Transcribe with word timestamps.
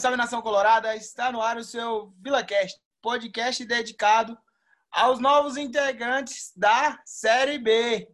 Salve, 0.00 0.16
nação 0.16 0.40
colorada! 0.40 0.96
Está 0.96 1.30
no 1.30 1.42
ar 1.42 1.58
o 1.58 1.62
seu 1.62 2.10
VilaCast, 2.22 2.80
podcast 3.02 3.62
dedicado 3.66 4.34
aos 4.90 5.18
novos 5.18 5.58
integrantes 5.58 6.52
da 6.56 6.98
Série 7.04 7.58
B. 7.58 8.08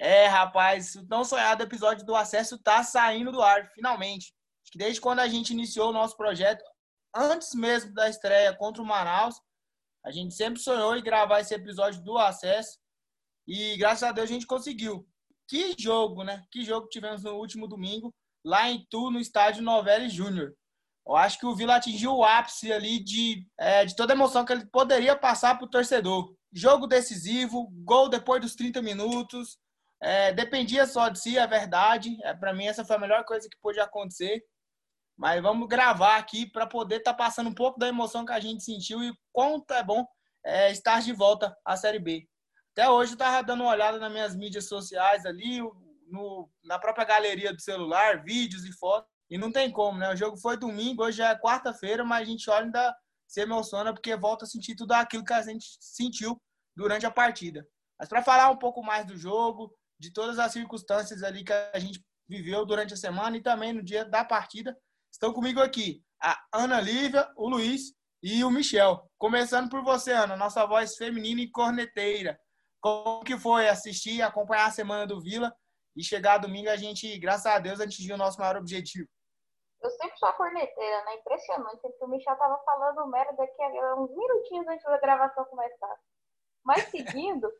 É, 0.00 0.26
rapaz, 0.26 0.96
o 0.96 1.06
tão 1.06 1.24
sonhado 1.24 1.62
episódio 1.62 2.04
do 2.04 2.16
acesso 2.16 2.58
tá 2.58 2.82
saindo 2.82 3.30
do 3.30 3.40
ar, 3.40 3.70
finalmente 3.72 4.34
que 4.72 4.78
desde 4.78 5.00
quando 5.00 5.20
a 5.20 5.28
gente 5.28 5.52
iniciou 5.52 5.90
o 5.90 5.92
nosso 5.92 6.16
projeto, 6.16 6.64
antes 7.14 7.54
mesmo 7.54 7.92
da 7.92 8.08
estreia 8.08 8.56
contra 8.56 8.82
o 8.82 8.86
Manaus, 8.86 9.36
a 10.04 10.10
gente 10.10 10.34
sempre 10.34 10.60
sonhou 10.60 10.96
em 10.96 11.02
gravar 11.02 11.40
esse 11.40 11.54
episódio 11.54 12.02
do 12.02 12.16
acesso 12.16 12.78
e 13.46 13.76
graças 13.76 14.02
a 14.02 14.12
Deus 14.12 14.30
a 14.30 14.32
gente 14.32 14.46
conseguiu. 14.46 15.06
Que 15.46 15.74
jogo, 15.78 16.24
né? 16.24 16.42
Que 16.50 16.64
jogo 16.64 16.88
tivemos 16.88 17.22
no 17.22 17.34
último 17.34 17.68
domingo 17.68 18.12
lá 18.44 18.70
em 18.70 18.86
Tu, 18.88 19.10
no 19.10 19.20
estádio 19.20 19.62
Novelli 19.62 20.08
Júnior. 20.08 20.54
Eu 21.06 21.16
acho 21.16 21.38
que 21.38 21.44
o 21.46 21.54
Vila 21.54 21.76
atingiu 21.76 22.14
o 22.14 22.24
ápice 22.24 22.72
ali 22.72 22.98
de, 22.98 23.46
é, 23.58 23.84
de 23.84 23.94
toda 23.94 24.14
a 24.14 24.16
emoção 24.16 24.44
que 24.44 24.52
ele 24.52 24.64
poderia 24.66 25.14
passar 25.14 25.56
para 25.56 25.66
o 25.66 25.70
torcedor. 25.70 26.34
Jogo 26.50 26.86
decisivo, 26.86 27.68
gol 27.84 28.08
depois 28.08 28.40
dos 28.40 28.54
30 28.54 28.80
minutos. 28.80 29.58
É, 30.00 30.32
dependia 30.32 30.86
só 30.86 31.08
de 31.08 31.18
si, 31.18 31.36
é 31.36 31.46
verdade. 31.46 32.16
É, 32.22 32.32
para 32.34 32.54
mim, 32.54 32.66
essa 32.66 32.84
foi 32.84 32.96
a 32.96 33.00
melhor 33.00 33.24
coisa 33.24 33.48
que 33.48 33.58
pôde 33.60 33.78
acontecer. 33.78 34.42
Mas 35.16 35.42
vamos 35.42 35.68
gravar 35.68 36.16
aqui 36.16 36.46
para 36.46 36.66
poder 36.66 36.96
estar 36.96 37.12
tá 37.12 37.16
passando 37.16 37.48
um 37.48 37.54
pouco 37.54 37.78
da 37.78 37.88
emoção 37.88 38.24
que 38.24 38.32
a 38.32 38.40
gente 38.40 38.64
sentiu 38.64 39.02
e 39.02 39.12
quanto 39.32 39.72
é 39.72 39.82
bom 39.82 40.06
é, 40.44 40.70
estar 40.70 41.00
de 41.00 41.12
volta 41.12 41.56
à 41.64 41.76
Série 41.76 41.98
B. 41.98 42.28
Até 42.72 42.88
hoje 42.88 43.12
eu 43.12 43.14
estava 43.14 43.42
dando 43.42 43.62
uma 43.62 43.70
olhada 43.70 43.98
nas 43.98 44.10
minhas 44.10 44.34
mídias 44.34 44.66
sociais 44.66 45.26
ali, 45.26 45.60
no, 46.08 46.50
na 46.64 46.78
própria 46.78 47.04
galeria 47.04 47.52
do 47.52 47.60
celular, 47.60 48.22
vídeos 48.22 48.64
e 48.64 48.72
fotos, 48.72 49.10
e 49.30 49.38
não 49.38 49.52
tem 49.52 49.70
como, 49.70 49.98
né? 49.98 50.12
O 50.12 50.16
jogo 50.16 50.36
foi 50.36 50.56
domingo, 50.56 51.04
hoje 51.04 51.22
é 51.22 51.38
quarta-feira, 51.38 52.04
mas 52.04 52.22
a 52.22 52.30
gente 52.30 52.48
olha 52.50 52.64
ainda 52.64 52.96
se 53.26 53.40
emociona 53.40 53.92
porque 53.92 54.14
volta 54.14 54.44
a 54.44 54.48
sentir 54.48 54.74
tudo 54.74 54.92
aquilo 54.92 55.24
que 55.24 55.32
a 55.32 55.42
gente 55.42 55.66
sentiu 55.80 56.40
durante 56.76 57.06
a 57.06 57.10
partida. 57.10 57.66
Mas 57.98 58.08
para 58.08 58.22
falar 58.22 58.50
um 58.50 58.58
pouco 58.58 58.82
mais 58.82 59.06
do 59.06 59.16
jogo, 59.16 59.74
de 59.98 60.12
todas 60.12 60.38
as 60.38 60.52
circunstâncias 60.52 61.22
ali 61.22 61.44
que 61.44 61.52
a 61.52 61.78
gente 61.78 62.04
viveu 62.28 62.66
durante 62.66 62.92
a 62.92 62.96
semana 62.96 63.36
e 63.36 63.42
também 63.42 63.72
no 63.72 63.82
dia 63.82 64.04
da 64.04 64.24
partida, 64.24 64.76
Estão 65.12 65.32
comigo 65.32 65.60
aqui 65.60 66.02
a 66.22 66.42
Ana 66.52 66.80
Lívia, 66.80 67.30
o 67.36 67.48
Luiz 67.48 67.92
e 68.22 68.42
o 68.44 68.50
Michel. 68.50 69.10
Começando 69.18 69.68
por 69.68 69.82
você, 69.82 70.12
Ana, 70.12 70.36
nossa 70.36 70.64
voz 70.64 70.96
feminina 70.96 71.40
e 71.42 71.50
corneteira. 71.50 72.40
Como 72.80 73.22
que 73.22 73.36
foi 73.36 73.68
assistir 73.68 74.22
acompanhar 74.22 74.66
a 74.66 74.70
semana 74.70 75.06
do 75.06 75.20
Vila 75.20 75.54
e 75.94 76.02
chegar 76.02 76.38
domingo 76.38 76.70
a 76.70 76.76
gente, 76.76 77.18
graças 77.18 77.46
a 77.46 77.58
Deus, 77.58 77.80
atingiu 77.80 78.14
o 78.14 78.18
nosso 78.18 78.40
maior 78.40 78.56
objetivo? 78.56 79.06
Eu 79.82 79.90
sempre 79.90 80.16
sou 80.16 80.28
a 80.28 80.32
corneteira, 80.32 81.04
né? 81.04 81.16
Impressionante. 81.16 81.80
Porque 81.82 82.04
o 82.04 82.08
Michel 82.08 82.36
tava 82.36 82.58
falando 82.64 83.10
merda 83.10 83.42
aqui 83.42 83.62
uns 83.98 84.16
minutinhos 84.16 84.66
antes 84.68 84.84
da 84.84 84.98
gravação 84.98 85.44
começar. 85.44 85.96
Mas 86.64 86.84
seguindo, 86.84 87.52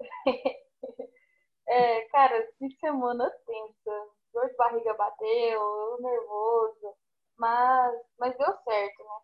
é, 1.68 2.00
cara, 2.08 2.48
que 2.58 2.70
semana 2.76 3.30
tensa 3.44 4.08
dor 4.34 4.48
de 4.48 4.56
barriga 4.56 4.94
bateu, 4.94 5.60
eu 5.60 5.98
nervoso, 6.00 6.94
mas, 7.38 7.94
mas 8.18 8.36
deu 8.36 8.52
certo, 8.64 9.04
né? 9.04 9.20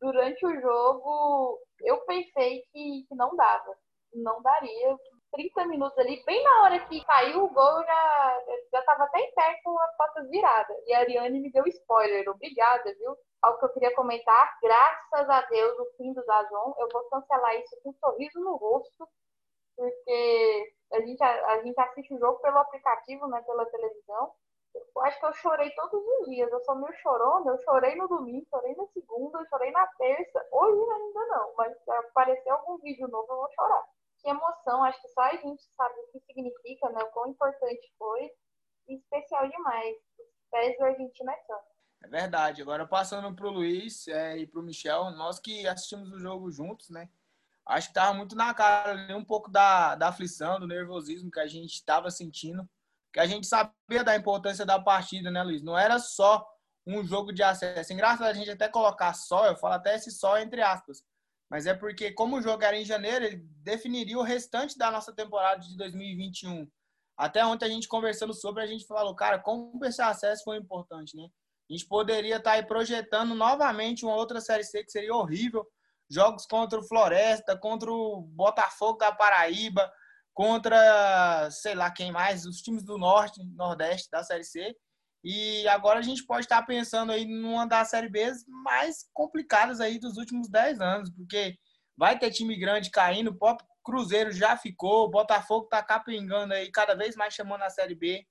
Durante 0.00 0.46
o 0.46 0.60
jogo, 0.60 1.58
eu 1.82 2.00
pensei 2.06 2.62
que, 2.72 3.04
que 3.08 3.14
não 3.14 3.34
dava, 3.36 3.76
não 4.12 4.42
daria. 4.42 4.98
30 5.32 5.66
minutos 5.66 5.96
ali, 5.98 6.22
bem 6.24 6.42
na 6.42 6.62
hora 6.62 6.86
que 6.86 7.04
caiu 7.04 7.44
o 7.44 7.50
gol, 7.50 7.80
eu 7.80 7.84
já, 7.84 8.42
já 8.72 8.82
tava 8.82 9.04
até 9.04 9.20
em 9.20 9.32
pé 9.32 9.60
com 9.62 9.78
as 9.78 9.96
costas 9.96 10.28
viradas. 10.28 10.76
E 10.86 10.92
a 10.92 11.00
Ariane 11.00 11.40
me 11.40 11.52
deu 11.52 11.64
spoiler, 11.68 12.28
obrigada, 12.28 12.92
viu? 12.94 13.16
Algo 13.42 13.58
que 13.58 13.64
eu 13.66 13.72
queria 13.74 13.94
comentar, 13.94 14.58
graças 14.60 15.30
a 15.30 15.42
Deus, 15.42 15.78
o 15.78 15.96
fim 15.96 16.12
do 16.12 16.24
Dazon, 16.24 16.74
eu 16.78 16.88
vou 16.92 17.08
cancelar 17.10 17.54
isso 17.56 17.76
com 17.82 17.90
um 17.90 17.94
sorriso 17.94 18.40
no 18.40 18.56
rosto, 18.56 19.08
porque 19.76 20.72
a 20.92 21.00
gente, 21.00 21.22
a, 21.22 21.46
a 21.52 21.62
gente 21.62 21.80
assiste 21.80 22.14
o 22.14 22.18
jogo 22.18 22.40
pelo 22.40 22.58
aplicativo, 22.58 23.26
né, 23.28 23.40
pela 23.42 23.64
televisão, 23.66 24.32
eu 24.74 25.02
acho 25.02 25.18
que 25.18 25.26
eu 25.26 25.32
chorei 25.34 25.70
todos 25.70 26.00
os 26.00 26.26
dias. 26.28 26.50
Eu 26.50 26.60
sou 26.64 26.76
meio 26.76 26.92
chorona. 27.00 27.50
Eu 27.50 27.58
chorei 27.58 27.94
no 27.96 28.08
domingo, 28.08 28.46
chorei 28.48 28.74
na 28.74 28.86
segunda, 28.88 29.44
chorei 29.48 29.70
na 29.70 29.86
terça. 29.86 30.46
Hoje 30.52 30.90
ainda 30.92 31.26
não, 31.26 31.54
mas 31.56 31.76
se 31.82 31.90
aparecer 31.90 32.50
algum 32.50 32.78
vídeo 32.78 33.08
novo, 33.08 33.32
eu 33.32 33.36
vou 33.36 33.52
chorar. 33.54 33.84
Que 34.18 34.28
emoção. 34.28 34.84
Acho 34.84 35.00
que 35.00 35.08
só 35.08 35.22
a 35.22 35.36
gente 35.36 35.62
sabe 35.76 35.94
o 35.94 36.12
que 36.12 36.20
significa, 36.20 36.90
né? 36.90 37.02
O 37.02 37.10
quão 37.10 37.28
importante 37.30 37.92
foi. 37.98 38.30
E 38.88 38.96
especial 38.96 39.48
demais. 39.48 39.96
Os 40.18 40.50
pés 40.50 40.76
do 40.78 40.84
Argentina 40.84 41.32
é 41.32 41.44
tanto. 41.46 41.70
É 42.02 42.08
verdade. 42.08 42.62
Agora 42.62 42.86
passando 42.86 43.34
para 43.34 43.46
o 43.46 43.50
Luiz 43.50 44.06
é, 44.08 44.38
e 44.38 44.46
para 44.46 44.60
o 44.60 44.62
Michel, 44.62 45.10
nós 45.12 45.38
que 45.38 45.66
assistimos 45.66 46.12
o 46.12 46.18
jogo 46.18 46.50
juntos, 46.50 46.90
né? 46.90 47.08
Acho 47.66 47.88
que 47.88 47.92
estava 47.92 48.14
muito 48.14 48.34
na 48.34 48.52
cara 48.52 48.90
ali 48.90 49.14
um 49.14 49.24
pouco 49.24 49.50
da, 49.50 49.94
da 49.94 50.08
aflição, 50.08 50.58
do 50.58 50.66
nervosismo 50.66 51.30
que 51.30 51.38
a 51.38 51.46
gente 51.46 51.74
estava 51.74 52.10
sentindo 52.10 52.68
que 53.12 53.20
a 53.20 53.26
gente 53.26 53.46
sabia 53.46 54.04
da 54.04 54.16
importância 54.16 54.64
da 54.64 54.78
partida, 54.78 55.30
né, 55.30 55.42
Luiz? 55.42 55.62
Não 55.62 55.76
era 55.76 55.98
só 55.98 56.46
um 56.86 57.04
jogo 57.04 57.32
de 57.32 57.42
acesso. 57.42 57.92
Engraçado 57.92 58.28
a 58.28 58.32
gente 58.32 58.50
até 58.50 58.68
colocar 58.68 59.14
só, 59.14 59.46
eu 59.46 59.56
falo 59.56 59.74
até 59.74 59.96
esse 59.96 60.10
só 60.10 60.38
entre 60.38 60.62
aspas. 60.62 61.02
Mas 61.50 61.66
é 61.66 61.74
porque, 61.74 62.12
como 62.12 62.36
o 62.36 62.42
jogo 62.42 62.62
era 62.62 62.76
em 62.76 62.84
janeiro, 62.84 63.24
ele 63.24 63.44
definiria 63.62 64.16
o 64.16 64.22
restante 64.22 64.78
da 64.78 64.90
nossa 64.90 65.12
temporada 65.12 65.60
de 65.60 65.76
2021. 65.76 66.70
Até 67.16 67.44
ontem 67.44 67.66
a 67.66 67.68
gente 67.68 67.88
conversando 67.88 68.32
sobre, 68.32 68.62
a 68.62 68.66
gente 68.66 68.86
falou, 68.86 69.14
cara, 69.14 69.38
como 69.38 69.84
esse 69.84 70.00
acesso 70.00 70.44
foi 70.44 70.56
importante, 70.56 71.16
né? 71.16 71.28
A 71.68 71.72
gente 71.72 71.86
poderia 71.86 72.36
estar 72.36 72.52
aí 72.52 72.64
projetando 72.64 73.34
novamente 73.34 74.04
uma 74.04 74.14
outra 74.14 74.40
Série 74.40 74.64
C 74.64 74.82
que 74.84 74.90
seria 74.90 75.14
horrível. 75.14 75.66
Jogos 76.08 76.46
contra 76.46 76.78
o 76.78 76.82
Floresta, 76.82 77.56
contra 77.56 77.90
o 77.90 78.22
Botafogo 78.22 78.98
da 78.98 79.12
Paraíba, 79.12 79.92
contra, 80.40 81.50
sei 81.50 81.74
lá 81.74 81.90
quem 81.90 82.10
mais, 82.10 82.46
os 82.46 82.62
times 82.62 82.82
do 82.82 82.96
Norte, 82.96 83.44
Nordeste 83.56 84.08
da 84.10 84.24
Série 84.24 84.42
C. 84.42 84.74
E 85.22 85.68
agora 85.68 85.98
a 85.98 86.02
gente 86.02 86.24
pode 86.24 86.46
estar 86.46 86.62
pensando 86.62 87.12
aí 87.12 87.26
numa 87.26 87.66
das 87.66 87.90
Série 87.90 88.08
B 88.08 88.32
mais 88.48 89.04
complicadas 89.12 89.82
aí 89.82 89.98
dos 89.98 90.16
últimos 90.16 90.48
10 90.48 90.80
anos, 90.80 91.10
porque 91.10 91.58
vai 91.94 92.18
ter 92.18 92.30
time 92.30 92.56
grande 92.56 92.90
caindo, 92.90 93.28
o 93.28 93.38
próprio 93.38 93.68
Cruzeiro 93.84 94.32
já 94.32 94.56
ficou, 94.56 95.04
o 95.04 95.10
Botafogo 95.10 95.64
está 95.64 95.82
capengando 95.82 96.54
aí, 96.54 96.70
cada 96.70 96.94
vez 96.94 97.14
mais 97.16 97.34
chamando 97.34 97.60
a 97.60 97.68
Série 97.68 97.94
B, 97.94 98.26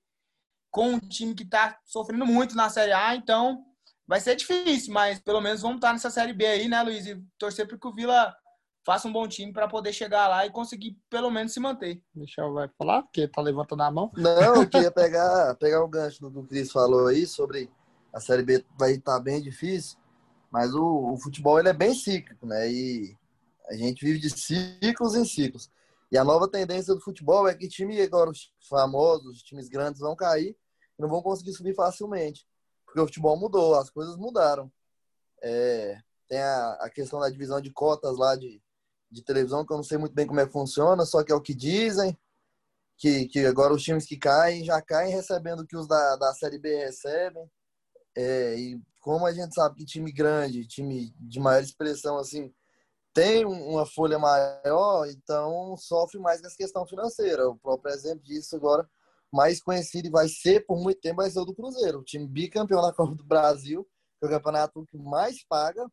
com 0.68 0.94
um 0.94 0.98
time 0.98 1.32
que 1.32 1.44
está 1.44 1.78
sofrendo 1.86 2.26
muito 2.26 2.56
na 2.56 2.68
Série 2.68 2.92
A, 2.92 3.14
então 3.14 3.64
vai 4.04 4.18
ser 4.18 4.34
difícil, 4.34 4.92
mas 4.92 5.20
pelo 5.20 5.40
menos 5.40 5.62
vamos 5.62 5.76
estar 5.76 5.92
nessa 5.92 6.10
Série 6.10 6.32
B 6.32 6.44
aí, 6.44 6.66
né, 6.66 6.82
Luiz? 6.82 7.06
E 7.06 7.24
torcer 7.38 7.68
para 7.68 7.78
que 7.78 7.86
o 7.86 7.94
Vila 7.94 8.36
faça 8.84 9.06
um 9.06 9.12
bom 9.12 9.26
time 9.28 9.52
para 9.52 9.68
poder 9.68 9.92
chegar 9.92 10.28
lá 10.28 10.46
e 10.46 10.50
conseguir 10.50 10.96
pelo 11.08 11.30
menos 11.30 11.52
se 11.52 11.60
manter. 11.60 12.02
Michel 12.14 12.52
vai 12.52 12.68
falar, 12.78 13.02
porque 13.02 13.28
tá 13.28 13.40
levantando 13.40 13.82
a 13.82 13.90
mão. 13.90 14.10
Não, 14.16 14.62
eu 14.62 14.68
queria 14.68 14.90
pegar, 14.92 15.54
pegar 15.56 15.82
o 15.82 15.88
gancho 15.88 16.20
do 16.20 16.30
que 16.30 16.38
o 16.38 16.46
Cris 16.46 16.72
falou 16.72 17.08
aí 17.08 17.26
sobre 17.26 17.70
a 18.12 18.20
Série 18.20 18.42
B 18.42 18.64
vai 18.78 18.92
estar 18.92 19.14
tá 19.14 19.20
bem 19.20 19.40
difícil, 19.40 19.98
mas 20.50 20.74
o, 20.74 21.12
o, 21.12 21.16
futebol 21.18 21.58
ele 21.58 21.68
é 21.68 21.72
bem 21.72 21.94
cíclico, 21.94 22.46
né? 22.46 22.70
E 22.70 23.16
a 23.68 23.74
gente 23.74 24.04
vive 24.04 24.18
de 24.18 24.30
ciclos 24.30 25.14
em 25.14 25.24
ciclos. 25.24 25.70
E 26.10 26.18
a 26.18 26.24
nova 26.24 26.48
tendência 26.48 26.92
do 26.92 27.00
futebol 27.00 27.46
é 27.48 27.54
que 27.54 27.68
time 27.68 28.00
agora 28.00 28.30
os 28.30 28.52
famosos, 28.68 29.36
os 29.36 29.42
times 29.42 29.68
grandes 29.68 30.00
vão 30.00 30.16
cair 30.16 30.56
e 30.98 31.02
não 31.02 31.08
vão 31.08 31.22
conseguir 31.22 31.52
subir 31.52 31.74
facilmente, 31.74 32.44
porque 32.84 33.00
o 33.00 33.06
futebol 33.06 33.38
mudou, 33.38 33.76
as 33.76 33.90
coisas 33.90 34.16
mudaram. 34.16 34.70
É, 35.40 35.98
tem 36.28 36.40
a, 36.40 36.72
a 36.80 36.90
questão 36.90 37.20
da 37.20 37.30
divisão 37.30 37.60
de 37.60 37.70
cotas 37.70 38.18
lá 38.18 38.34
de 38.34 38.60
de 39.10 39.22
televisão 39.24 39.64
que 39.64 39.72
eu 39.72 39.76
não 39.76 39.84
sei 39.84 39.98
muito 39.98 40.14
bem 40.14 40.26
como 40.26 40.40
é 40.40 40.46
que 40.46 40.52
funciona, 40.52 41.04
só 41.04 41.24
que 41.24 41.32
é 41.32 41.34
o 41.34 41.40
que 41.40 41.54
dizem, 41.54 42.16
que, 42.96 43.26
que 43.26 43.46
agora 43.46 43.72
os 43.72 43.82
times 43.82 44.06
que 44.06 44.16
caem 44.16 44.64
já 44.64 44.80
caem 44.80 45.12
recebendo 45.12 45.60
o 45.60 45.66
que 45.66 45.76
os 45.76 45.88
da, 45.88 46.16
da 46.16 46.32
Série 46.34 46.58
B 46.58 46.76
recebem. 46.76 47.50
É, 48.16 48.54
e 48.58 48.80
como 48.98 49.26
a 49.26 49.32
gente 49.32 49.54
sabe 49.54 49.76
que 49.76 49.84
time 49.84 50.12
grande, 50.12 50.66
time 50.66 51.12
de 51.18 51.40
maior 51.40 51.62
expressão, 51.62 52.18
assim, 52.18 52.52
tem 53.12 53.44
uma 53.44 53.86
folha 53.86 54.18
maior, 54.18 55.08
então 55.08 55.76
sofre 55.76 56.18
mais 56.20 56.40
nessa 56.42 56.56
questão 56.56 56.86
financeira. 56.86 57.48
O 57.48 57.58
próprio 57.58 57.92
exemplo 57.92 58.22
disso 58.22 58.54
agora, 58.54 58.88
mais 59.32 59.62
conhecido 59.62 60.06
e 60.08 60.10
vai 60.10 60.28
ser 60.28 60.66
por 60.66 60.78
muito 60.78 61.00
tempo, 61.00 61.16
vai 61.16 61.30
ser 61.30 61.40
o 61.40 61.44
do 61.44 61.54
Cruzeiro, 61.54 62.00
o 62.00 62.04
time 62.04 62.26
bicampeão 62.28 62.82
da 62.82 62.92
Copa 62.92 63.14
do 63.14 63.24
Brasil, 63.24 63.84
que 64.18 64.26
é 64.26 64.28
o 64.28 64.30
campeonato 64.30 64.84
que 64.86 64.98
mais 64.98 65.44
paga, 65.46 65.86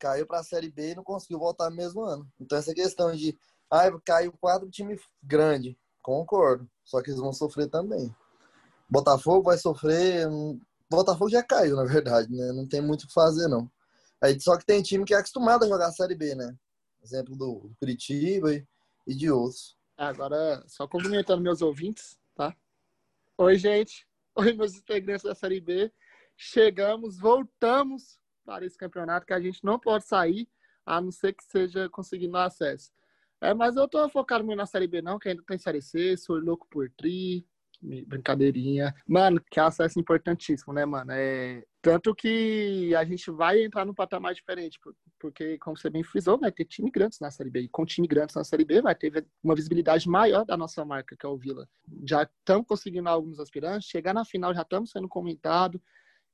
caiu 0.00 0.26
para 0.26 0.40
a 0.40 0.42
Série 0.42 0.70
B 0.70 0.92
e 0.92 0.94
não 0.94 1.04
conseguiu 1.04 1.38
voltar 1.38 1.68
no 1.68 1.76
mesmo 1.76 2.02
ano. 2.02 2.26
Então, 2.40 2.58
essa 2.58 2.74
questão 2.74 3.14
de, 3.14 3.38
ah, 3.70 3.86
caiu 4.04 4.32
quatro 4.40 4.68
time 4.70 4.98
grande, 5.22 5.78
concordo. 6.02 6.68
Só 6.82 7.00
que 7.02 7.10
eles 7.10 7.20
vão 7.20 7.32
sofrer 7.32 7.68
também. 7.68 8.12
Botafogo 8.88 9.44
vai 9.44 9.58
sofrer, 9.58 10.26
Botafogo 10.90 11.30
já 11.30 11.42
caiu, 11.42 11.76
na 11.76 11.84
verdade, 11.84 12.34
né? 12.34 12.50
Não 12.52 12.66
tem 12.66 12.80
muito 12.80 13.04
o 13.04 13.06
que 13.06 13.12
fazer, 13.12 13.46
não. 13.46 13.70
Aí, 14.20 14.40
só 14.40 14.56
que 14.56 14.66
tem 14.66 14.82
time 14.82 15.04
que 15.04 15.14
é 15.14 15.18
acostumado 15.18 15.64
a 15.64 15.68
jogar 15.68 15.86
a 15.86 15.92
Série 15.92 16.16
B, 16.16 16.34
né? 16.34 16.56
Exemplo 17.02 17.36
do 17.36 17.70
Curitiba 17.78 18.52
e, 18.52 18.66
e 19.06 19.14
de 19.14 19.30
outros. 19.30 19.76
Agora, 19.96 20.64
só 20.66 20.88
cumprimentando 20.88 21.42
meus 21.42 21.62
ouvintes, 21.62 22.18
tá? 22.34 22.56
Oi, 23.38 23.56
gente. 23.56 24.06
Oi, 24.34 24.52
meus 24.52 24.74
integrantes 24.74 25.24
da 25.24 25.34
Série 25.34 25.60
B. 25.60 25.92
Chegamos, 26.36 27.18
voltamos 27.18 28.19
para 28.50 28.66
esse 28.66 28.76
campeonato 28.76 29.24
que 29.24 29.32
a 29.32 29.38
gente 29.38 29.64
não 29.64 29.78
pode 29.78 30.04
sair, 30.04 30.48
a 30.84 31.00
não 31.00 31.12
ser 31.12 31.32
que 31.34 31.44
seja 31.44 31.88
conseguindo 31.88 32.36
acesso. 32.36 32.90
É, 33.40 33.54
mas 33.54 33.76
eu 33.76 33.86
tô 33.86 34.08
focado 34.08 34.44
muito 34.44 34.58
na 34.58 34.66
Série 34.66 34.88
B, 34.88 35.00
não, 35.00 35.20
que 35.20 35.28
ainda 35.28 35.40
tem 35.46 35.56
Série 35.56 35.80
C, 35.80 36.16
sou 36.16 36.36
louco 36.36 36.66
por 36.68 36.90
tri, 36.90 37.46
brincadeirinha. 37.80 38.92
Mano, 39.06 39.40
que 39.48 39.60
acesso 39.60 40.00
importantíssimo, 40.00 40.72
né, 40.72 40.84
mano? 40.84 41.12
É... 41.12 41.64
Tanto 41.80 42.12
que 42.12 42.92
a 42.96 43.04
gente 43.04 43.30
vai 43.30 43.62
entrar 43.62 43.84
num 43.86 43.94
patamar 43.94 44.34
diferente, 44.34 44.80
porque, 45.16 45.56
como 45.58 45.78
você 45.78 45.88
bem 45.88 46.02
frisou, 46.02 46.36
vai 46.36 46.50
ter 46.50 46.64
time 46.64 46.90
grandes 46.90 47.20
na 47.20 47.30
Série 47.30 47.50
B. 47.50 47.60
E 47.60 47.68
com 47.68 47.86
time 47.86 48.08
grandes 48.08 48.34
na 48.34 48.42
Série 48.42 48.64
B, 48.64 48.82
vai 48.82 48.96
ter 48.96 49.24
uma 49.44 49.54
visibilidade 49.54 50.08
maior 50.08 50.44
da 50.44 50.56
nossa 50.56 50.84
marca, 50.84 51.16
que 51.16 51.24
é 51.24 51.28
o 51.28 51.38
Vila. 51.38 51.68
Já 52.04 52.24
estamos 52.24 52.66
conseguindo 52.66 53.08
alguns 53.08 53.38
aspirantes, 53.38 53.88
chegar 53.88 54.12
na 54.12 54.24
final 54.24 54.52
já 54.52 54.62
estamos 54.62 54.90
sendo 54.90 55.08
comentado. 55.08 55.80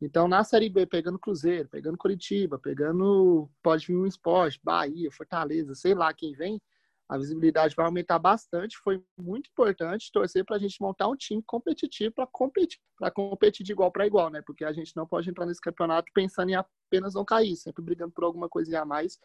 Então, 0.00 0.28
na 0.28 0.44
Série 0.44 0.68
B, 0.68 0.86
pegando 0.86 1.18
Cruzeiro, 1.18 1.68
pegando 1.68 1.96
Curitiba, 1.96 2.58
pegando 2.58 3.48
pode 3.62 3.86
vir 3.86 3.96
um 3.96 4.06
esporte, 4.06 4.60
Bahia, 4.62 5.10
Fortaleza, 5.10 5.74
sei 5.74 5.94
lá 5.94 6.12
quem 6.12 6.34
vem, 6.34 6.60
a 7.08 7.16
visibilidade 7.16 7.74
vai 7.74 7.86
aumentar 7.86 8.18
bastante. 8.18 8.76
Foi 8.78 9.02
muito 9.16 9.48
importante 9.48 10.10
torcer 10.12 10.44
para 10.44 10.56
a 10.56 10.58
gente 10.58 10.80
montar 10.80 11.08
um 11.08 11.16
time 11.16 11.42
competitivo 11.46 12.14
para 12.14 12.26
competir, 12.26 12.78
para 12.98 13.10
competir 13.10 13.64
de 13.64 13.72
igual 13.72 13.90
para 13.92 14.06
igual, 14.06 14.28
né? 14.28 14.42
Porque 14.44 14.64
a 14.64 14.72
gente 14.72 14.94
não 14.96 15.06
pode 15.06 15.30
entrar 15.30 15.46
nesse 15.46 15.60
campeonato 15.60 16.10
pensando 16.12 16.50
em 16.50 16.56
apenas 16.56 17.14
não 17.14 17.24
cair, 17.24 17.56
sempre 17.56 17.82
brigando 17.82 18.12
por 18.12 18.24
alguma 18.24 18.48
coisinha 18.48 18.82
a 18.82 18.84
mais. 18.84 19.18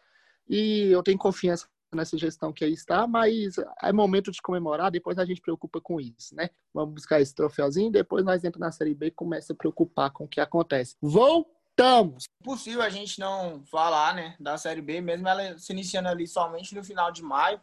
E 0.48 0.88
eu 0.90 1.02
tenho 1.02 1.18
confiança 1.18 1.68
nessa 1.94 2.16
gestão 2.16 2.52
que 2.52 2.64
aí 2.64 2.72
está, 2.72 3.06
mas 3.06 3.56
é 3.82 3.92
momento 3.92 4.30
de 4.30 4.40
comemorar, 4.40 4.90
depois 4.90 5.18
a 5.18 5.24
gente 5.24 5.40
preocupa 5.40 5.80
com 5.80 6.00
isso, 6.00 6.34
né? 6.34 6.50
Vamos 6.72 6.94
buscar 6.94 7.20
esse 7.20 7.34
troféuzinho, 7.34 7.90
depois 7.90 8.24
nós 8.24 8.42
entramos 8.42 8.66
na 8.66 8.72
Série 8.72 8.94
B 8.94 9.06
e 9.06 9.10
começa 9.10 9.52
a 9.52 9.56
preocupar 9.56 10.10
com 10.10 10.24
o 10.24 10.28
que 10.28 10.40
acontece. 10.40 10.96
Voltamos! 11.00 12.24
Impossível 12.40 12.82
a 12.82 12.88
gente 12.88 13.20
não 13.20 13.64
falar, 13.66 14.14
né, 14.14 14.36
da 14.40 14.56
Série 14.56 14.82
B, 14.82 15.00
mesmo 15.00 15.28
ela 15.28 15.58
se 15.58 15.72
iniciando 15.72 16.08
ali 16.08 16.26
somente 16.26 16.74
no 16.74 16.82
final 16.82 17.12
de 17.12 17.22
maio, 17.22 17.60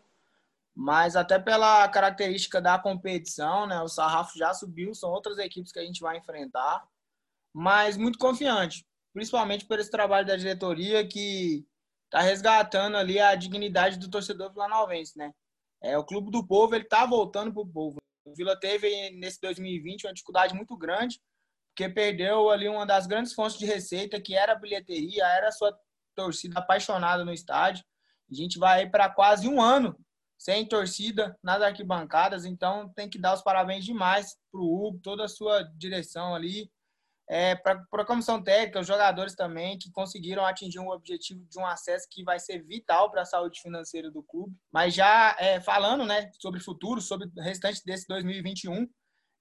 mas 0.75 1.15
até 1.15 1.37
pela 1.39 1.87
característica 1.89 2.61
da 2.61 2.77
competição, 2.77 3.67
né, 3.67 3.81
o 3.81 3.87
sarrafo 3.87 4.37
já 4.37 4.53
subiu, 4.53 4.93
são 4.93 5.09
outras 5.09 5.37
equipes 5.37 5.71
que 5.71 5.79
a 5.79 5.83
gente 5.83 6.01
vai 6.01 6.17
enfrentar, 6.17 6.87
mas 7.53 7.97
muito 7.97 8.19
confiante, 8.19 8.85
principalmente 9.11 9.65
por 9.65 9.79
esse 9.79 9.89
trabalho 9.89 10.25
da 10.25 10.37
diretoria 10.37 11.05
que 11.05 11.65
está 12.09 12.21
resgatando 12.21 12.97
ali 12.97 13.19
a 13.19 13.35
dignidade 13.35 13.99
do 13.99 14.09
torcedor 14.09 14.51
vilanovense, 14.51 15.17
né? 15.17 15.31
É, 15.81 15.97
o 15.97 16.03
Clube 16.03 16.31
do 16.31 16.45
Povo, 16.45 16.75
ele 16.75 16.83
tá 16.83 17.05
voltando 17.05 17.53
pro 17.53 17.65
povo. 17.65 17.97
O 18.25 18.35
Vila 18.35 18.59
teve, 18.59 19.11
nesse 19.11 19.39
2020, 19.41 20.05
uma 20.05 20.13
dificuldade 20.13 20.53
muito 20.53 20.75
grande, 20.75 21.21
porque 21.69 21.87
perdeu 21.87 22.49
ali 22.49 22.67
uma 22.67 22.85
das 22.85 23.07
grandes 23.07 23.33
fontes 23.33 23.57
de 23.57 23.65
receita, 23.65 24.19
que 24.19 24.35
era 24.35 24.53
a 24.53 24.59
bilheteria, 24.59 25.25
era 25.25 25.47
a 25.47 25.51
sua 25.51 25.77
torcida 26.15 26.59
apaixonada 26.59 27.23
no 27.23 27.31
estádio. 27.31 27.85
A 28.29 28.33
gente 28.33 28.59
vai 28.59 28.89
para 28.89 29.09
quase 29.09 29.47
um 29.47 29.61
ano 29.61 29.95
sem 30.37 30.65
torcida 30.65 31.37
nas 31.43 31.61
arquibancadas, 31.61 32.45
então 32.45 32.89
tem 32.93 33.09
que 33.09 33.19
dar 33.19 33.33
os 33.33 33.41
parabéns 33.41 33.85
demais 33.85 34.37
para 34.51 34.61
o 34.61 34.87
Hugo, 34.87 34.99
toda 34.99 35.25
a 35.25 35.29
sua 35.29 35.63
direção 35.75 36.33
ali, 36.33 36.71
é, 37.29 37.55
para 37.55 37.85
a 37.93 38.05
comissão 38.05 38.41
técnica, 38.41 38.79
os 38.79 38.87
jogadores 38.87 39.35
também, 39.35 39.77
que 39.77 39.91
conseguiram 39.91 40.43
atingir 40.43 40.79
um 40.79 40.89
objetivo 40.89 41.45
de 41.45 41.59
um 41.59 41.65
acesso 41.65 42.07
que 42.09 42.23
vai 42.23 42.39
ser 42.39 42.63
vital 42.63 43.11
para 43.11 43.21
a 43.21 43.25
saúde 43.25 43.61
financeira 43.61 44.09
do 44.09 44.23
clube. 44.23 44.55
Mas 44.73 44.95
já 44.95 45.35
é, 45.39 45.61
falando 45.61 46.05
né, 46.05 46.31
sobre 46.41 46.59
futuro, 46.59 46.99
sobre 46.99 47.27
o 47.27 47.41
restante 47.41 47.83
desse 47.85 48.07
2021, 48.07 48.87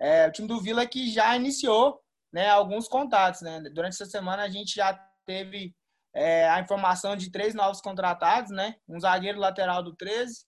é, 0.01 0.29
o 0.29 0.33
time 0.33 0.47
do 0.47 0.61
Vila 0.61 0.87
que 0.87 1.11
já 1.11 1.35
iniciou 1.35 1.99
né, 2.31 2.51
alguns 2.51 2.87
contatos. 2.87 3.41
Né? 3.41 3.59
Durante 3.73 3.95
essa 3.95 4.05
semana 4.05 4.43
a 4.43 4.51
gente 4.51 4.75
já 4.75 4.93
teve 5.25 5.75
é, 6.15 6.47
a 6.51 6.61
informação 6.61 7.17
de 7.17 7.31
três 7.31 7.55
novos 7.55 7.81
contratados, 7.81 8.51
né? 8.51 8.75
um 8.87 9.01
zagueiro 9.01 9.39
lateral 9.39 9.83
do 9.83 9.97
13, 9.97 10.45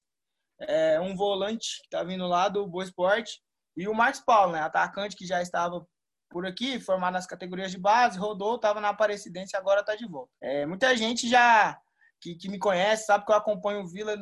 é, 0.60 1.00
um 1.00 1.16
volante 1.16 1.78
que 1.80 1.86
está 1.86 2.02
vindo 2.04 2.26
lá 2.26 2.50
do 2.50 2.66
Boa 2.66 2.84
Esporte, 2.84 3.40
e 3.76 3.88
o 3.88 3.94
Marcos 3.94 4.20
Paulo, 4.20 4.52
né, 4.52 4.60
atacante 4.60 5.16
que 5.16 5.24
já 5.24 5.40
estava 5.40 5.86
por 6.30 6.46
aqui, 6.46 6.80
formado 6.80 7.14
nas 7.14 7.26
categorias 7.26 7.70
de 7.70 7.78
base, 7.78 8.18
rodou, 8.18 8.56
estava 8.56 8.80
na 8.80 8.90
Aparecidense 8.90 9.54
e 9.54 9.58
agora 9.58 9.80
está 9.80 9.96
de 9.96 10.06
volta. 10.06 10.30
É, 10.40 10.64
muita 10.64 10.96
gente 10.96 11.28
já 11.28 11.78
que, 12.20 12.36
que 12.36 12.48
me 12.48 12.58
conhece, 12.58 13.06
sabe 13.06 13.26
que 13.26 13.32
eu 13.32 13.36
acompanho 13.36 13.80
o 13.80 13.88
Vila 13.88 14.16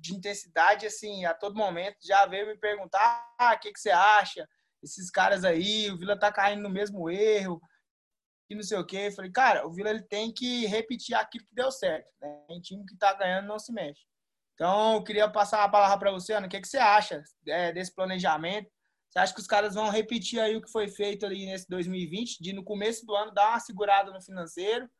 de 0.00 0.14
intensidade, 0.14 0.86
assim, 0.86 1.24
a 1.24 1.32
todo 1.32 1.56
momento, 1.56 1.96
já 2.02 2.26
veio 2.26 2.46
me 2.46 2.58
perguntar, 2.58 3.26
ah, 3.38 3.54
o 3.54 3.58
que, 3.58 3.72
que 3.72 3.80
você 3.80 3.90
acha? 3.90 4.46
Esses 4.82 5.10
caras 5.10 5.44
aí, 5.44 5.90
o 5.90 5.96
Vila 5.96 6.18
tá 6.18 6.30
caindo 6.30 6.62
no 6.62 6.68
mesmo 6.68 7.08
erro, 7.08 7.58
e 8.50 8.54
não 8.54 8.62
sei 8.62 8.78
o 8.78 8.84
quê. 8.84 9.06
Eu 9.06 9.12
falei, 9.12 9.30
cara, 9.30 9.66
o 9.66 9.72
Vila 9.72 9.90
ele 9.90 10.02
tem 10.02 10.32
que 10.32 10.66
repetir 10.66 11.16
aquilo 11.16 11.46
que 11.46 11.54
deu 11.54 11.70
certo. 11.72 12.06
Né? 12.20 12.60
Time 12.62 12.84
que 12.84 12.96
tá 12.96 13.14
ganhando 13.14 13.46
não 13.46 13.58
se 13.58 13.72
mexe. 13.72 14.02
Então, 14.54 14.94
eu 14.94 15.04
queria 15.04 15.28
passar 15.28 15.64
a 15.64 15.68
palavra 15.68 15.98
para 15.98 16.12
você, 16.12 16.32
Ana. 16.34 16.46
O 16.46 16.50
que, 16.50 16.60
que 16.60 16.68
você 16.68 16.78
acha 16.78 17.22
é, 17.46 17.72
desse 17.72 17.94
planejamento? 17.94 18.70
Você 19.14 19.20
acha 19.20 19.34
que 19.34 19.40
os 19.40 19.46
caras 19.46 19.76
vão 19.76 19.90
repetir 19.90 20.40
aí 20.40 20.56
o 20.56 20.60
que 20.60 20.68
foi 20.68 20.88
feito 20.88 21.24
ali 21.24 21.46
nesse 21.46 21.68
2020, 21.68 22.42
de 22.42 22.52
no 22.52 22.64
começo 22.64 23.06
do 23.06 23.14
ano 23.14 23.32
dar 23.32 23.50
uma 23.50 23.60
segurada 23.60 24.10
no 24.10 24.20
financeiro, 24.20 24.90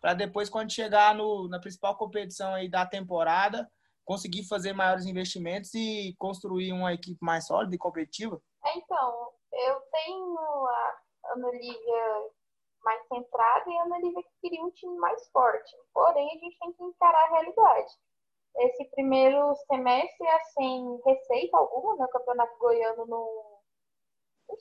para 0.00 0.14
depois, 0.14 0.48
quando 0.48 0.72
chegar 0.72 1.12
no, 1.12 1.48
na 1.48 1.58
principal 1.58 1.96
competição 1.96 2.54
aí 2.54 2.68
da 2.68 2.86
temporada, 2.86 3.68
conseguir 4.04 4.46
fazer 4.46 4.72
maiores 4.72 5.06
investimentos 5.06 5.74
e 5.74 6.14
construir 6.18 6.72
uma 6.72 6.94
equipe 6.94 7.18
mais 7.20 7.46
sólida 7.46 7.74
e 7.74 7.78
competitiva? 7.78 8.40
É, 8.64 8.78
então, 8.78 9.32
eu 9.52 9.80
tenho 9.90 10.38
a 10.68 10.94
Ana 11.32 11.50
Lívia 11.50 12.30
mais 12.84 13.04
centrada 13.08 13.64
e 13.68 13.76
a 13.76 13.82
Ana 13.82 13.98
Lívia 13.98 14.22
que 14.22 14.40
queria 14.40 14.64
um 14.64 14.70
time 14.70 14.96
mais 14.98 15.26
forte. 15.30 15.76
Porém, 15.92 16.28
a 16.28 16.38
gente 16.38 16.58
tem 16.60 16.72
que 16.74 16.84
encarar 16.84 17.24
a 17.24 17.30
realidade 17.30 17.92
esse 18.56 18.84
primeiro 18.90 19.54
semestre 19.66 20.26
é 20.26 20.40
sem 20.56 21.00
receita 21.04 21.56
alguma, 21.56 21.96
né? 21.96 22.04
O 22.04 22.08
Campeonato 22.08 22.56
Goiano 22.58 23.06
não. 23.06 23.53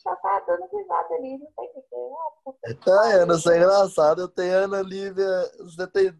Já 0.03 0.15
tá 0.15 0.39
dando 0.47 0.65
risada 0.75 1.13
ali, 1.15 1.37
não 1.37 1.47
sei 1.55 1.67
o 1.67 2.63
que 2.63 2.69
é. 2.69 2.73
Tá, 2.75 3.01
Ana, 3.21 3.35
isso 3.35 3.51
é 3.51 3.57
engraçado. 3.57 4.21
Eu 4.21 4.27
tenho 4.27 4.53
Ana 4.55 4.81
Lívia. 4.81 5.27
Você 5.59 5.87
tem. 5.87 6.13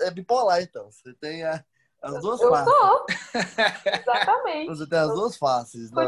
É 0.00 0.10
bipolar, 0.10 0.60
então. 0.60 0.90
Você 0.90 1.14
tem 1.14 1.44
a, 1.44 1.64
as 2.02 2.20
duas 2.20 2.40
eu 2.40 2.50
faces. 2.50 2.72
Eu 2.72 2.78
sou. 2.78 3.06
Exatamente. 4.00 4.68
Você 4.68 4.88
tem 4.88 4.98
as 4.98 5.08
duas 5.08 5.36
faces. 5.36 5.90
Né? 5.90 6.04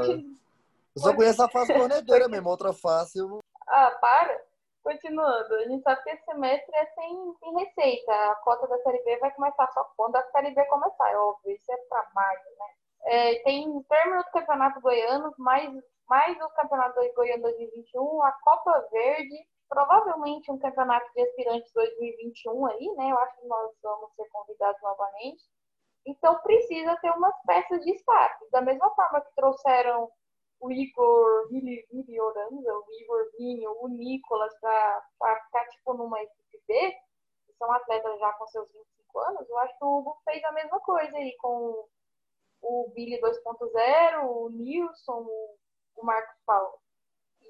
Eu 0.96 1.02
só 1.02 1.14
conheço 1.14 1.42
a 1.42 1.48
face 1.48 1.72
corneteira 1.72 2.28
mesmo, 2.28 2.48
outra 2.48 2.72
face 2.72 3.18
eu 3.18 3.28
não. 3.28 3.38
Ah, 3.68 3.90
para. 4.00 4.50
Continuando, 4.82 5.54
a 5.54 5.68
gente 5.68 5.82
sabe 5.82 6.02
que 6.02 6.10
esse 6.10 6.24
semestre 6.24 6.74
é 6.74 6.86
sem, 6.94 7.34
sem 7.38 7.54
receita. 7.54 8.12
A 8.12 8.34
cota 8.36 8.66
da 8.66 8.78
Série 8.78 9.02
B 9.04 9.18
vai 9.18 9.30
começar 9.34 9.70
só 9.72 9.84
quando 9.96 10.16
a 10.16 10.22
Série 10.30 10.54
B 10.54 10.64
começar, 10.64 11.10
é 11.10 11.16
óbvio. 11.18 11.54
Isso 11.54 11.70
é 11.70 12.14
maio, 12.14 12.38
né? 12.58 12.66
É, 13.04 13.34
tem 13.42 13.82
término 13.82 14.22
do 14.22 14.30
Campeonato 14.30 14.80
Goiano, 14.80 15.34
mais, 15.38 15.70
mais 16.10 16.36
o 16.40 16.48
Campeonato 16.50 17.00
Goiano 17.14 17.42
2021, 17.44 18.22
a 18.24 18.32
Copa 18.32 18.88
Verde, 18.90 19.46
provavelmente 19.68 20.50
um 20.50 20.58
Campeonato 20.58 21.08
de 21.14 21.22
Aspirantes 21.22 21.72
2021 21.72 22.66
aí, 22.66 22.92
né? 22.96 23.12
Eu 23.12 23.18
acho 23.18 23.40
que 23.40 23.46
nós 23.46 23.70
vamos 23.80 24.12
ser 24.16 24.28
convidados 24.30 24.82
novamente. 24.82 25.44
Então 26.04 26.36
precisa 26.40 26.96
ter 26.96 27.12
umas 27.12 27.34
peças 27.46 27.78
de 27.84 27.92
destaque. 27.92 28.50
Da 28.50 28.60
mesma 28.60 28.90
forma 28.96 29.20
que 29.20 29.32
trouxeram 29.36 30.10
o 30.58 30.72
Igor 30.72 31.48
Oranda, 32.20 32.78
o 32.78 32.92
Igor 33.00 33.30
Vinho, 33.38 33.72
o 33.80 33.86
Nicolas 33.86 34.52
para 34.60 35.40
ficar 35.44 35.64
tipo 35.68 35.94
numa 35.94 36.20
equipe 36.20 36.60
B, 36.66 36.90
que 37.46 37.52
são 37.56 37.70
atletas 37.70 38.18
já 38.18 38.32
com 38.32 38.48
seus 38.48 38.68
25 38.72 39.18
anos, 39.20 39.48
eu 39.48 39.58
acho 39.58 39.78
que 39.78 39.84
o 39.84 39.98
Hugo 39.98 40.20
fez 40.24 40.42
a 40.42 40.52
mesma 40.52 40.80
coisa 40.80 41.16
aí 41.16 41.36
com 41.36 41.86
o 42.62 42.90
Billy 42.94 43.20
2.0, 43.20 44.24
o 44.24 44.50
Nilson, 44.50 45.22
o 45.22 45.56
Marcos 46.02 46.36
Paulo. 46.46 46.78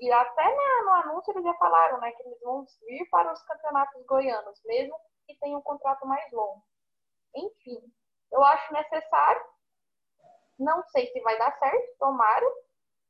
E 0.01 0.11
até 0.11 0.43
na, 0.43 0.83
no 0.85 0.91
anúncio 1.11 1.33
eles 1.33 1.45
já 1.45 1.55
falaram 1.55 2.01
né, 2.01 2.11
que 2.13 2.23
eles 2.23 2.41
vão 2.41 2.65
vir 2.87 3.09
para 3.11 3.33
os 3.33 3.43
campeonatos 3.43 4.05
goianos, 4.07 4.61
mesmo 4.65 4.97
que 5.27 5.37
tenham 5.39 5.61
um 5.61 5.63
contrato 5.63 6.07
mais 6.07 6.31
longo. 6.33 6.63
Enfim, 7.35 7.81
eu 8.33 8.43
acho 8.43 8.73
necessário. 8.73 9.45
Não 10.59 10.83
sei 10.89 11.07
se 11.09 11.21
vai 11.21 11.39
dar 11.39 11.59
certo, 11.59 11.99
tomara, 11.99 12.47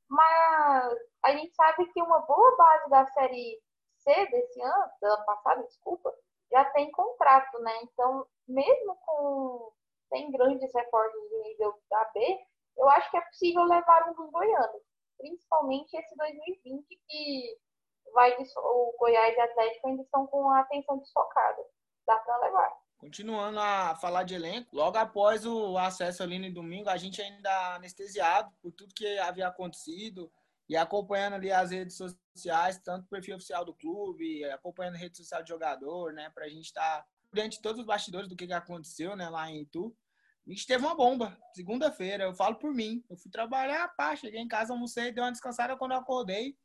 mas 0.09 0.99
a 1.23 1.33
gente 1.33 1.55
sabe 1.55 1.87
que 1.93 2.03
uma 2.03 2.21
boa 2.21 2.57
base 2.57 2.91
da 2.91 3.07
série 3.09 3.61
C 3.99 4.27
desse 4.27 4.61
ano, 4.61 4.91
do 5.01 5.07
ano 5.07 5.25
passado, 5.25 5.67
desculpa, 5.67 6.13
já 6.51 6.65
tem 6.67 6.91
contrato, 6.91 7.59
né? 7.61 7.73
Então, 7.83 8.27
mesmo 8.49 8.97
com 9.05 9.73
sem 10.09 10.31
grandes 10.33 10.73
reforços 10.75 11.29
de 11.29 11.39
nível 11.43 11.75
da 11.89 12.05
B, 12.07 12.41
eu 12.77 12.89
acho 12.91 13.11
que 13.11 13.17
é 13.17 13.21
possível 13.21 13.63
levar 13.65 14.09
um 14.09 14.15
dos 14.15 14.31
goianos, 14.31 14.83
principalmente 15.21 15.97
esse 15.97 16.17
2020 16.17 16.87
que 17.09 17.59
vai 18.13 18.37
o 18.57 18.97
Goiás 18.99 19.37
e 19.37 19.41
Atlético 19.41 19.89
ainda 19.89 20.03
estão 20.03 20.27
com 20.27 20.51
a 20.51 20.61
atenção 20.61 20.99
desfocada. 20.99 21.63
Dá 22.07 22.17
para 22.19 22.39
levar. 22.39 22.73
Continuando 22.99 23.59
a 23.59 23.97
falar 23.97 24.25
de 24.25 24.35
elenco, 24.35 24.77
logo 24.77 24.99
após 24.99 25.47
o 25.47 25.79
acesso 25.79 26.23
ali 26.23 26.39
no 26.39 26.53
domingo, 26.53 26.91
a 26.91 26.99
gente 26.99 27.23
ainda 27.23 27.77
anestesiado 27.77 28.53
por 28.61 28.73
tudo 28.73 28.95
que 28.95 29.19
havia 29.19 29.49
acontecido 29.49 30.31
e 30.69 30.77
acompanhando 30.77 31.35
ali 31.35 31.51
as 31.51 31.71
redes 31.71 31.97
sociais, 31.97 32.79
tanto 32.79 33.07
o 33.07 33.09
perfil 33.09 33.37
oficial 33.37 33.65
do 33.65 33.75
clube, 33.75 34.45
acompanhando 34.45 34.97
a 34.97 34.99
rede 34.99 35.17
social 35.17 35.43
de 35.43 35.49
jogador, 35.49 36.13
né, 36.13 36.31
para 36.31 36.45
a 36.45 36.49
gente 36.49 36.67
estar 36.67 37.03
tá 37.03 37.07
diante 37.33 37.57
de 37.57 37.63
todos 37.63 37.81
os 37.81 37.87
bastidores 37.87 38.29
do 38.29 38.37
que, 38.37 38.47
que 38.47 38.53
aconteceu, 38.53 39.17
né, 39.17 39.29
lá 39.31 39.51
em 39.51 39.63
Itu. 39.63 39.97
A 40.51 40.53
gente 40.53 40.67
teve 40.67 40.85
uma 40.85 40.97
bomba, 40.97 41.39
segunda-feira, 41.55 42.25
eu 42.25 42.35
falo 42.35 42.57
por 42.57 42.75
mim. 42.75 43.05
Eu 43.09 43.17
fui 43.17 43.31
trabalhar, 43.31 43.87
pá, 43.97 44.17
cheguei 44.17 44.41
em 44.41 44.49
casa, 44.49 44.73
almocei, 44.73 45.13
dei 45.13 45.23
uma 45.23 45.31
descansada 45.31 45.77
quando 45.77 45.93
eu 45.93 45.99
acordei. 45.99 46.57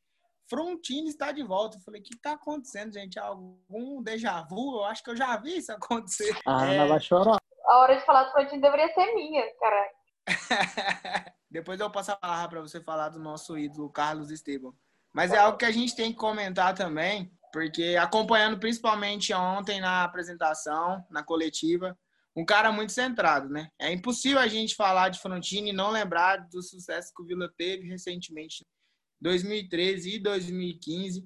Frontini 0.49 1.07
está 1.07 1.31
de 1.31 1.43
volta. 1.43 1.77
Eu 1.77 1.81
falei, 1.81 2.01
o 2.01 2.03
que 2.03 2.15
está 2.15 2.31
acontecendo, 2.31 2.91
gente? 2.91 3.19
Algum 3.19 4.01
déjà 4.01 4.41
vu? 4.41 4.77
Eu 4.77 4.85
acho 4.85 5.03
que 5.03 5.11
eu 5.11 5.15
já 5.15 5.37
vi 5.37 5.57
isso 5.57 5.71
acontecer. 5.71 6.35
Ah, 6.47 6.65
é... 6.65 6.87
vai 6.87 6.99
chorar. 6.99 7.37
A 7.67 7.77
hora 7.77 7.95
de 7.95 8.03
falar 8.07 8.23
do 8.23 8.31
Frontini 8.31 8.59
deveria 8.59 8.91
ser 8.91 9.13
minha, 9.13 9.43
cara. 9.59 9.91
Depois 11.51 11.79
eu 11.79 11.91
passo 11.91 12.11
a 12.11 12.15
palavra 12.15 12.49
para 12.49 12.61
você 12.61 12.81
falar 12.81 13.09
do 13.09 13.19
nosso 13.19 13.55
ídolo, 13.55 13.91
Carlos 13.91 14.31
Esteban. 14.31 14.73
Mas 15.13 15.31
é 15.31 15.37
algo 15.37 15.59
que 15.59 15.65
a 15.65 15.71
gente 15.71 15.95
tem 15.95 16.11
que 16.11 16.17
comentar 16.17 16.73
também, 16.73 17.31
porque 17.53 17.95
acompanhando 18.01 18.59
principalmente 18.59 19.31
ontem 19.31 19.79
na 19.79 20.03
apresentação, 20.03 21.05
na 21.07 21.21
coletiva, 21.21 21.95
um 22.35 22.43
cara 22.43 22.71
muito 22.71 22.91
centrado, 22.91 23.49
né? 23.49 23.69
É 23.79 23.91
impossível 23.91 24.39
a 24.39 24.47
gente 24.47 24.75
falar 24.75 25.09
de 25.09 25.19
Frontini 25.19 25.69
e 25.69 25.73
não 25.73 25.89
lembrar 25.89 26.47
do 26.49 26.61
sucesso 26.61 27.13
que 27.15 27.23
o 27.23 27.25
Vila 27.25 27.49
teve 27.57 27.87
recentemente 27.87 28.65
2013 29.21 30.15
e 30.15 30.19
2015. 30.19 31.25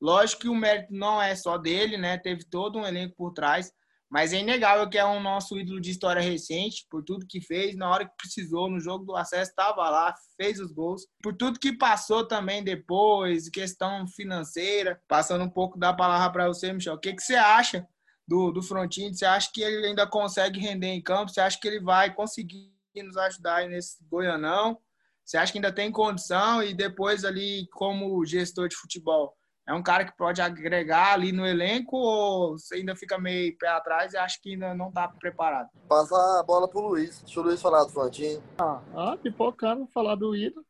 Lógico 0.00 0.42
que 0.42 0.48
o 0.48 0.54
mérito 0.54 0.92
não 0.92 1.20
é 1.20 1.34
só 1.36 1.58
dele, 1.58 1.98
né? 1.98 2.16
Teve 2.16 2.44
todo 2.44 2.78
um 2.78 2.86
elenco 2.86 3.14
por 3.16 3.32
trás, 3.32 3.70
mas 4.10 4.32
é 4.32 4.38
inegável 4.38 4.88
que 4.88 4.96
é 4.96 5.04
um 5.04 5.20
nosso 5.20 5.58
ídolo 5.58 5.80
de 5.80 5.90
história 5.90 6.22
recente, 6.22 6.86
por 6.90 7.02
tudo 7.02 7.26
que 7.26 7.40
fez, 7.40 7.76
na 7.76 7.90
hora 7.90 8.06
que 8.06 8.16
precisou, 8.16 8.70
no 8.70 8.80
jogo 8.80 9.04
do 9.04 9.16
acesso, 9.16 9.50
estava 9.50 9.90
lá, 9.90 10.14
fez 10.40 10.58
os 10.58 10.72
gols. 10.72 11.06
Por 11.22 11.36
tudo 11.36 11.58
que 11.58 11.76
passou 11.76 12.26
também 12.26 12.64
depois, 12.64 13.50
questão 13.50 14.06
financeira, 14.08 15.00
passando 15.06 15.44
um 15.44 15.50
pouco 15.50 15.78
da 15.78 15.92
palavra 15.92 16.32
para 16.32 16.48
você, 16.48 16.72
Michel. 16.72 16.94
O 16.94 16.98
que, 16.98 17.12
que 17.12 17.22
você 17.22 17.34
acha 17.34 17.86
do, 18.26 18.50
do 18.50 18.62
Frontini? 18.62 19.14
Você 19.14 19.24
acha 19.24 19.50
que 19.52 19.62
ele 19.62 19.86
ainda 19.86 20.06
consegue 20.06 20.60
render 20.60 20.88
em 20.88 21.02
campo? 21.02 21.30
Você 21.30 21.40
acha 21.40 21.58
que 21.60 21.68
ele 21.68 21.80
vai 21.80 22.12
conseguir 22.14 22.72
nos 22.96 23.16
ajudar 23.16 23.68
nesse 23.68 24.02
Goianão? 24.08 24.78
Você 25.24 25.36
acha 25.36 25.52
que 25.52 25.58
ainda 25.58 25.72
tem 25.72 25.90
condição 25.90 26.62
e 26.62 26.72
depois 26.72 27.24
ali 27.24 27.66
como 27.72 28.24
gestor 28.24 28.68
de 28.68 28.76
futebol? 28.76 29.36
É 29.68 29.74
um 29.74 29.82
cara 29.82 30.04
que 30.04 30.16
pode 30.16 30.40
agregar 30.40 31.12
ali 31.12 31.32
no 31.32 31.44
elenco 31.44 31.96
ou 31.96 32.56
você 32.56 32.76
ainda 32.76 32.94
fica 32.94 33.18
meio 33.18 33.56
pé 33.58 33.66
atrás 33.66 34.12
e 34.12 34.16
acha 34.16 34.38
que 34.40 34.52
ainda 34.52 34.72
não 34.72 34.88
está 34.88 35.08
preparado? 35.08 35.68
Passar 35.88 36.38
a 36.38 36.42
bola 36.44 36.68
pro 36.68 36.88
Luiz. 36.88 37.20
Deixa 37.22 37.40
o 37.40 37.42
Luiz 37.42 37.60
falar 37.60 37.82
do 37.82 37.90
Frontinho. 37.90 38.40
Ah, 38.58 38.80
ah 38.94 39.16
pipocando, 39.20 39.88
falar 39.88 40.14
do 40.14 40.36
ídolo. 40.36 40.64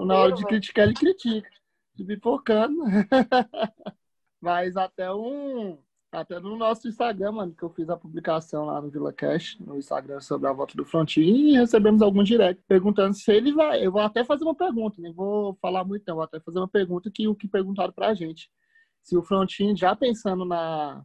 Na 0.00 0.16
hora 0.16 0.32
de 0.32 0.44
criticar, 0.44 0.86
ele 0.86 0.94
critica. 0.94 1.48
De 1.94 2.04
pipocando. 2.04 2.82
Mas 4.40 4.76
até 4.76 5.12
um, 5.12 5.78
até 6.14 6.38
no 6.38 6.56
nosso 6.56 6.88
Instagram, 6.88 7.32
mano, 7.32 7.54
que 7.54 7.62
eu 7.62 7.70
fiz 7.70 7.90
a 7.90 7.96
publicação 7.96 8.66
lá 8.66 8.80
no 8.80 8.88
Vila 8.88 9.12
Cash, 9.12 9.58
no 9.58 9.76
Instagram 9.76 10.20
sobre 10.20 10.48
a 10.48 10.52
volta 10.52 10.76
do 10.76 10.84
Frontini, 10.84 11.52
e 11.52 11.56
recebemos 11.56 12.00
algum 12.00 12.22
direct 12.22 12.62
perguntando 12.68 13.14
se 13.14 13.32
ele 13.32 13.52
vai. 13.52 13.84
Eu 13.84 13.92
vou 13.92 14.00
até 14.00 14.24
fazer 14.24 14.44
uma 14.44 14.54
pergunta, 14.54 15.00
nem 15.00 15.12
vou 15.12 15.54
falar 15.60 15.84
muito, 15.84 16.04
não, 16.06 16.16
vou 16.16 16.24
até 16.24 16.38
fazer 16.40 16.58
uma 16.58 16.68
pergunta 16.68 17.10
que 17.10 17.26
o 17.26 17.34
que 17.34 17.48
perguntaram 17.48 17.92
pra 17.92 18.14
gente. 18.14 18.50
Se 19.02 19.16
o 19.16 19.22
Frontini, 19.22 19.76
já 19.76 19.94
pensando 19.96 20.44
na, 20.44 21.04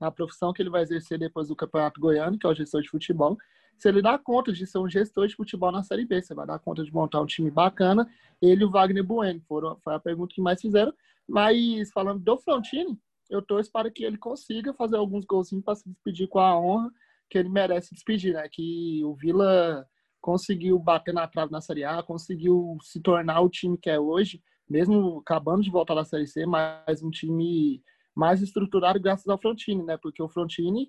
na 0.00 0.10
profissão 0.10 0.52
que 0.52 0.62
ele 0.62 0.70
vai 0.70 0.82
exercer 0.82 1.18
depois 1.18 1.48
do 1.48 1.56
Campeonato 1.56 2.00
Goiano, 2.00 2.38
que 2.38 2.46
é 2.46 2.48
o 2.48 2.54
gestor 2.54 2.80
de 2.80 2.88
futebol, 2.88 3.36
se 3.76 3.88
ele 3.88 4.00
dá 4.00 4.16
conta 4.16 4.52
de 4.52 4.66
ser 4.66 4.78
um 4.78 4.88
gestor 4.88 5.26
de 5.26 5.34
futebol 5.34 5.72
na 5.72 5.82
Série 5.82 6.06
B, 6.06 6.22
você 6.22 6.32
vai 6.32 6.46
dar 6.46 6.58
conta 6.58 6.84
de 6.84 6.92
montar 6.92 7.20
um 7.20 7.26
time 7.26 7.50
bacana, 7.50 8.08
ele 8.40 8.62
e 8.62 8.64
o 8.64 8.70
Wagner 8.70 9.02
Bueno, 9.02 9.40
foram, 9.48 9.76
foi 9.82 9.94
a 9.94 9.98
pergunta 9.98 10.32
que 10.34 10.40
mais 10.40 10.60
fizeram. 10.60 10.94
Mas 11.28 11.90
falando 11.90 12.20
do 12.22 12.38
Frontini, 12.38 12.98
eu 13.30 13.42
torço 13.42 13.70
para 13.70 13.90
que 13.90 14.04
ele 14.04 14.18
consiga 14.18 14.72
fazer 14.74 14.96
alguns 14.96 15.24
golzinhos 15.24 15.64
para 15.64 15.74
se 15.74 15.88
despedir 15.88 16.28
com 16.28 16.38
a 16.38 16.58
honra 16.58 16.90
que 17.28 17.38
ele 17.38 17.48
merece 17.48 17.94
despedir, 17.94 18.34
né? 18.34 18.48
Que 18.50 19.02
o 19.04 19.14
Vila 19.14 19.86
conseguiu 20.20 20.78
bater 20.78 21.12
na 21.12 21.26
trave 21.26 21.52
na 21.52 21.60
Série 21.60 21.84
A, 21.84 22.02
conseguiu 22.02 22.76
se 22.82 23.00
tornar 23.00 23.40
o 23.40 23.48
time 23.48 23.76
que 23.76 23.90
é 23.90 23.98
hoje, 23.98 24.42
mesmo 24.68 25.18
acabando 25.18 25.62
de 25.62 25.70
voltar 25.70 25.94
da 25.94 26.04
Série 26.04 26.26
C, 26.26 26.46
mas 26.46 27.02
um 27.02 27.10
time 27.10 27.82
mais 28.14 28.40
estruturado 28.40 29.00
graças 29.00 29.26
ao 29.28 29.38
Frontini, 29.38 29.82
né? 29.82 29.96
Porque 29.96 30.22
o 30.22 30.28
Frontini 30.28 30.88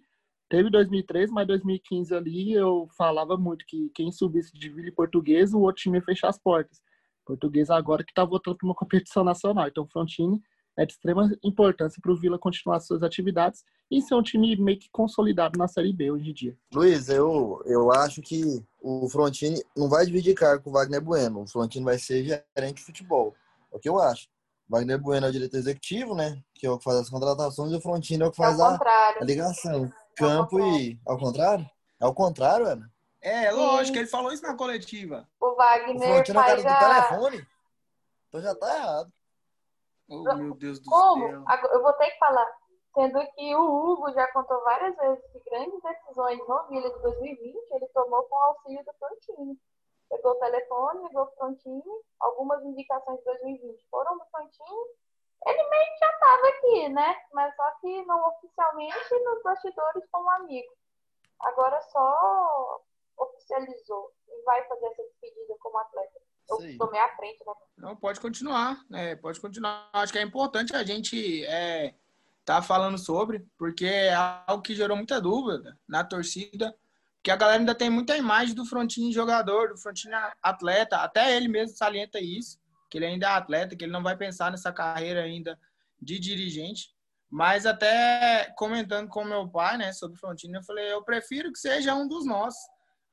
teve 0.50 0.70
2003, 0.70 1.32
mas 1.32 1.48
2015 1.48 2.13
ali 2.13 2.54
eu 2.54 2.88
falava 2.98 3.36
muito 3.36 3.65
que 3.68 3.89
quem 3.94 4.12
subisse 4.12 4.54
de 4.54 4.70
Vila 4.70 4.88
e 4.88 4.92
Português, 4.92 5.54
o 5.54 5.62
outro 5.62 5.82
time 5.82 5.98
ia 5.98 6.04
fechar 6.04 6.30
as 6.30 6.38
portas. 6.38 6.80
Português 7.25 7.70
agora 7.70 8.04
que 8.04 8.12
está 8.12 8.24
voltando 8.24 8.58
para 8.58 8.68
uma 8.68 8.75
competição 8.75 9.24
nacional. 9.24 9.68
Então, 9.68 9.84
o 9.84 9.88
Frontini 9.88 10.39
é 10.77 10.86
de 10.86 10.94
extrema 10.94 11.32
importância 11.44 12.01
para 12.01 12.12
o 12.12 12.15
Vila 12.15 12.38
continuar 12.38 12.79
suas 12.79 13.01
atividades 13.01 13.63
e 13.89 14.01
ser 14.01 14.15
um 14.15 14.22
time 14.22 14.55
meio 14.58 14.79
que 14.79 14.89
consolidado 14.89 15.58
na 15.58 15.67
Série 15.67 15.94
B 15.94 16.12
hoje 16.12 16.29
em 16.29 16.34
dia. 16.34 16.58
Luiz, 16.74 17.08
eu, 17.10 17.62
eu 17.65 17.91
acho 17.91 18.22
que 18.22 18.63
o 18.82 19.08
Frontini 19.10 19.63
não 19.75 19.88
vai 19.88 20.05
dividir 20.05 20.36
cargo 20.36 20.63
com 20.63 20.70
o 20.70 20.74
Wagner 20.74 21.01
Bueno. 21.01 21.41
O 21.41 21.48
Frontini 21.48 21.86
vai 21.86 21.98
ser 21.98 22.24
gerente 22.24 22.77
de 22.77 22.84
futebol. 22.84 23.34
É 23.72 23.77
o 23.77 23.79
que 23.79 23.89
eu 23.89 24.00
acho. 24.00 24.27
O 24.70 24.75
Wagner 24.75 25.00
Bueno 25.00 25.27
é 25.27 25.29
o 25.29 25.32
diretor 25.32 25.58
executivo, 25.58 26.15
né? 26.15 26.41
Que 26.53 26.65
é 26.65 26.72
o 26.72 26.77
que 26.77 26.84
faz 26.84 26.98
as 26.98 27.10
contratações, 27.10 27.72
e 27.72 27.75
o 27.75 27.82
Frontini 27.82 28.24
é 28.24 28.25
o 28.25 28.32
que 28.32 28.38
faz 28.38 28.60
é 28.60 28.63
a, 28.63 28.75
a, 29.22 29.24
ligação. 29.24 29.91
Campo 30.15 30.60
é 30.60 30.79
e. 30.79 31.00
Ao 31.05 31.17
contrário? 31.17 31.70
É 32.00 32.05
o 32.05 32.13
contrário, 32.13 32.65
Ana? 32.65 32.91
É, 33.22 33.51
lógico, 33.51 33.98
ele 33.98 34.08
falou 34.08 34.32
isso 34.32 34.44
na 34.44 34.55
coletiva. 34.55 35.27
O 35.39 35.55
Wagner. 35.55 35.96
O 35.96 36.00
Frontini 36.00 36.38
é 36.38 36.41
o 36.41 36.46
cara 36.46 36.62
do 36.62 36.67
a... 36.67 36.79
telefone. 36.79 37.48
Então 38.27 38.41
já 38.41 38.55
tá 38.55 38.75
errado. 38.75 39.13
Oh, 40.10 40.36
meu 40.36 40.56
Deus 40.56 40.80
do 40.80 40.90
Como? 40.90 41.28
céu. 41.28 41.44
Eu 41.72 41.82
vou 41.82 41.94
ter 41.94 42.12
que 42.12 42.20
falar. 42.20 42.48
Sendo 42.94 43.20
que 43.34 43.56
o 43.56 43.62
Hugo 43.62 44.12
já 44.14 44.32
contou 44.32 44.64
várias 44.64 44.96
vezes 44.96 45.26
que 45.32 45.50
grandes 45.50 45.82
decisões 45.82 46.40
no 46.48 46.68
Vila 46.68 46.90
de 46.90 47.02
2020 47.02 47.72
ele 47.72 47.88
tomou 47.88 48.24
com 48.24 48.36
o 48.36 48.44
auxílio 48.44 48.86
do 48.86 48.94
Frontini. 48.94 49.60
Pegou 50.10 50.32
o 50.32 50.40
telefone, 50.40 51.08
ligou 51.08 51.26
pro 51.26 51.36
Frontini, 51.36 51.84
algumas 52.20 52.64
indicações 52.64 53.18
de 53.18 53.26
2020 53.26 53.88
foram 53.90 54.18
do 54.18 54.26
Frontini. 54.26 54.88
Ele 55.46 55.70
meio 55.70 55.86
que 55.86 56.00
já 56.00 56.12
estava 56.12 56.48
aqui, 56.48 56.90
né? 56.90 57.16
Mas 57.34 57.56
só 57.56 57.72
que 57.82 58.06
não 58.06 58.28
oficialmente 58.30 59.20
nos 59.24 59.44
bastidores 59.44 60.04
como 60.12 60.30
amigo. 60.32 60.74
Agora 61.42 61.82
só 61.82 62.82
oficializou 63.18 64.12
e 64.30 64.42
vai 64.44 64.64
fazer 64.68 64.86
essa 64.88 65.04
despedida 65.04 65.56
como 65.60 65.78
atleta. 65.78 66.22
Eu 66.50 66.78
tomei 66.78 67.00
a 67.00 67.16
frente, 67.16 67.40
né? 67.46 67.54
Não, 67.78 67.96
pode 67.96 68.20
continuar, 68.20 68.84
né? 68.90 69.16
Pode 69.16 69.40
continuar. 69.40 69.90
Acho 69.94 70.14
que 70.14 70.20
é 70.20 70.22
importante 70.22 70.75
a 70.75 70.84
gente 70.84 71.44
é, 71.46 71.94
tá 72.46 72.62
falando 72.62 72.98
sobre, 72.98 73.46
porque 73.58 73.86
é 73.86 74.14
algo 74.14 74.62
que 74.62 74.75
gerou 74.75 74.96
muita 74.96 75.20
dúvida 75.20 75.78
na 75.88 76.04
torcida, 76.04 76.75
porque 77.16 77.32
a 77.32 77.36
galera 77.36 77.60
ainda 77.60 77.74
tem 77.74 77.90
muita 77.90 78.16
imagem 78.16 78.54
do 78.54 78.66
Frontini 78.66 79.12
jogador, 79.12 79.70
do 79.70 79.78
Frontini 79.78 80.14
atleta, 80.42 80.98
até 80.98 81.36
ele 81.36 81.48
mesmo 81.48 81.75
salienta 81.75 82.20
isso, 82.20 82.60
que 82.90 82.98
ele 82.98 83.08
ainda 83.08 83.25
é 83.25 83.32
atleta, 83.32 83.75
que 83.75 83.84
ele 83.84 83.92
não 83.92 84.04
vai 84.04 84.16
pensar 84.16 84.52
nessa 84.52 84.72
carreira 84.72 85.24
ainda 85.24 85.60
de 86.00 86.20
dirigente. 86.20 86.94
Mas 87.30 87.66
até 87.66 88.54
comentando 88.56 89.10
com 89.10 89.24
meu 89.24 89.50
pai, 89.50 89.78
né, 89.78 89.92
sobre 89.92 90.16
o 90.16 90.20
Frontini, 90.20 90.54
eu 90.54 90.64
falei, 90.64 90.94
eu 90.94 91.04
prefiro 91.04 91.52
que 91.52 91.58
seja 91.58 91.96
um 91.96 92.08
dos 92.08 92.25
nossos 92.25 92.64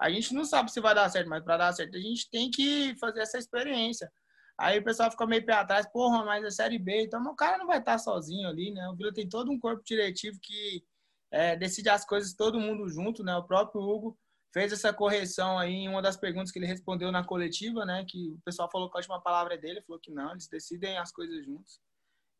a 0.03 0.11
gente 0.11 0.35
não 0.35 0.45
sabe 0.45 0.73
se 0.73 0.81
vai 0.81 0.95
dar 0.95 1.09
certo, 1.09 1.29
mas 1.29 1.45
para 1.45 1.57
dar 1.57 1.73
certo 1.73 1.97
a 1.97 2.01
gente 2.01 2.29
tem 2.29 2.51
que 2.51 2.95
fazer 2.99 3.21
essa 3.21 3.39
experiência. 3.39 4.13
Aí 4.59 4.79
o 4.79 4.85
pessoal 4.85 5.11
fica 5.11 5.27
meio 5.27 5.47
pé 5.47 5.53
atrás, 5.53 5.87
porra, 5.93 6.25
mas 6.25 6.45
é 6.45 6.51
Série 6.51 6.79
B, 6.79 7.05
então 7.05 7.23
o 7.23 7.37
cara 7.37 7.57
não 7.57 7.67
vai 7.67 7.79
estar 7.79 7.99
sozinho 7.99 8.49
ali, 8.49 8.73
né? 8.73 8.89
O 8.89 8.97
Vila 8.97 9.13
tem 9.13 9.29
todo 9.29 9.51
um 9.51 9.59
corpo 9.59 9.83
diretivo 9.85 10.39
que 10.43 10.85
é, 11.31 11.57
decide 11.57 11.89
as 11.89 12.05
coisas 12.05 12.35
todo 12.35 12.61
mundo 12.61 12.89
junto, 12.89 13.23
né? 13.23 13.35
O 13.37 13.45
próprio 13.45 13.81
Hugo 13.81 14.19
fez 14.53 14.73
essa 14.73 14.93
correção 14.93 15.57
aí 15.57 15.73
em 15.73 15.89
uma 15.89 16.03
das 16.03 16.17
perguntas 16.17 16.51
que 16.51 16.59
ele 16.59 16.67
respondeu 16.67 17.13
na 17.13 17.25
coletiva, 17.25 17.87
né? 17.87 18.05
Que 18.07 18.33
o 18.33 18.41
pessoal 18.45 18.69
falou 18.71 18.91
que 18.91 18.97
a 18.97 19.01
última 19.01 19.21
palavra 19.21 19.55
é 19.55 19.59
dele, 19.59 19.83
falou 19.83 20.01
que 20.01 20.11
não, 20.11 20.33
eles 20.33 20.49
decidem 20.49 20.99
as 20.99 21.13
coisas 21.13 21.45
juntos. 21.45 21.81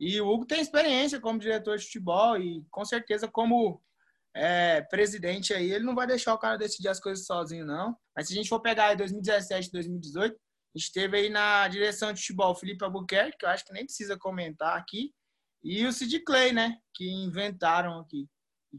E 0.01 0.21
o 0.21 0.29
Hugo 0.29 0.45
tem 0.45 0.61
experiência 0.61 1.21
como 1.21 1.39
diretor 1.39 1.79
de 1.79 1.85
futebol 1.85 2.37
e 2.37 2.67
com 2.71 2.85
certeza 2.85 3.29
como 3.29 3.81
é, 4.35 4.81
presidente 4.83 5.53
aí, 5.53 5.71
ele 5.71 5.85
não 5.85 5.95
vai 5.95 6.07
deixar 6.07 6.35
o 6.35 6.39
cara 6.39 6.57
decidir 6.57 6.89
as 6.89 7.01
coisas 7.01 7.27
sozinho, 7.27 7.67
não. 7.67 7.97
Mas 8.17 8.27
se 8.27 8.33
a 8.33 8.37
gente 8.37 8.49
for 8.49 8.61
pegar 8.61 8.87
aí 8.87 8.97
2017, 8.97 9.71
2018, 9.73 10.35
a 10.35 10.79
gente 10.79 10.93
teve 10.93 11.17
aí 11.19 11.29
na 11.29 11.69
direção 11.69 12.13
de 12.13 12.21
futebol 12.21 12.55
Felipe 12.55 12.85
Albuquerque, 12.85 13.37
que 13.39 13.45
eu 13.45 13.51
acho 13.51 13.65
que 13.65 13.73
nem 13.73 13.85
precisa 13.85 14.17
comentar 14.19 14.77
aqui, 14.77 15.13
e 15.63 15.87
o 15.87 15.93
Sid 15.93 16.21
Clay, 16.21 16.53
né, 16.53 16.77
que 16.95 17.09
inventaram 17.09 18.01
aqui. 18.01 18.29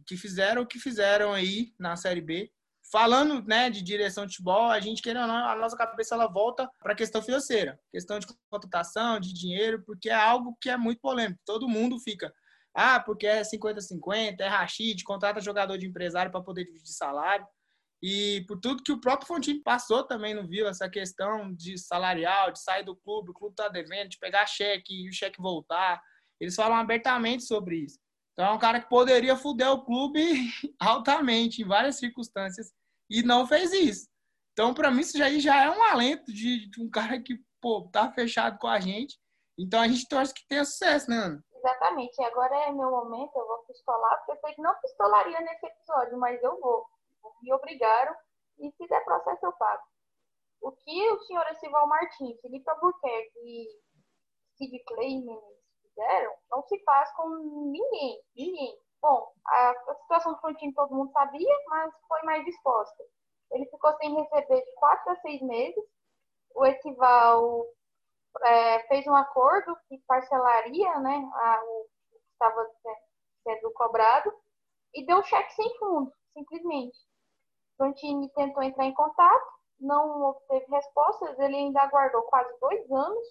Que 0.08 0.18
fizeram 0.18 0.64
o 0.64 0.68
que 0.68 0.80
fizeram 0.80 1.34
aí 1.34 1.72
na 1.80 1.96
Série 1.96 2.20
B. 2.20 2.52
falando 2.92 3.42
né, 3.48 3.70
de 3.70 3.82
direção 3.82 4.26
de 4.26 4.34
futebol, 4.34 4.70
a 4.70 4.80
gente, 4.80 5.02
querendo 5.02 5.22
ou 5.22 5.28
não, 5.28 5.48
a 5.48 5.56
nossa 5.56 5.78
cabeça 5.78 6.16
ela 6.16 6.28
volta 6.28 6.70
para 6.80 6.94
a 6.94 6.96
questão 6.96 7.22
financeira, 7.22 7.80
questão 7.92 8.20
de 8.20 8.28
contratação, 8.50 9.20
de 9.20 9.34
dinheiro, 9.34 9.84
porque 9.86 10.10
é 10.10 10.16
algo 10.16 10.58
que 10.60 10.70
é 10.70 10.78
muito 10.78 11.00
polêmico. 11.00 11.40
Todo 11.46 11.70
mundo 11.70 12.00
fica, 12.00 12.34
ah, 12.74 13.00
porque 13.00 13.28
é 13.28 13.42
50-50, 13.42 14.40
é 14.40 14.48
rachid, 14.48 15.04
contrata 15.04 15.40
jogador 15.40 15.78
de 15.78 15.88
empresário 15.88 16.32
para 16.32 16.42
poder 16.42 16.66
dividir 16.66 16.92
salário. 16.92 17.46
E 18.02 18.44
por 18.48 18.60
tudo 18.60 18.84
que 18.84 18.92
o 18.92 19.00
próprio 19.00 19.28
Fontini 19.28 19.62
passou 19.62 20.04
também 20.04 20.34
no 20.34 20.48
viu 20.48 20.68
essa 20.68 20.90
questão 20.90 21.54
de 21.54 21.78
salarial, 21.78 22.52
de 22.52 22.62
sair 22.62 22.84
do 22.84 22.96
clube, 22.96 23.30
o 23.30 23.34
clube 23.34 23.56
tá 23.56 23.70
devendo, 23.70 24.10
de 24.10 24.20
pegar 24.20 24.46
cheque 24.46 25.06
e 25.06 25.10
o 25.10 25.14
cheque 25.14 25.42
voltar. 25.42 26.02
Eles 26.40 26.56
falam 26.56 26.76
abertamente 26.76 27.44
sobre 27.44 27.78
isso. 27.78 27.98
Então 28.34 28.46
é 28.46 28.52
um 28.52 28.60
cara 28.60 28.82
que 28.82 28.90
poderia 28.90 29.38
fuder 29.38 29.70
o 29.72 29.86
clube 29.86 30.22
altamente 30.80 31.62
em 31.62 31.66
várias 31.66 31.98
circunstâncias 31.98 32.74
e 33.10 33.22
não 33.24 33.48
fez 33.48 33.72
isso. 33.72 34.08
Então, 34.52 34.74
para 34.74 34.92
mim, 34.92 35.02
isso 35.02 35.18
já, 35.18 35.30
já 35.40 35.64
é 35.64 35.70
um 35.70 35.84
alento 35.84 36.32
de, 36.32 36.70
de, 36.70 36.82
um 36.82 36.90
cara 36.90 37.20
que, 37.22 37.40
pô, 37.62 37.90
tá 37.92 38.12
fechado 38.12 38.58
com 38.60 38.68
a 38.68 38.80
gente. 38.80 39.18
Então 39.58 39.80
a 39.80 39.88
gente 39.88 40.08
torce 40.08 40.34
que 40.34 40.48
tenha 40.48 40.66
sucesso, 40.66 41.10
né, 41.10 41.18
Ana? 41.18 41.44
Exatamente. 41.64 42.22
Agora 42.24 42.54
é 42.68 42.72
meu 42.72 42.92
momento, 42.92 43.38
eu 43.38 43.48
vou 43.48 43.60
pistolar, 43.60 44.18
porque 44.18 44.32
eu 44.34 44.38
sei 44.42 44.54
que 44.54 44.62
não 44.62 44.76
pistolaria 44.82 45.40
nesse 45.40 45.66
episódio, 45.66 46.18
mas 46.18 46.44
eu 46.44 46.60
vou 46.60 46.86
me 47.42 47.54
obrigaram 47.54 48.14
e 48.60 48.70
se 48.72 48.88
der 48.88 49.04
processo 49.06 49.46
eu 49.46 49.54
pago. 49.54 49.84
O 50.62 50.74
que 50.74 51.12
o 51.12 51.20
senhor 51.22 51.46
Esival 51.52 51.88
Martins, 51.88 52.40
Felipe 52.42 52.70
Albuquerque 52.70 53.40
e 53.40 53.68
Sid 54.58 54.84
Clayman 54.88 55.40
fizeram 55.82 56.34
não 56.52 56.64
se 56.64 56.78
faz 56.84 57.10
com 57.16 57.30
ninguém, 57.30 58.22
ninguém. 58.36 58.78
Bom, 59.02 59.32
a, 59.48 59.72
a 59.72 59.96
situação 60.02 60.34
do 60.34 60.40
Frontino 60.40 60.74
todo 60.74 60.94
mundo 60.94 61.12
sabia, 61.14 61.56
mas 61.68 61.94
foi 62.10 62.22
mais 62.24 62.44
disposta. 62.44 63.04
Ele 63.52 63.66
ficou 63.68 63.96
sem 63.98 64.14
receber 64.16 64.62
de 64.62 64.76
quatro 64.76 65.12
a 65.12 65.16
seis 65.18 65.42
meses. 65.42 65.84
O 66.56 66.66
Esival 66.66 67.66
é, 68.42 68.80
fez 68.88 69.06
um 69.08 69.16
acordo 69.16 69.76
que 69.88 69.98
parcelaria 70.08 71.00
né, 71.00 71.30
a, 71.34 71.64
o 71.64 71.88
que 72.10 72.18
estava 72.32 72.70
sendo 73.44 73.72
cobrado 73.74 74.34
e 74.94 75.06
deu 75.06 75.24
cheque 75.24 75.54
sem 75.54 75.78
fundo, 75.78 76.12
simplesmente. 76.34 76.98
Frontini 77.78 78.30
tentou 78.34 78.64
entrar 78.64 78.86
em 78.86 78.94
contato, 78.94 79.54
não 79.80 80.22
obteve 80.30 80.66
respostas, 80.70 81.38
ele 81.40 81.56
ainda 81.56 81.82
aguardou 81.82 82.22
quase 82.24 82.58
dois 82.60 82.92
anos 82.92 83.28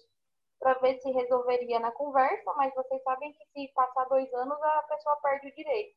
para 0.59 0.73
ver 0.75 0.99
se 0.99 1.11
resolveria 1.11 1.79
na 1.79 1.91
conversa, 1.91 2.53
mas 2.55 2.73
vocês 2.73 3.01
sabem 3.03 3.33
que 3.33 3.45
se 3.47 3.73
passar 3.73 4.05
dois 4.05 4.31
anos 4.33 4.61
a 4.61 4.83
pessoa 4.83 5.17
perde 5.21 5.47
o 5.49 5.55
direito. 5.55 5.95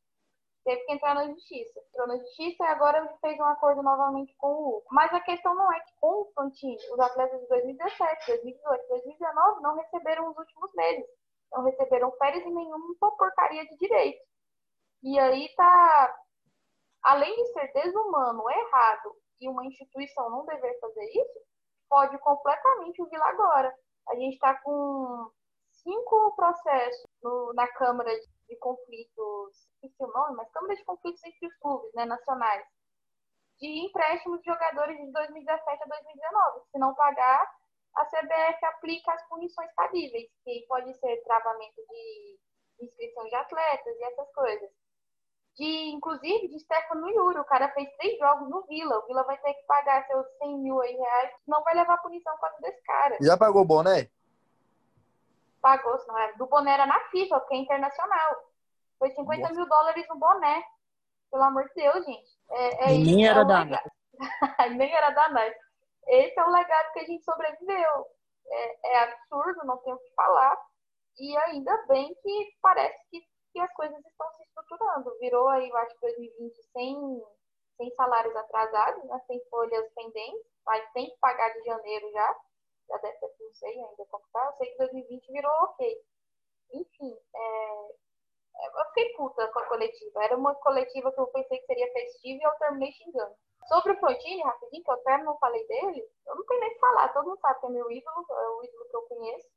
Teve 0.66 0.82
que 0.82 0.92
entrar 0.92 1.14
na 1.14 1.28
justiça. 1.28 1.80
Entrou 1.88 2.08
na 2.08 2.18
justiça 2.18 2.64
e 2.64 2.66
agora 2.66 3.16
fez 3.20 3.38
um 3.38 3.44
acordo 3.44 3.84
novamente 3.84 4.34
com 4.36 4.48
o 4.48 4.68
Hugo. 4.78 4.86
Mas 4.90 5.14
a 5.14 5.20
questão 5.20 5.54
não 5.54 5.72
é 5.72 5.78
que 5.78 5.92
com 6.00 6.22
o 6.22 6.32
Frontini, 6.34 6.76
os 6.92 6.98
atletas 6.98 7.40
de 7.40 7.46
2017, 7.46 8.26
2018, 8.26 8.88
2019 8.88 9.62
não 9.62 9.76
receberam 9.76 10.28
os 10.28 10.36
últimos 10.36 10.74
meses. 10.74 11.06
Não 11.52 11.62
receberam 11.62 12.10
férias 12.18 12.44
e 12.44 12.50
nenhuma 12.50 13.16
porcaria 13.16 13.64
de 13.64 13.76
direito. 13.76 14.20
E 15.04 15.16
aí 15.20 15.54
tá 15.54 16.16
além 17.04 17.32
de 17.36 17.52
ser 17.52 17.72
desumano, 17.72 18.50
errado 18.50 19.14
e 19.40 19.48
uma 19.48 19.64
instituição 19.64 20.28
não 20.30 20.44
dever 20.46 20.80
fazer 20.80 21.04
isso, 21.04 21.40
pode 21.88 22.18
completamente 22.18 23.00
ouvir 23.00 23.22
agora. 23.22 23.72
A 24.08 24.16
gente 24.16 24.34
está 24.34 24.60
com 24.62 25.30
cinco 25.70 26.34
processos 26.34 27.06
no, 27.22 27.52
na 27.54 27.68
Câmara 27.68 28.10
de, 28.10 28.26
de 28.48 28.56
Conflitos, 28.56 29.68
esqueci 29.74 30.04
o 30.04 30.12
nome, 30.12 30.36
mas 30.36 30.50
Câmara 30.50 30.74
de 30.74 30.84
Conflitos 30.84 31.22
entre 31.24 31.46
os 31.46 31.56
clubes 31.58 31.92
né, 31.94 32.04
nacionais, 32.04 32.64
de 33.58 33.86
empréstimos 33.86 34.40
de 34.40 34.46
jogadores 34.46 34.96
de 34.96 35.12
2017 35.12 35.82
a 35.82 35.86
2019. 35.86 36.60
Se 36.70 36.78
não 36.78 36.94
pagar, 36.94 37.50
a 37.96 38.04
CBF 38.04 38.64
aplica 38.66 39.12
as 39.12 39.28
punições 39.28 39.72
cabíveis, 39.74 40.28
que 40.44 40.66
pode 40.68 40.92
ser 40.98 41.22
travamento 41.24 41.80
de 41.88 42.38
inscrição 42.80 43.24
de 43.24 43.34
atletas 43.34 43.96
e 43.98 44.04
essas 44.04 44.32
coisas 44.32 44.70
de, 45.56 45.90
inclusive, 45.90 46.48
de 46.48 46.60
Stefano 46.60 47.08
Yuri. 47.08 47.38
O 47.40 47.44
cara 47.44 47.68
fez 47.72 47.88
três 47.96 48.18
jogos 48.18 48.48
no 48.48 48.62
Vila. 48.66 48.98
O 48.98 49.06
Vila 49.06 49.24
vai 49.24 49.38
ter 49.38 49.54
que 49.54 49.66
pagar 49.66 50.06
seus 50.06 50.26
100 50.38 50.58
mil 50.58 50.78
reais, 50.78 51.30
não 51.46 51.62
vai 51.64 51.74
levar 51.74 51.96
punição 51.98 52.32
por 52.34 52.42
causa 52.42 52.60
desse 52.60 52.82
cara. 52.82 53.16
Já 53.20 53.36
pagou 53.36 53.62
o 53.62 53.66
boné? 53.66 54.10
Pagou, 55.60 55.98
se 55.98 56.06
não 56.08 56.18
era. 56.18 56.36
Do 56.36 56.46
boné 56.46 56.72
era 56.72 56.86
na 56.86 56.98
FIFA, 57.10 57.40
porque 57.40 57.54
é 57.54 57.58
internacional. 57.58 58.36
Foi 58.98 59.10
50 59.10 59.40
Nossa. 59.40 59.54
mil 59.54 59.68
dólares 59.68 60.06
no 60.08 60.16
boné. 60.16 60.64
Pelo 61.30 61.42
amor 61.42 61.66
de 61.68 61.74
Deus, 61.74 62.04
gente. 62.04 62.38
É, 62.50 62.92
é 62.92 62.98
nem 62.98 63.26
era 63.26 63.40
é 63.40 63.44
da 63.44 63.64
Nike. 63.64 63.90
nem 64.76 64.94
era 64.94 65.10
da 65.10 65.28
Nike. 65.30 65.58
Esse 66.06 66.38
é 66.38 66.44
o 66.44 66.50
legado 66.50 66.92
que 66.92 67.00
a 67.00 67.04
gente 67.04 67.24
sobreviveu. 67.24 68.06
É, 68.48 68.92
é 68.92 69.02
absurdo, 69.04 69.64
não 69.64 69.76
tenho 69.78 69.96
o 69.96 69.98
que 69.98 70.14
falar. 70.14 70.56
E 71.18 71.36
ainda 71.38 71.84
bem 71.88 72.14
que 72.22 72.56
parece 72.60 72.98
que 73.10 73.20
que 73.56 73.60
as 73.60 73.72
coisas 73.72 73.98
estão 74.04 74.30
se 74.32 74.42
estruturando. 74.42 75.18
Virou 75.18 75.48
aí, 75.48 75.66
eu 75.66 75.76
acho, 75.78 75.96
2020 76.02 76.54
sem, 76.74 77.22
sem 77.78 77.90
salários 77.94 78.36
atrasados, 78.36 79.02
né? 79.04 79.18
sem 79.26 79.40
folhas 79.48 79.90
pendentes, 79.94 80.46
mas 80.66 80.84
tem 80.92 81.06
que 81.06 81.16
pagar 81.16 81.48
de 81.54 81.64
janeiro 81.64 82.12
já. 82.12 82.36
Já 82.88 82.96
deve 82.98 83.18
ter, 83.18 83.34
não 83.40 83.54
sei 83.54 83.70
ainda 83.70 84.06
como 84.10 84.24
tá. 84.32 84.46
Eu 84.46 84.52
sei 84.58 84.70
que 84.70 84.78
2020 84.78 85.32
virou 85.32 85.52
ok. 85.64 86.04
Enfim, 86.72 87.18
é, 87.34 87.88
eu 88.78 88.84
fiquei 88.88 89.12
puta 89.14 89.46
com 89.48 89.58
a 89.58 89.66
coletiva. 89.66 90.24
Era 90.24 90.36
uma 90.36 90.54
coletiva 90.56 91.12
que 91.12 91.20
eu 91.20 91.26
pensei 91.28 91.58
que 91.58 91.66
seria 91.66 91.92
festiva 91.92 92.38
e 92.40 92.46
eu 92.46 92.58
terminei 92.58 92.92
xingando. 92.92 93.34
Sobre 93.68 93.92
o 93.92 93.98
Frontini, 93.98 94.42
rapidinho, 94.42 94.84
que 94.84 94.90
eu 94.90 94.94
até 94.94 95.18
não 95.18 95.36
falei 95.38 95.66
dele, 95.66 96.08
eu 96.26 96.36
não 96.36 96.46
tenho 96.46 96.60
nem 96.60 96.72
que 96.72 96.78
falar. 96.78 97.12
Todo 97.12 97.26
mundo 97.26 97.40
sabe 97.40 97.60
que 97.60 97.66
é 97.66 97.70
meu 97.70 97.90
ídolo, 97.90 98.26
é 98.30 98.48
o 98.50 98.64
ídolo 98.64 98.88
que 98.88 98.96
eu 98.96 99.02
conheço 99.02 99.48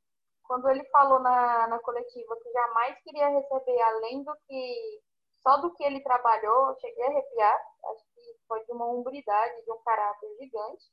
quando 0.50 0.68
ele 0.68 0.82
falou 0.86 1.20
na, 1.20 1.68
na 1.68 1.78
coletiva 1.78 2.36
que 2.42 2.50
jamais 2.50 3.00
queria 3.04 3.28
receber 3.28 3.80
além 3.82 4.24
do 4.24 4.34
que 4.48 5.00
só 5.44 5.58
do 5.58 5.72
que 5.74 5.84
ele 5.84 6.02
trabalhou, 6.02 6.70
eu 6.70 6.80
cheguei 6.80 7.04
a 7.04 7.06
arrepiar. 7.06 7.60
Acho 7.84 8.04
que 8.12 8.20
foi 8.48 8.64
de 8.64 8.72
uma 8.72 8.86
umbridade, 8.86 9.64
de 9.64 9.70
um 9.70 9.80
caráter 9.84 10.28
gigante. 10.40 10.90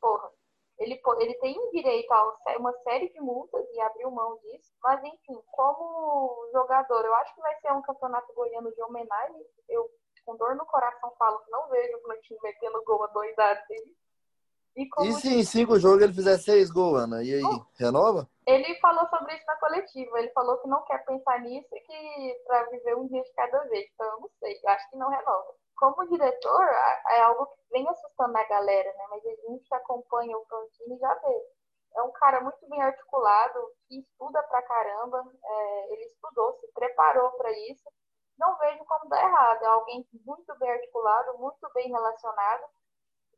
porra, 0.00 0.30
ele, 0.80 0.98
ele 1.20 1.34
tem 1.34 1.70
direito 1.70 2.10
a 2.10 2.56
uma 2.58 2.72
série 2.82 3.10
de 3.10 3.20
multas 3.20 3.62
e 3.70 3.80
abriu 3.82 4.10
mão 4.10 4.38
disso. 4.38 4.72
Mas, 4.82 5.04
enfim, 5.04 5.38
como 5.52 6.48
jogador, 6.52 7.04
eu 7.04 7.14
acho 7.16 7.34
que 7.34 7.40
vai 7.42 7.54
ser 7.60 7.72
um 7.72 7.82
campeonato 7.82 8.32
goiano 8.32 8.72
de 8.74 8.82
homenagem. 8.82 9.44
Eu, 9.68 9.86
com 10.24 10.36
dor 10.36 10.56
no 10.56 10.64
coração, 10.64 11.12
falo 11.18 11.38
que 11.40 11.50
não 11.50 11.68
vejo 11.68 11.98
o 11.98 12.20
time 12.22 12.40
metendo 12.42 12.82
gol 12.84 13.04
a 13.04 13.08
doidado 13.08 13.60
dele. 13.68 13.94
E, 14.74 14.88
e 15.02 15.12
se 15.14 15.34
em 15.34 15.44
cinco 15.44 15.78
jogos 15.78 16.02
ele 16.02 16.14
fizer 16.14 16.38
seis 16.38 16.70
gols, 16.70 17.00
Ana? 17.00 17.22
E 17.22 17.34
aí, 17.34 17.42
oh, 17.44 17.66
renova? 17.78 18.26
Ele 18.46 18.74
falou 18.80 19.06
sobre 19.08 19.34
isso 19.34 19.44
na 19.46 19.56
coletiva. 19.56 20.18
Ele 20.18 20.30
falou 20.30 20.56
que 20.58 20.68
não 20.68 20.82
quer 20.84 21.04
pensar 21.04 21.40
nisso 21.40 21.68
e 21.72 21.80
que 21.80 22.42
para 22.46 22.64
viver 22.70 22.96
um 22.96 23.06
dia 23.06 23.22
de 23.22 23.32
cada 23.32 23.58
vez. 23.64 23.86
Então 23.92 24.06
eu 24.06 24.20
não 24.20 24.30
sei, 24.38 24.58
eu 24.62 24.70
acho 24.70 24.88
que 24.90 24.96
não 24.96 25.10
renova. 25.10 25.54
Como 25.80 26.06
diretor, 26.08 26.68
é 27.08 27.22
algo 27.22 27.46
que 27.46 27.62
vem 27.72 27.88
assustando 27.88 28.36
a 28.36 28.44
galera, 28.44 28.92
né? 28.92 29.06
Mas 29.10 29.24
a 29.26 29.30
gente 29.30 29.64
que 29.66 29.74
acompanha 29.74 30.36
o 30.36 30.44
Frontini 30.46 30.98
já 30.98 31.14
vê. 31.14 31.42
É 31.96 32.02
um 32.02 32.12
cara 32.12 32.40
muito 32.42 32.68
bem 32.68 32.80
articulado, 32.82 33.58
que 33.88 33.98
estuda 33.98 34.42
pra 34.44 34.62
caramba. 34.62 35.24
É, 35.42 35.92
ele 35.92 36.04
estudou, 36.04 36.52
se 36.60 36.70
preparou 36.72 37.30
para 37.32 37.50
isso. 37.70 37.90
Não 38.38 38.56
vejo 38.58 38.84
como 38.84 39.08
dar 39.08 39.24
errado. 39.24 39.62
É 39.64 39.66
alguém 39.68 40.06
muito 40.24 40.58
bem 40.58 40.70
articulado, 40.70 41.38
muito 41.38 41.68
bem 41.74 41.88
relacionado 41.90 42.64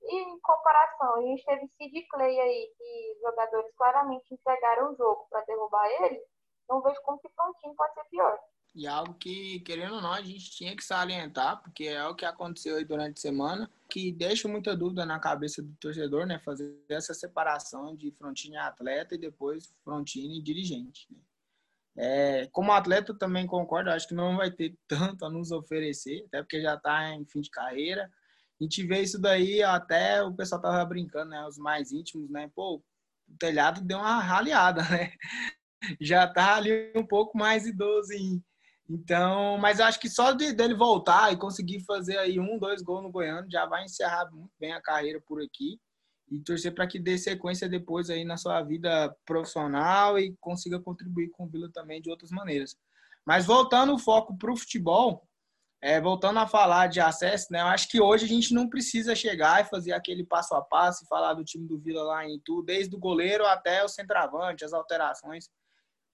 e 0.04 0.16
em 0.16 0.40
comparação, 0.40 1.14
a 1.14 1.22
gente 1.22 1.44
teve 1.44 1.68
Sid 1.76 2.06
Clay 2.08 2.40
aí, 2.40 2.74
que 2.76 3.20
jogadores 3.20 3.72
claramente 3.76 4.34
entregaram 4.34 4.90
o 4.90 4.96
jogo 4.96 5.26
para 5.30 5.44
derrubar 5.44 5.88
ele, 5.88 6.20
não 6.68 6.82
vejo 6.82 7.00
como 7.02 7.20
que 7.20 7.28
Frontino 7.30 7.74
pode 7.76 7.94
ser 7.94 8.04
pior. 8.10 8.38
E 8.74 8.86
algo 8.86 9.14
que, 9.14 9.60
querendo 9.60 9.96
ou 9.96 10.00
não, 10.00 10.12
a 10.12 10.22
gente 10.22 10.50
tinha 10.50 10.74
que 10.74 10.82
salientar, 10.82 11.62
porque 11.62 11.84
é 11.84 12.06
o 12.06 12.14
que 12.14 12.24
aconteceu 12.24 12.76
aí 12.76 12.84
durante 12.84 13.18
a 13.18 13.20
semana, 13.20 13.70
que 13.88 14.10
deixa 14.10 14.48
muita 14.48 14.74
dúvida 14.74 15.04
na 15.04 15.18
cabeça 15.18 15.62
do 15.62 15.74
torcedor, 15.74 16.26
né? 16.26 16.38
Fazer 16.38 16.74
essa 16.88 17.12
separação 17.12 17.94
de 17.94 18.10
Frontini 18.12 18.56
atleta 18.56 19.14
e 19.14 19.18
depois 19.18 19.74
Frontini 19.84 20.42
dirigente. 20.42 21.06
Né? 21.10 21.18
É, 21.94 22.48
como 22.50 22.72
atleta 22.72 23.12
também 23.12 23.46
concordo, 23.46 23.90
acho 23.90 24.08
que 24.08 24.14
não 24.14 24.38
vai 24.38 24.50
ter 24.50 24.74
tanto 24.88 25.26
a 25.26 25.30
nos 25.30 25.50
oferecer, 25.50 26.24
até 26.28 26.42
porque 26.42 26.62
já 26.62 26.74
está 26.74 27.14
em 27.14 27.26
fim 27.26 27.42
de 27.42 27.50
carreira 27.50 28.10
a 28.60 28.64
gente 28.64 28.86
vê 28.86 29.02
isso 29.02 29.20
daí, 29.20 29.60
até 29.60 30.22
o 30.22 30.32
pessoal 30.32 30.60
tava 30.60 30.84
brincando, 30.84 31.30
né? 31.30 31.44
Os 31.46 31.58
mais 31.58 31.90
íntimos, 31.90 32.30
né? 32.30 32.48
Pô, 32.54 32.76
o 32.76 33.36
telhado 33.36 33.80
deu 33.80 33.98
uma 33.98 34.20
raleada, 34.20 34.82
né? 34.88 35.12
Já 36.00 36.28
tá 36.28 36.54
ali 36.54 36.92
um 36.94 37.04
pouco 37.04 37.36
mais 37.36 37.66
idoso. 37.66 38.12
Hein? 38.12 38.40
Então, 38.88 39.56
mas 39.58 39.78
eu 39.78 39.86
acho 39.86 40.00
que 40.00 40.08
só 40.08 40.32
de, 40.32 40.52
dele 40.52 40.74
voltar 40.74 41.32
e 41.32 41.38
conseguir 41.38 41.80
fazer 41.84 42.18
aí 42.18 42.38
um, 42.38 42.58
dois 42.58 42.82
gols 42.82 43.02
no 43.02 43.10
Goiano, 43.10 43.50
já 43.50 43.64
vai 43.66 43.84
encerrar 43.84 44.30
muito 44.30 44.52
bem 44.58 44.72
a 44.72 44.82
carreira 44.82 45.20
por 45.26 45.42
aqui 45.42 45.78
e 46.30 46.40
torcer 46.40 46.74
para 46.74 46.86
que 46.86 46.98
dê 46.98 47.18
sequência 47.18 47.68
depois 47.68 48.10
aí 48.10 48.24
na 48.24 48.36
sua 48.36 48.62
vida 48.62 49.14
profissional 49.24 50.18
e 50.18 50.34
consiga 50.40 50.80
contribuir 50.80 51.30
com 51.30 51.44
o 51.44 51.48
Vila 51.48 51.70
também 51.72 52.00
de 52.00 52.10
outras 52.10 52.30
maneiras. 52.30 52.76
Mas 53.24 53.46
voltando 53.46 53.94
o 53.94 53.98
foco 53.98 54.36
para 54.36 54.52
o 54.52 54.56
futebol, 54.56 55.26
é, 55.80 56.00
voltando 56.00 56.38
a 56.38 56.46
falar 56.46 56.86
de 56.86 57.00
acesso, 57.00 57.48
né? 57.50 57.60
Eu 57.60 57.66
acho 57.66 57.88
que 57.88 58.00
hoje 58.00 58.24
a 58.24 58.28
gente 58.28 58.54
não 58.54 58.68
precisa 58.68 59.14
chegar 59.14 59.60
e 59.60 59.68
fazer 59.68 59.92
aquele 59.92 60.24
passo 60.24 60.54
a 60.54 60.62
passo 60.62 61.04
e 61.04 61.08
falar 61.08 61.34
do 61.34 61.44
time 61.44 61.66
do 61.66 61.78
Vila 61.78 62.02
lá 62.02 62.26
em 62.26 62.40
tudo, 62.44 62.64
desde 62.64 62.94
o 62.94 62.98
goleiro 62.98 63.44
até 63.46 63.84
o 63.84 63.88
centroavante, 63.88 64.64
as 64.64 64.72
alterações. 64.72 65.50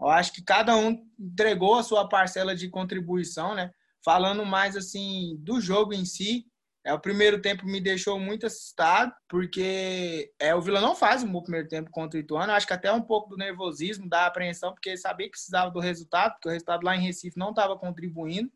Eu 0.00 0.08
acho 0.08 0.32
que 0.32 0.42
cada 0.42 0.76
um 0.76 1.04
entregou 1.18 1.76
a 1.76 1.82
sua 1.82 2.08
parcela 2.08 2.54
de 2.54 2.68
contribuição, 2.68 3.54
né? 3.54 3.72
Falando 4.04 4.44
mais 4.46 4.76
assim 4.76 5.36
do 5.40 5.60
jogo 5.60 5.92
em 5.92 6.04
si, 6.04 6.46
é, 6.84 6.94
o 6.94 7.00
primeiro 7.00 7.42
tempo 7.42 7.66
me 7.66 7.80
deixou 7.80 8.18
muito 8.18 8.46
assustado, 8.46 9.12
porque 9.28 10.32
é, 10.38 10.54
o 10.54 10.60
Vila 10.60 10.80
não 10.80 10.94
faz 10.94 11.22
um 11.22 11.30
bom 11.30 11.42
primeiro 11.42 11.68
tempo 11.68 11.90
contra 11.90 12.16
o 12.16 12.20
Ituano. 12.20 12.52
Acho 12.52 12.66
que 12.66 12.72
até 12.72 12.90
um 12.90 13.02
pouco 13.02 13.28
do 13.28 13.36
nervosismo, 13.36 14.08
da 14.08 14.24
apreensão, 14.24 14.72
porque 14.72 14.96
sabia 14.96 15.26
que 15.26 15.32
precisava 15.32 15.70
do 15.70 15.80
resultado, 15.80 16.32
porque 16.32 16.48
o 16.48 16.52
resultado 16.52 16.84
lá 16.84 16.96
em 16.96 17.02
Recife 17.02 17.38
não 17.38 17.50
estava 17.50 17.76
contribuindo. 17.76 18.50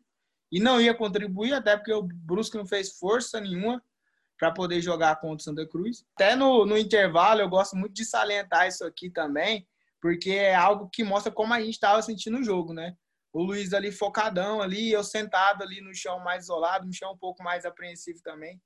E 0.51 0.59
não 0.59 0.79
ia 0.79 0.93
contribuir, 0.93 1.53
até 1.53 1.75
porque 1.75 1.93
o 1.93 2.03
Brusque 2.03 2.57
não 2.57 2.65
fez 2.65 2.97
força 2.97 3.39
nenhuma 3.39 3.83
para 4.37 4.51
poder 4.51 4.81
jogar 4.81 5.15
contra 5.17 5.37
o 5.37 5.43
Santa 5.43 5.67
Cruz. 5.67 6.03
Até 6.15 6.35
no, 6.35 6.65
no 6.65 6.77
intervalo, 6.77 7.41
eu 7.41 7.49
gosto 7.49 7.75
muito 7.75 7.93
de 7.93 8.05
salientar 8.05 8.67
isso 8.67 8.83
aqui 8.83 9.09
também, 9.09 9.67
porque 10.03 10.31
é 10.31 10.53
algo 10.53 10.89
que 10.91 11.01
mostra 11.01 11.31
como 11.31 11.53
a 11.53 11.61
gente 11.61 11.75
estava 11.75 12.01
sentindo 12.01 12.37
o 12.37 12.43
jogo, 12.43 12.73
né? 12.73 12.93
O 13.31 13.41
Luiz 13.41 13.71
ali 13.71 13.89
focadão 13.89 14.61
ali, 14.61 14.91
eu 14.91 15.01
sentado 15.01 15.63
ali 15.63 15.79
no 15.79 15.95
chão 15.95 16.19
mais 16.19 16.43
isolado, 16.43 16.85
no 16.85 16.93
chão 16.93 17.13
um 17.13 17.17
pouco 17.17 17.41
mais 17.41 17.63
apreensivo 17.63 18.19
também. 18.21 18.61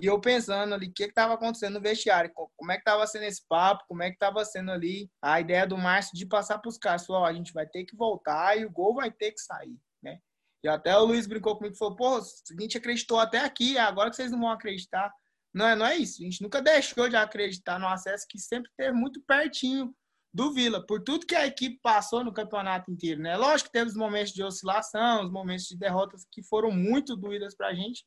E 0.00 0.06
eu 0.06 0.20
pensando 0.20 0.72
ali, 0.72 0.86
o 0.86 0.92
que 0.92 1.02
estava 1.02 1.34
acontecendo 1.34 1.74
no 1.74 1.80
vestiário, 1.80 2.30
como 2.32 2.70
é 2.70 2.76
que 2.76 2.82
estava 2.82 3.04
sendo 3.08 3.24
esse 3.24 3.44
papo, 3.48 3.84
como 3.88 4.04
é 4.04 4.08
que 4.08 4.14
estava 4.14 4.44
sendo 4.44 4.70
ali 4.70 5.10
a 5.20 5.40
ideia 5.40 5.66
do 5.66 5.76
Márcio 5.76 6.16
de 6.16 6.24
passar 6.24 6.60
para 6.60 6.68
os 6.68 6.78
caras, 6.78 7.04
falou, 7.04 7.24
a 7.24 7.32
gente 7.32 7.52
vai 7.52 7.66
ter 7.66 7.84
que 7.84 7.96
voltar 7.96 8.56
e 8.56 8.64
o 8.64 8.70
gol 8.70 8.94
vai 8.94 9.10
ter 9.10 9.32
que 9.32 9.40
sair, 9.40 9.76
né? 10.00 10.20
E 10.62 10.68
até 10.68 10.96
o 10.96 11.06
Luiz 11.06 11.26
brincou 11.26 11.56
comigo 11.56 11.74
e 11.74 11.78
falou, 11.78 11.96
pô, 11.96 12.18
a 12.18 12.60
gente 12.60 12.78
acreditou 12.78 13.18
até 13.18 13.40
aqui, 13.40 13.76
agora 13.76 14.10
que 14.10 14.16
vocês 14.16 14.30
não 14.30 14.38
vão 14.38 14.50
acreditar. 14.50 15.12
Não 15.52 15.66
é, 15.66 15.74
não 15.74 15.86
é 15.86 15.96
isso, 15.96 16.22
a 16.22 16.24
gente 16.24 16.40
nunca 16.40 16.62
deixou 16.62 17.08
de 17.08 17.16
acreditar 17.16 17.80
no 17.80 17.88
acesso 17.88 18.26
que 18.28 18.38
sempre 18.38 18.70
teve 18.76 18.92
muito 18.92 19.20
pertinho 19.26 19.92
do 20.38 20.52
Vila, 20.52 20.86
por 20.86 21.02
tudo 21.02 21.26
que 21.26 21.34
a 21.34 21.48
equipe 21.48 21.80
passou 21.82 22.22
no 22.22 22.32
campeonato 22.32 22.88
inteiro, 22.92 23.20
né? 23.20 23.36
Lógico 23.36 23.68
que 23.68 23.72
teve 23.72 23.90
os 23.90 23.96
momentos 23.96 24.32
de 24.32 24.44
oscilação, 24.44 25.24
os 25.24 25.32
momentos 25.32 25.64
de 25.64 25.76
derrotas 25.76 26.24
que 26.30 26.44
foram 26.44 26.70
muito 26.70 27.16
doídas 27.16 27.56
para 27.56 27.66
a 27.66 27.74
gente, 27.74 28.06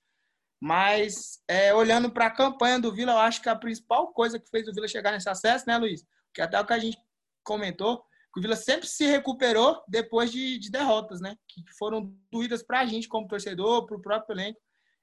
mas 0.57 1.41
é, 1.45 1.73
olhando 1.73 2.09
para 2.09 2.27
a 2.27 2.31
campanha 2.33 2.79
do 2.79 2.93
Vila, 2.93 3.11
eu 3.11 3.17
acho 3.17 3.41
que 3.41 3.49
a 3.49 3.55
principal 3.55 4.13
coisa 4.13 4.39
que 4.39 4.49
fez 4.49 4.65
o 4.65 4.73
Vila 4.73 4.87
chegar 4.87 5.11
nesse 5.11 5.27
acesso, 5.27 5.65
né, 5.67 5.77
Luiz? 5.77 6.05
Que 6.33 6.41
até 6.41 6.57
o 6.57 6.65
que 6.65 6.71
a 6.71 6.79
gente 6.79 6.97
comentou, 7.43 7.97
que 8.33 8.39
o 8.39 8.41
Vila 8.41 8.55
sempre 8.55 8.87
se 8.87 9.05
recuperou 9.05 9.83
depois 9.85 10.31
de, 10.31 10.57
de 10.57 10.71
derrotas, 10.71 11.19
né? 11.19 11.35
Que 11.49 11.61
foram 11.77 12.15
doídas 12.31 12.63
para 12.63 12.79
a 12.79 12.85
gente 12.85 13.09
como 13.09 13.27
torcedor, 13.27 13.85
para 13.85 13.97
o 13.97 14.01
próprio 14.01 14.35
elenco. 14.35 14.59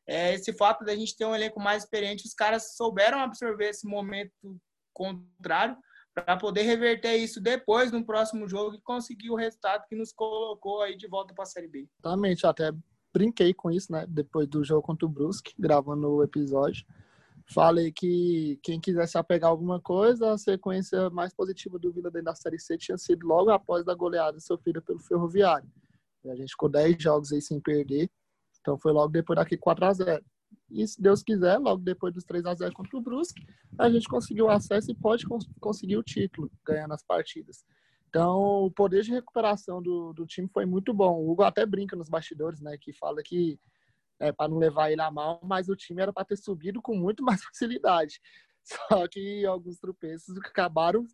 É, 0.06 0.32
esse 0.32 0.54
fato 0.54 0.82
da 0.82 0.96
gente 0.96 1.14
ter 1.14 1.26
um 1.26 1.34
elenco 1.34 1.60
mais 1.60 1.82
experiente, 1.82 2.26
os 2.26 2.32
caras 2.32 2.74
souberam 2.74 3.20
absorver 3.20 3.68
esse 3.68 3.86
momento 3.86 4.32
contrário 4.94 5.76
para 6.22 6.36
poder 6.36 6.62
reverter 6.62 7.16
isso 7.16 7.40
depois 7.40 7.92
no 7.92 8.04
próximo 8.04 8.48
jogo 8.48 8.74
e 8.74 8.80
conseguir 8.80 9.30
o 9.30 9.36
resultado 9.36 9.86
que 9.88 9.96
nos 9.96 10.12
colocou 10.12 10.82
aí 10.82 10.96
de 10.96 11.06
volta 11.06 11.34
para 11.34 11.44
a 11.44 11.46
Série 11.46 11.68
B. 11.68 11.88
Exatamente, 11.98 12.46
até 12.46 12.72
brinquei 13.12 13.54
com 13.54 13.70
isso, 13.70 13.90
né? 13.92 14.04
Depois 14.08 14.46
do 14.46 14.64
jogo 14.64 14.82
contra 14.82 15.06
o 15.06 15.08
Brusque, 15.08 15.54
gravando 15.58 16.08
o 16.08 16.22
episódio. 16.22 16.84
Falei 17.50 17.90
que 17.90 18.58
quem 18.62 18.78
quisesse 18.78 19.16
apegar 19.16 19.50
alguma 19.50 19.80
coisa, 19.80 20.32
a 20.32 20.38
sequência 20.38 21.08
mais 21.08 21.32
positiva 21.32 21.78
do 21.78 21.90
Vila 21.90 22.10
dentro 22.10 22.26
da 22.26 22.34
Série 22.34 22.58
C 22.58 22.76
tinha 22.76 22.98
sido 22.98 23.26
logo 23.26 23.50
após 23.50 23.84
da 23.84 23.94
goleada 23.94 24.38
sofrida 24.38 24.82
pelo 24.82 24.98
Ferroviário. 24.98 25.68
A 26.26 26.34
gente 26.34 26.50
ficou 26.50 26.68
10 26.68 27.02
jogos 27.02 27.32
aí 27.32 27.40
sem 27.40 27.58
perder, 27.58 28.10
então 28.60 28.78
foi 28.78 28.92
logo 28.92 29.08
depois 29.08 29.38
daqui 29.38 29.56
4 29.56 29.84
a 29.86 29.92
0 29.94 30.24
e 30.70 30.86
se 30.86 31.00
Deus 31.00 31.22
quiser, 31.22 31.58
logo 31.58 31.82
depois 31.82 32.12
dos 32.12 32.24
3 32.24 32.44
a 32.44 32.54
0 32.54 32.72
contra 32.74 32.96
o 32.96 33.00
Brusque, 33.00 33.42
a 33.78 33.88
gente 33.88 34.08
conseguiu 34.08 34.50
acesso 34.50 34.90
e 34.90 34.94
pode 34.94 35.26
cons 35.26 35.48
conseguir 35.60 35.96
o 35.96 36.02
título, 36.02 36.50
ganhando 36.64 36.92
as 36.92 37.02
partidas. 37.02 37.64
Então, 38.08 38.64
o 38.64 38.70
poder 38.70 39.02
de 39.02 39.10
recuperação 39.10 39.82
do, 39.82 40.12
do 40.12 40.26
time 40.26 40.48
foi 40.48 40.64
muito 40.64 40.92
bom. 40.94 41.20
O 41.20 41.30
Hugo 41.30 41.42
até 41.42 41.64
brinca 41.66 41.96
nos 41.96 42.08
bastidores, 42.08 42.60
né, 42.60 42.76
que 42.78 42.92
fala 42.92 43.22
que 43.22 43.58
é, 44.20 44.32
para 44.32 44.48
não 44.48 44.58
levar 44.58 44.90
ele 44.90 45.00
a 45.00 45.10
mal, 45.10 45.40
mas 45.42 45.68
o 45.68 45.76
time 45.76 46.02
era 46.02 46.12
para 46.12 46.24
ter 46.24 46.36
subido 46.36 46.82
com 46.82 46.94
muito 46.94 47.22
mais 47.24 47.42
facilidade. 47.44 48.20
Só 48.64 49.06
que 49.08 49.46
alguns 49.46 49.78
tropeços 49.78 50.36
acabaram 50.38 51.06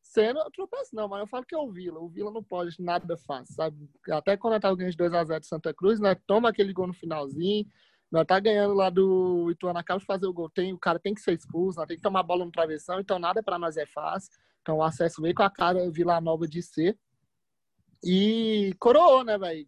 sendo 0.00 0.38
tropeço 0.50 0.94
não, 0.94 1.08
mas 1.08 1.20
eu 1.20 1.26
falo 1.26 1.44
que 1.44 1.54
é 1.54 1.58
o 1.58 1.70
Vila. 1.70 2.00
O 2.00 2.08
Vila 2.08 2.30
não 2.30 2.42
pode 2.42 2.74
nada 2.82 3.16
fácil, 3.16 3.54
sabe? 3.54 3.88
Até 4.10 4.36
quando 4.36 4.60
tá 4.60 4.74
ganhando 4.74 4.90
de 4.90 4.96
2 4.96 5.14
a 5.14 5.24
0 5.24 5.40
de 5.40 5.46
Santa 5.46 5.72
Cruz, 5.72 6.00
né, 6.00 6.14
toma 6.26 6.48
aquele 6.48 6.72
gol 6.72 6.86
no 6.86 6.94
finalzinho, 6.94 7.66
nós 8.12 8.26
tá 8.26 8.38
ganhando 8.38 8.74
lá 8.74 8.90
do 8.90 9.50
Ituano, 9.50 9.78
acaba 9.78 9.98
de 9.98 10.04
fazer 10.04 10.26
o 10.26 10.34
gol. 10.34 10.50
Tem, 10.50 10.70
o 10.74 10.78
cara 10.78 10.98
tem 10.98 11.14
que 11.14 11.22
ser 11.22 11.32
expulso, 11.32 11.78
nós 11.78 11.88
tem 11.88 11.96
que 11.96 12.02
tomar 12.02 12.20
a 12.20 12.22
bola 12.22 12.44
no 12.44 12.52
travessão, 12.52 13.00
então 13.00 13.18
nada 13.18 13.42
para 13.42 13.58
nós 13.58 13.78
é 13.78 13.86
fácil. 13.86 14.30
Então 14.60 14.76
o 14.76 14.82
acesso 14.82 15.22
veio 15.22 15.34
com 15.34 15.42
a 15.42 15.50
cara 15.50 15.90
Vila 15.90 16.20
Nova 16.20 16.46
de 16.46 16.62
ser. 16.62 16.98
E 18.04 18.74
coroou, 18.78 19.24
né, 19.24 19.38
velho? 19.38 19.66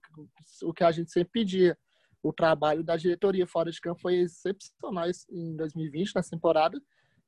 O 0.63 0.75
que 0.75 0.85
a 0.85 0.93
gente 0.93 1.11
sempre 1.11 1.31
pedia. 1.33 1.79
O 2.23 2.33
trabalho 2.33 2.85
da 2.85 2.97
diretoria 2.97 3.47
fora 3.47 3.71
de 3.71 3.81
campo 3.81 4.01
foi 4.01 4.17
excepcional 4.17 5.07
em 5.31 5.57
2020, 5.57 6.15
na 6.15 6.23
temporada. 6.23 6.79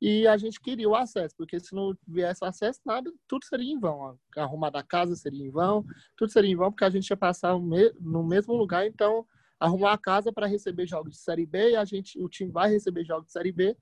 E 0.00 0.26
a 0.26 0.36
gente 0.36 0.60
queria 0.60 0.88
o 0.88 0.94
acesso, 0.94 1.34
porque 1.38 1.58
se 1.58 1.74
não 1.74 1.96
viesse 2.06 2.44
o 2.44 2.46
acesso, 2.46 2.80
nada, 2.84 3.10
tudo 3.26 3.46
seria 3.46 3.72
em 3.72 3.78
vão. 3.78 4.18
Arrumar 4.36 4.68
da 4.68 4.82
casa 4.82 5.16
seria 5.16 5.46
em 5.46 5.50
vão, 5.50 5.82
tudo 6.14 6.30
seria 6.30 6.50
em 6.50 6.56
vão, 6.56 6.70
porque 6.70 6.84
a 6.84 6.90
gente 6.90 7.08
ia 7.08 7.16
passar 7.16 7.58
no 7.58 8.22
mesmo 8.22 8.54
lugar. 8.54 8.86
Então, 8.86 9.26
arrumar 9.58 9.92
a 9.92 9.98
casa 9.98 10.32
para 10.32 10.46
receber 10.46 10.86
jogos 10.86 11.12
de 11.12 11.18
Série 11.18 11.46
B 11.46 11.70
e 11.70 11.76
a 11.76 11.84
gente, 11.84 12.20
o 12.20 12.28
time 12.28 12.50
vai 12.50 12.70
receber 12.70 13.04
jogos 13.04 13.26
de 13.26 13.32
Série 13.32 13.52
B. 13.52 13.76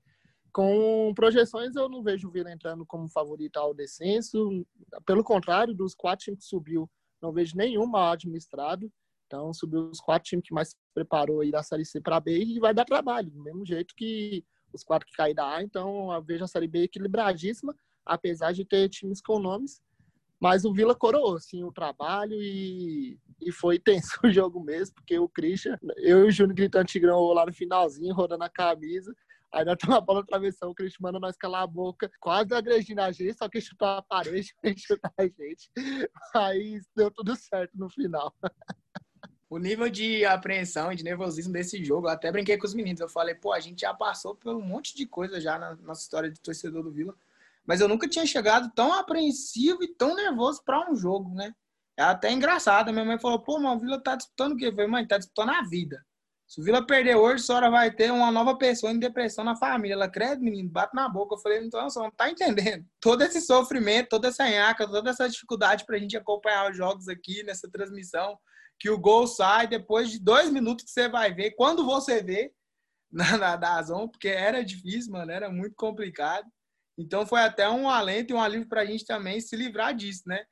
Com 0.51 1.13
projeções, 1.13 1.75
eu 1.75 1.89
não 1.89 2.01
vejo 2.01 2.29
o 2.29 2.31
Vila 2.31 2.51
entrando 2.51 2.85
como 2.85 3.09
favorito 3.09 3.57
ao 3.57 3.73
descenso. 3.73 4.65
Pelo 5.05 5.23
contrário, 5.23 5.73
dos 5.73 5.93
quatro 5.93 6.25
times 6.25 6.39
que 6.39 6.45
subiu, 6.45 6.89
não 7.21 7.33
vejo 7.33 7.57
nenhum 7.57 7.85
mal 7.85 8.13
administrado. 8.13 8.89
Então, 9.27 9.53
subiu 9.53 9.89
os 9.89 9.99
quatro 9.99 10.29
times 10.29 10.45
que 10.47 10.53
mais 10.53 10.69
se 10.69 10.75
preparou 10.93 11.41
aí 11.41 11.51
da 11.51 11.61
Série 11.61 11.83
C 11.83 11.99
para 11.99 12.19
B 12.19 12.41
e 12.41 12.59
vai 12.59 12.73
dar 12.73 12.85
trabalho, 12.85 13.29
do 13.29 13.43
mesmo 13.43 13.65
jeito 13.65 13.93
que 13.95 14.45
os 14.71 14.83
quatro 14.83 15.07
que 15.07 15.15
caíram 15.15 15.35
da 15.35 15.55
A. 15.55 15.63
Então, 15.63 16.13
eu 16.13 16.23
vejo 16.23 16.43
a 16.43 16.47
Série 16.47 16.67
B 16.67 16.83
equilibradíssima, 16.83 17.75
apesar 18.05 18.53
de 18.53 18.63
ter 18.63 18.87
times 18.87 19.21
com 19.21 19.39
nomes 19.39 19.81
mas 20.39 20.65
o 20.65 20.73
Vila 20.73 20.93
coroou, 20.93 21.39
sim, 21.39 21.63
o 21.63 21.71
trabalho 21.71 22.35
e, 22.41 23.17
e 23.41 23.51
foi 23.51 23.79
tenso 23.79 24.09
o 24.23 24.31
jogo 24.31 24.59
mesmo, 24.59 24.95
porque 24.95 25.17
o 25.17 25.29
Christian, 25.29 25.77
eu 25.97 26.25
e 26.25 26.27
o 26.27 26.31
Júnior 26.31 26.55
gritando 26.55 26.85
Tigrão 26.85 27.19
lá 27.33 27.45
no 27.45 27.53
finalzinho, 27.53 28.13
rodando 28.13 28.43
a 28.43 28.49
camisa. 28.49 29.15
Aí 29.53 29.63
nós 29.63 29.77
tomamos 29.79 30.03
a 30.03 30.05
bola 30.05 30.19
na 30.19 30.25
travessão, 30.25 30.69
o 30.69 30.75
Christian 30.75 31.03
manda 31.03 31.19
nós 31.19 31.37
calar 31.37 31.63
a 31.63 31.67
boca, 31.67 32.11
quase 32.19 32.53
agredindo 32.53 33.01
a 33.01 33.11
gente, 33.11 33.37
só 33.37 33.47
que 33.47 33.61
chutou 33.61 33.87
a 33.87 34.01
parede 34.01 34.53
chutar 34.77 35.13
a 35.17 35.23
gente. 35.23 35.71
Aí 36.35 36.81
deu 36.93 37.09
tudo 37.09 37.35
certo 37.37 37.71
no 37.75 37.89
final. 37.89 38.35
O 39.49 39.57
nível 39.57 39.89
de 39.89 40.25
apreensão 40.25 40.91
e 40.91 40.95
de 40.95 41.03
nervosismo 41.03 41.53
desse 41.53 41.81
jogo, 41.85 42.07
eu 42.07 42.11
até 42.11 42.29
brinquei 42.31 42.57
com 42.57 42.65
os 42.65 42.73
meninos. 42.73 42.99
Eu 42.99 43.07
falei, 43.07 43.35
pô, 43.35 43.53
a 43.53 43.59
gente 43.59 43.81
já 43.81 43.93
passou 43.93 44.35
por 44.35 44.53
um 44.53 44.61
monte 44.61 44.93
de 44.93 45.05
coisa 45.05 45.39
já 45.39 45.57
na 45.57 45.75
nossa 45.75 46.01
história 46.01 46.29
de 46.29 46.41
torcedor 46.41 46.83
do 46.83 46.91
Vila 46.91 47.15
mas 47.67 47.81
eu 47.81 47.87
nunca 47.87 48.07
tinha 48.07 48.25
chegado 48.25 48.71
tão 48.75 48.93
apreensivo 48.93 49.83
e 49.83 49.93
tão 49.95 50.15
nervoso 50.15 50.61
para 50.63 50.89
um 50.91 50.95
jogo, 50.95 51.33
né? 51.33 51.53
É 51.97 52.03
até 52.03 52.31
engraçado. 52.31 52.91
Minha 52.91 53.05
mãe 53.05 53.19
falou: 53.19 53.39
pô, 53.39 53.59
mas 53.59 53.77
o 53.77 53.79
Vila 53.79 54.01
tá 54.01 54.15
disputando 54.15 54.53
o 54.53 54.57
quê? 54.57 54.67
Eu 54.67 54.71
falei, 54.71 54.87
mãe, 54.87 55.07
tá 55.07 55.17
disputando 55.17 55.49
a 55.49 55.61
vida. 55.63 56.03
Se 56.47 56.61
o 56.61 56.63
Vila 56.63 56.85
perder 56.85 57.15
hoje, 57.15 57.43
a 57.43 57.45
senhora 57.45 57.71
vai 57.71 57.91
ter 57.91 58.11
uma 58.11 58.31
nova 58.31 58.55
pessoa 58.55 58.91
em 58.91 58.99
depressão 58.99 59.43
na 59.43 59.55
família. 59.55 59.95
Ela 59.95 60.09
crede, 60.09 60.43
menino, 60.43 60.69
bate 60.69 60.95
na 60.95 61.09
boca. 61.09 61.35
Eu 61.35 61.39
falei, 61.39 61.63
então, 61.63 61.89
você 61.89 61.97
não 61.97 62.11
tá 62.11 62.29
entendendo. 62.29 62.85
Todo 63.01 63.23
esse 63.23 63.41
sofrimento, 63.41 64.09
toda 64.09 64.27
essa 64.27 64.47
nhaca, 64.47 64.87
toda 64.87 65.09
essa 65.09 65.27
dificuldade 65.27 65.85
pra 65.85 65.97
gente 65.97 66.15
acompanhar 66.15 66.69
os 66.69 66.77
jogos 66.77 67.07
aqui 67.07 67.41
nessa 67.43 67.69
transmissão, 67.69 68.37
que 68.79 68.89
o 68.89 68.99
gol 68.99 69.25
sai 69.25 69.67
depois 69.67 70.11
de 70.11 70.19
dois 70.19 70.51
minutos 70.51 70.85
que 70.85 70.91
você 70.91 71.09
vai 71.09 71.33
ver, 71.33 71.51
quando 71.51 71.83
você 71.83 72.21
vê 72.21 72.53
na, 73.11 73.37
na 73.37 73.55
Dazon, 73.55 74.07
porque 74.07 74.27
era 74.27 74.63
difícil, 74.63 75.13
mano, 75.13 75.31
era 75.31 75.49
muito 75.49 75.75
complicado. 75.75 76.45
Então 76.97 77.25
foi 77.25 77.41
até 77.41 77.69
um 77.69 77.89
alento 77.89 78.31
e 78.31 78.35
um 78.35 78.41
alívio 78.41 78.67
para 78.67 78.81
a 78.81 78.85
gente 78.85 79.05
também 79.05 79.39
se 79.41 79.55
livrar 79.55 79.93
disso, 79.93 80.23
né? 80.25 80.45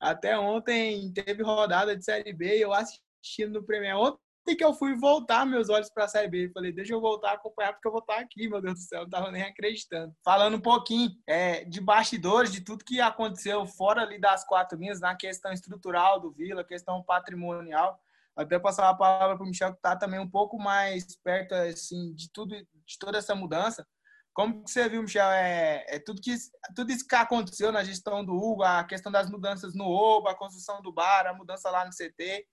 Até 0.00 0.38
ontem 0.38 1.12
teve 1.12 1.42
rodada 1.42 1.94
de 1.94 2.04
Série 2.04 2.32
B 2.32 2.56
e 2.56 2.62
eu 2.62 2.72
assistindo 2.72 3.60
no 3.60 3.66
Premier. 3.66 3.96
Ontem 3.96 4.56
que 4.56 4.64
eu 4.64 4.72
fui 4.72 4.96
voltar 4.96 5.44
meus 5.44 5.68
olhos 5.68 5.90
para 5.90 6.04
a 6.04 6.08
Série 6.08 6.28
B. 6.28 6.50
Falei, 6.54 6.72
deixa 6.72 6.94
eu 6.94 7.00
voltar 7.00 7.32
a 7.32 7.34
acompanhar 7.34 7.74
porque 7.74 7.86
eu 7.86 7.92
vou 7.92 8.00
estar 8.00 8.18
aqui, 8.18 8.48
meu 8.48 8.62
Deus 8.62 8.74
do 8.74 8.80
céu. 8.80 9.02
Não 9.02 9.10
tava 9.10 9.30
nem 9.30 9.42
acreditando. 9.42 10.14
Falando 10.24 10.56
um 10.56 10.60
pouquinho 10.60 11.10
é, 11.26 11.64
de 11.64 11.82
bastidores, 11.82 12.50
de 12.50 12.62
tudo 12.62 12.84
que 12.84 12.98
aconteceu 12.98 13.66
fora 13.66 14.02
ali 14.02 14.18
das 14.18 14.42
quatro 14.44 14.78
linhas, 14.78 15.00
na 15.00 15.14
questão 15.14 15.52
estrutural 15.52 16.18
do 16.18 16.32
Vila, 16.32 16.64
questão 16.64 17.02
patrimonial. 17.02 18.00
Até 18.34 18.58
passar 18.58 18.88
a 18.88 18.94
palavra 18.94 19.36
para 19.36 19.44
o 19.44 19.46
Michel, 19.46 19.72
que 19.72 19.78
está 19.78 19.94
também 19.94 20.18
um 20.18 20.30
pouco 20.30 20.58
mais 20.58 21.14
perto 21.16 21.52
assim, 21.52 22.14
de 22.14 22.32
tudo, 22.32 22.56
de 22.56 22.98
toda 22.98 23.18
essa 23.18 23.34
mudança. 23.34 23.86
Como 24.32 24.64
que 24.64 24.70
você 24.70 24.88
viu, 24.88 25.02
Michel? 25.02 25.28
É, 25.30 25.84
é, 25.88 25.98
tudo, 25.98 26.20
que, 26.20 26.34
tudo 26.74 26.92
isso 26.92 27.06
que 27.06 27.14
aconteceu 27.14 27.72
na 27.72 27.82
gestão 27.82 28.24
do 28.24 28.32
Hugo, 28.32 28.62
a 28.62 28.84
questão 28.84 29.10
das 29.10 29.28
mudanças 29.28 29.74
no 29.74 29.84
OBA, 29.86 30.30
a 30.30 30.36
construção 30.36 30.80
do 30.80 30.92
bar, 30.92 31.26
a 31.26 31.34
mudança 31.34 31.70
lá 31.70 31.84
no 31.84 31.90
CT. 31.90 32.46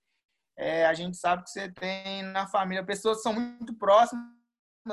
É, 0.57 0.85
a 0.87 0.93
gente 0.93 1.17
sabe 1.17 1.43
que 1.43 1.51
você 1.51 1.71
tem 1.71 2.23
na 2.23 2.47
família 2.47 2.83
pessoas 2.83 3.17
que 3.17 3.23
são 3.23 3.33
muito 3.33 3.75
próximas 3.77 4.25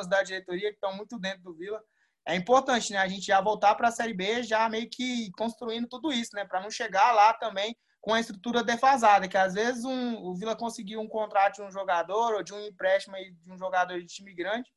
da 0.09 0.23
diretoria, 0.23 0.69
que 0.69 0.77
estão 0.77 0.95
muito 0.95 1.19
dentro 1.19 1.43
do 1.43 1.55
Vila. 1.55 1.83
É 2.27 2.35
importante, 2.35 2.93
né? 2.93 2.99
A 2.99 3.09
gente 3.09 3.27
já 3.27 3.41
voltar 3.41 3.75
para 3.75 3.89
a 3.89 3.93
Série 3.93 4.15
B, 4.15 4.43
já 4.43 4.69
meio 4.69 4.89
que 4.91 5.31
construindo 5.33 5.89
tudo 5.89 6.13
isso, 6.13 6.31
né? 6.35 6.45
Para 6.45 6.61
não 6.61 6.71
chegar 6.71 7.13
lá 7.13 7.33
também 7.35 7.77
com 8.01 8.13
a 8.13 8.21
estrutura 8.21 8.63
defasada, 8.63 9.27
que 9.27 9.37
às 9.37 9.55
vezes 9.55 9.85
um, 9.85 10.17
o 10.19 10.35
Vila 10.35 10.55
conseguiu 10.55 11.01
um 11.01 11.09
contrato 11.09 11.57
de 11.57 11.63
um 11.63 11.71
jogador 11.71 12.35
ou 12.35 12.43
de 12.43 12.53
um 12.53 12.61
empréstimo 12.61 13.17
de 13.17 13.51
um 13.51 13.57
jogador 13.57 13.99
de 13.99 14.07
time 14.07 14.35
grande. 14.35 14.71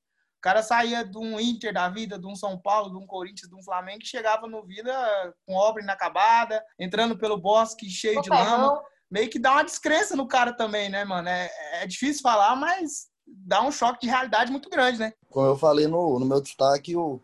O 0.48 0.50
cara 0.50 0.64
saía 0.64 1.04
de 1.04 1.18
um 1.18 1.38
Inter 1.38 1.74
da 1.74 1.90
vida, 1.90 2.18
de 2.18 2.26
um 2.26 2.34
São 2.34 2.58
Paulo, 2.58 2.90
de 2.90 2.96
um 2.96 3.06
Corinthians, 3.06 3.50
de 3.50 3.56
um 3.56 3.62
Flamengo, 3.62 4.00
e 4.02 4.08
chegava 4.08 4.48
no 4.48 4.64
Vila 4.64 5.34
com 5.46 5.54
obra 5.54 5.84
inacabada, 5.84 6.64
entrando 6.80 7.18
pelo 7.18 7.38
bosque 7.38 7.90
cheio 7.90 8.22
de 8.22 8.30
lama. 8.30 8.82
Meio 9.12 9.30
que 9.30 9.40
dá 9.40 9.52
uma 9.52 9.66
descrença 9.66 10.16
no 10.16 10.26
cara 10.26 10.54
também, 10.54 10.90
né, 10.90 11.04
mano? 11.04 11.28
É, 11.28 11.52
é 11.82 11.86
difícil 11.86 12.22
falar, 12.22 12.56
mas 12.56 13.10
dá 13.28 13.62
um 13.62 13.74
choque 13.74 14.00
de 14.00 14.08
realidade 14.08 14.50
muito 14.50 14.70
grande, 14.70 15.00
né? 15.00 15.12
Como 15.30 15.48
eu 15.48 15.58
falei 15.58 15.86
no, 15.86 16.18
no 16.18 16.26
meu 16.26 16.40
destaque, 16.40 16.96
o 16.96 17.20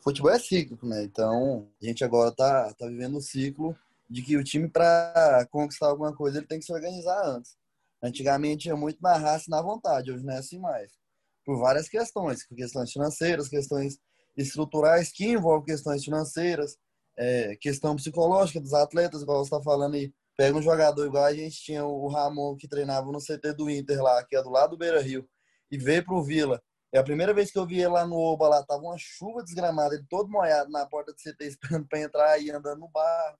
futebol 0.00 0.32
é 0.32 0.38
cíclico, 0.40 0.84
né? 0.84 1.04
Então, 1.04 1.68
a 1.80 1.86
gente 1.86 2.02
agora 2.02 2.32
tá, 2.32 2.74
tá 2.76 2.88
vivendo 2.88 3.18
um 3.18 3.20
ciclo 3.20 3.78
de 4.10 4.20
que 4.20 4.36
o 4.36 4.42
time, 4.42 4.68
para 4.68 5.46
conquistar 5.48 5.86
alguma 5.86 6.12
coisa, 6.12 6.38
ele 6.38 6.46
tem 6.48 6.58
que 6.58 6.64
se 6.64 6.72
organizar 6.72 7.24
antes. 7.24 7.56
Antigamente 8.02 8.62
tinha 8.62 8.76
muito 8.76 8.98
mais 8.98 9.22
raça 9.22 9.44
na 9.48 9.62
vontade, 9.62 10.10
hoje 10.10 10.24
não 10.24 10.34
é 10.34 10.38
assim 10.38 10.58
mais. 10.58 11.03
Por 11.44 11.58
várias 11.58 11.88
questões, 11.88 12.44
questões 12.44 12.92
financeiras, 12.92 13.48
questões 13.48 13.98
estruturais 14.36 15.12
que 15.12 15.26
envolvem 15.26 15.66
questões 15.66 16.04
financeiras, 16.04 16.76
é, 17.16 17.56
questão 17.56 17.94
psicológica 17.96 18.60
dos 18.60 18.74
atletas, 18.74 19.22
igual 19.22 19.38
você 19.38 19.54
está 19.54 19.62
falando 19.62 19.94
aí. 19.94 20.12
Pega 20.36 20.58
um 20.58 20.62
jogador 20.62 21.06
igual 21.06 21.24
a 21.24 21.34
gente 21.34 21.62
tinha 21.62 21.84
o 21.84 22.08
Ramon 22.08 22.56
que 22.56 22.66
treinava 22.66 23.10
no 23.12 23.20
CT 23.20 23.52
do 23.54 23.70
Inter 23.70 24.02
lá, 24.02 24.24
que 24.24 24.34
é 24.34 24.42
do 24.42 24.50
lado 24.50 24.70
do 24.70 24.78
Beira 24.78 25.00
Rio, 25.00 25.28
e 25.70 25.78
veio 25.78 26.04
pro 26.04 26.24
Vila. 26.24 26.60
É 26.92 26.98
a 26.98 27.04
primeira 27.04 27.32
vez 27.32 27.50
que 27.50 27.58
eu 27.58 27.66
vi 27.66 27.78
ele 27.78 27.88
lá 27.88 28.06
no 28.06 28.16
Oba, 28.16 28.48
lá 28.48 28.64
tava 28.64 28.82
uma 28.82 28.96
chuva 28.98 29.42
desgramada, 29.42 29.94
ele 29.94 30.04
todo 30.08 30.30
molhado 30.30 30.70
na 30.70 30.86
porta 30.86 31.12
do 31.12 31.18
CT 31.18 31.44
esperando 31.46 31.86
para 31.88 32.00
entrar 32.00 32.38
e 32.40 32.50
andando 32.50 32.80
no 32.80 32.88
barro. 32.88 33.38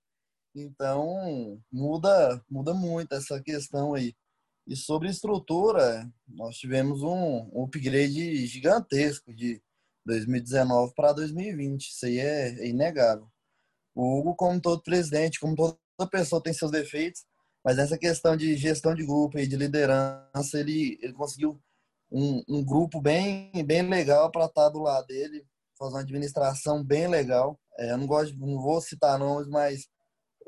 Então, 0.55 1.61
muda, 1.71 2.41
muda 2.49 2.73
muito 2.75 3.13
essa 3.15 3.43
questão 3.43 3.95
aí. 3.95 4.15
E 4.67 4.75
sobre 4.75 5.11
estrutura, 5.11 6.11
nós 6.27 6.57
tivemos 6.57 7.03
um, 7.03 7.63
upgrade 7.63 8.47
gigantesco 8.47 9.35
de 9.35 9.63
2019 10.07 10.95
para 10.95 11.13
2020. 11.13 11.89
Isso 11.89 12.07
aí 12.07 12.19
é, 12.19 12.49
é, 12.49 12.69
inegável. 12.69 13.29
O 13.95 14.19
Hugo, 14.19 14.35
como 14.35 14.61
todo 14.61 14.83
presidente, 14.83 15.39
como 15.39 15.55
toda 15.55 15.77
pessoa 16.11 16.43
tem 16.43 16.53
seus 16.53 16.71
defeitos, 16.71 17.25
mas 17.65 17.77
nessa 17.77 17.99
questão 17.99 18.37
de 18.37 18.57
gestão 18.57 18.95
de 18.95 19.05
grupo 19.05 19.39
e 19.39 19.47
de 19.47 19.57
liderança, 19.57 20.59
ele, 20.59 20.99
ele 21.03 21.13
conseguiu 21.13 21.61
um, 22.11 22.43
um 22.49 22.65
grupo 22.65 23.01
bem, 23.01 23.51
bem 23.67 23.83
legal 23.83 24.31
para 24.31 24.47
estar 24.47 24.69
do 24.71 24.81
lado 24.81 25.07
dele, 25.07 25.47
fazer 25.79 25.95
uma 25.95 26.01
administração 26.01 26.83
bem 26.83 27.07
legal. 27.07 27.59
É, 27.79 27.93
eu 27.93 27.99
não 27.99 28.07
gosto, 28.07 28.37
não 28.39 28.61
vou 28.61 28.81
citar 28.81 29.19
nomes, 29.19 29.49
mas 29.49 29.89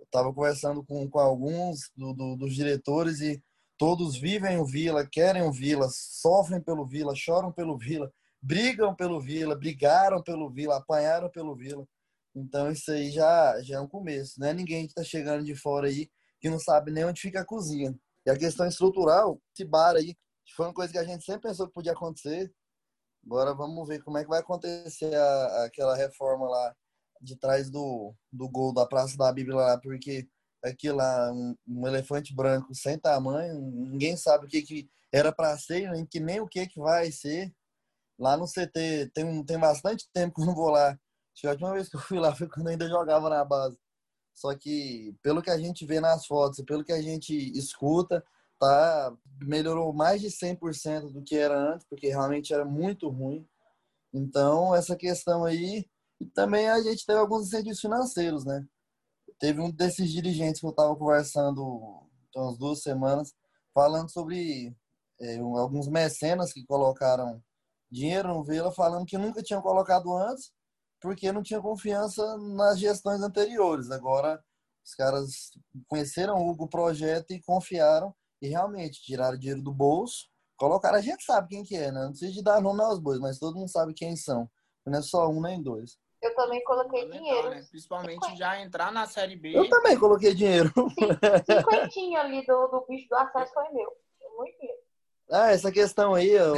estava 0.05 0.33
conversando 0.33 0.85
com, 0.85 1.09
com 1.09 1.19
alguns 1.19 1.91
do, 1.97 2.13
do, 2.13 2.37
dos 2.37 2.55
diretores 2.55 3.21
e 3.21 3.43
todos 3.79 4.17
vivem 4.17 4.59
o 4.59 4.65
Vila, 4.65 5.07
querem 5.07 5.43
o 5.43 5.53
Vila, 5.53 5.89
sofrem 5.91 6.61
pelo 6.61 6.87
Vila, 6.87 7.15
choram 7.15 7.53
pelo 7.53 7.77
Vila, 7.77 8.13
brigam 8.41 8.95
pelo 8.95 9.21
Vila, 9.21 9.55
brigaram 9.55 10.23
pelo 10.23 10.51
Vila, 10.51 10.77
apanharam 10.77 11.31
pelo 11.31 11.55
Vila. 11.55 11.87
Então 12.35 12.71
isso 12.71 12.91
aí 12.91 13.11
já, 13.11 13.61
já 13.63 13.77
é 13.77 13.81
um 13.81 13.89
começo. 13.89 14.39
Não 14.39 14.49
é 14.49 14.53
ninguém 14.53 14.85
está 14.85 15.03
chegando 15.03 15.45
de 15.45 15.55
fora 15.55 15.89
aí 15.89 16.09
que 16.41 16.51
não 16.51 16.59
sabe 16.59 16.91
nem 16.91 17.05
onde 17.05 17.21
fica 17.21 17.41
a 17.41 17.45
cozinha. 17.45 17.99
E 18.25 18.31
a 18.31 18.37
questão 18.37 18.67
estrutural, 18.67 19.41
esse 19.55 19.65
bar 19.65 19.97
aí, 19.97 20.17
foi 20.55 20.67
uma 20.67 20.75
coisa 20.75 20.93
que 20.93 20.99
a 20.99 21.05
gente 21.05 21.25
sempre 21.25 21.49
pensou 21.49 21.67
que 21.67 21.73
podia 21.73 21.93
acontecer. 21.93 22.53
Agora 23.25 23.55
vamos 23.55 23.87
ver 23.89 24.03
como 24.03 24.19
é 24.19 24.23
que 24.23 24.29
vai 24.29 24.41
acontecer 24.41 25.15
a, 25.15 25.65
aquela 25.65 25.97
reforma 25.97 26.47
lá 26.49 26.75
de 27.21 27.37
trás 27.37 27.71
do, 27.71 28.15
do 28.31 28.49
gol 28.49 28.73
da 28.73 28.87
Praça 28.87 29.17
da 29.17 29.33
Bíblia 29.33 29.57
lá, 29.57 29.79
porque 29.81 30.29
aquilo 30.67 30.97
lá, 30.99 31.33
um, 31.33 31.57
um 31.67 31.87
elefante 31.87 32.35
branco 32.35 32.75
sem 32.75 32.99
tamanho, 32.99 33.61
ninguém 33.61 34.17
sabe 34.17 34.47
o 34.47 34.49
que, 34.49 34.63
que 34.63 34.89
era 35.13 35.33
para 35.33 35.57
ser, 35.59 35.91
nem 35.91 36.05
que 36.07 36.21
nem 36.21 36.41
o 36.41 36.49
que, 36.49 36.67
que 36.67 36.81
vai 36.81 37.11
ser. 37.11 37.53
Lá 38.19 38.37
no 38.37 38.47
CT 38.47 39.11
tem, 39.15 39.45
tem 39.45 39.59
bastante 39.59 40.09
tempo 40.13 40.35
que 40.35 40.43
eu 40.43 40.47
não 40.47 40.55
vou 40.55 40.71
lá. 40.71 40.99
A 41.45 41.51
última 41.51 41.73
vez 41.73 41.89
que 41.89 41.97
eu 41.97 42.01
fui 42.01 42.19
lá 42.19 42.35
foi 42.35 42.49
quando 42.49 42.67
eu 42.67 42.73
ainda 42.73 42.89
jogava 42.89 43.29
na 43.29 43.45
base. 43.45 43.79
Só 44.35 44.55
que 44.55 45.15
pelo 45.23 45.43
que 45.43 45.51
a 45.51 45.59
gente 45.59 45.87
vê 45.87 46.01
nas 46.01 46.27
fotos, 46.27 46.65
pelo 46.65 46.85
que 46.85 46.93
a 46.93 47.01
gente 47.01 47.35
escuta, 47.59 48.25
tá 48.59 49.15
melhorou 49.43 49.93
mais 49.93 50.21
de 50.21 50.29
100% 50.29 51.13
do 51.13 51.23
que 51.23 51.37
era 51.37 51.59
antes, 51.59 51.87
porque 51.89 52.09
realmente 52.09 52.53
era 52.53 52.65
muito 52.65 53.09
ruim. 53.09 53.47
Então, 54.13 54.75
essa 54.75 54.97
questão 54.97 55.45
aí 55.45 55.87
e 56.21 56.25
também 56.27 56.69
a 56.69 56.81
gente 56.83 57.05
teve 57.05 57.19
alguns 57.19 57.49
incentivos 57.49 57.81
financeiros, 57.81 58.45
né? 58.45 58.67
Teve 59.39 59.61
um 59.61 59.71
desses 59.71 60.11
dirigentes 60.11 60.61
que 60.61 60.67
eu 60.67 60.71
estava 60.71 60.95
conversando 60.97 62.07
há 62.35 62.41
umas 62.41 62.59
duas 62.59 62.83
semanas, 62.83 63.35
falando 63.75 64.11
sobre 64.11 64.75
é, 65.21 65.39
alguns 65.39 65.89
mecenas 65.89 66.53
que 66.53 66.65
colocaram 66.65 67.43
dinheiro 67.91 68.29
no 68.29 68.45
Vila, 68.45 68.73
falando 68.73 69.07
que 69.07 69.19
nunca 69.19 69.43
tinham 69.43 69.63
colocado 69.63 70.15
antes, 70.17 70.51
porque 71.01 71.31
não 71.33 71.43
tinha 71.43 71.61
confiança 71.61 72.37
nas 72.39 72.79
gestões 72.79 73.21
anteriores. 73.21 73.91
Agora, 73.91 74.43
os 74.85 74.95
caras 74.95 75.51
conheceram 75.89 76.37
o 76.37 76.69
projeto 76.69 77.33
e 77.33 77.43
confiaram 77.43 78.15
e 78.41 78.49
realmente 78.49 79.03
tiraram 79.03 79.39
dinheiro 79.39 79.63
do 79.63 79.73
bolso, 79.73 80.29
colocaram. 80.57 80.99
A 80.99 81.03
gente 81.03 81.25
sabe 81.25 81.49
quem 81.49 81.65
que 81.65 81.77
é, 81.77 81.91
né? 81.91 82.03
Não 82.03 82.11
precisa 82.11 82.33
de 82.33 82.43
dar 82.43 82.61
nome 82.61 82.83
aos 82.83 82.99
bois, 82.99 83.19
mas 83.19 83.39
todo 83.39 83.59
mundo 83.59 83.71
sabe 83.71 83.95
quem 83.95 84.17
são. 84.17 84.51
Não 84.87 84.99
é 84.99 85.03
só 85.03 85.29
um 85.29 85.41
nem 85.41 85.63
dois. 85.63 85.99
Eu 86.27 86.35
também 86.35 86.63
coloquei 86.65 87.09
dinheiro. 87.09 87.51
Né? 87.51 87.65
Principalmente 87.71 88.37
já 88.37 88.61
entrar 88.61 88.93
na 88.93 89.07
Série 89.07 89.37
B. 89.37 89.57
Eu 89.57 89.69
também 89.69 89.99
coloquei 89.99 90.35
dinheiro. 90.35 90.73
Cinquentinho 91.47 92.19
ali 92.19 92.45
do, 92.45 92.67
do 92.69 92.85
bicho 92.89 93.09
do 93.09 93.15
acesso 93.17 93.53
foi 93.53 93.69
meu. 93.71 93.91
Muito 94.37 94.59
dinheiro. 94.59 94.81
Ah, 95.31 95.51
essa 95.51 95.73
questão 95.73 96.15
aí 96.15 96.31
eu 96.31 96.55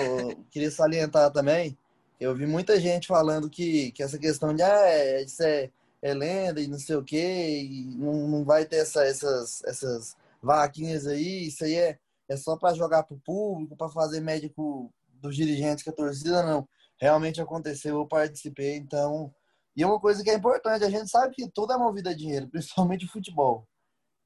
queria 0.50 0.70
salientar 0.70 1.30
também. 1.30 1.76
Eu 2.20 2.34
vi 2.34 2.46
muita 2.46 2.80
gente 2.80 3.06
falando 3.06 3.48
que, 3.48 3.92
que 3.92 4.02
essa 4.02 4.18
questão 4.18 4.54
de 4.54 4.62
ah, 4.62 4.88
é, 4.88 5.22
isso 5.22 5.42
é, 5.42 5.70
é 6.02 6.12
lenda 6.14 6.60
e 6.60 6.66
não 6.66 6.78
sei 6.78 6.96
o 6.96 7.04
quê, 7.04 7.62
e 7.62 7.94
não, 7.96 8.28
não 8.28 8.44
vai 8.44 8.64
ter 8.64 8.76
essa, 8.76 9.04
essas, 9.04 9.62
essas 9.64 10.16
vaquinhas 10.42 11.06
aí, 11.06 11.46
isso 11.46 11.64
aí 11.64 11.76
é, 11.76 11.98
é 12.28 12.36
só 12.36 12.56
para 12.56 12.74
jogar 12.74 13.04
pro 13.04 13.18
público, 13.18 13.76
para 13.76 13.88
fazer 13.88 14.20
médico 14.20 14.92
dos 15.14 15.36
dirigentes 15.36 15.82
que 15.82 15.90
a 15.90 15.94
torcida 15.94 16.42
não. 16.42 16.68
Realmente 17.00 17.40
aconteceu, 17.40 17.98
eu 17.98 18.06
participei, 18.06 18.76
então 18.76 19.32
e 19.78 19.84
uma 19.84 20.00
coisa 20.00 20.24
que 20.24 20.30
é 20.30 20.34
importante, 20.34 20.84
a 20.84 20.90
gente 20.90 21.08
sabe 21.08 21.32
que 21.36 21.48
tudo 21.48 21.72
é 21.72 21.76
movido 21.78 22.08
a 22.08 22.12
dinheiro, 22.12 22.48
principalmente 22.50 23.04
o 23.04 23.08
futebol. 23.08 23.64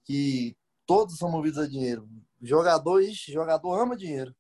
Que 0.07 0.57
todos 0.87 1.19
são 1.19 1.31
movidos 1.31 1.59
a 1.59 1.69
dinheiro. 1.69 2.09
Jogador, 2.41 3.03
ixi, 3.03 3.31
jogador 3.31 3.79
ama 3.79 3.95
dinheiro. 3.95 4.35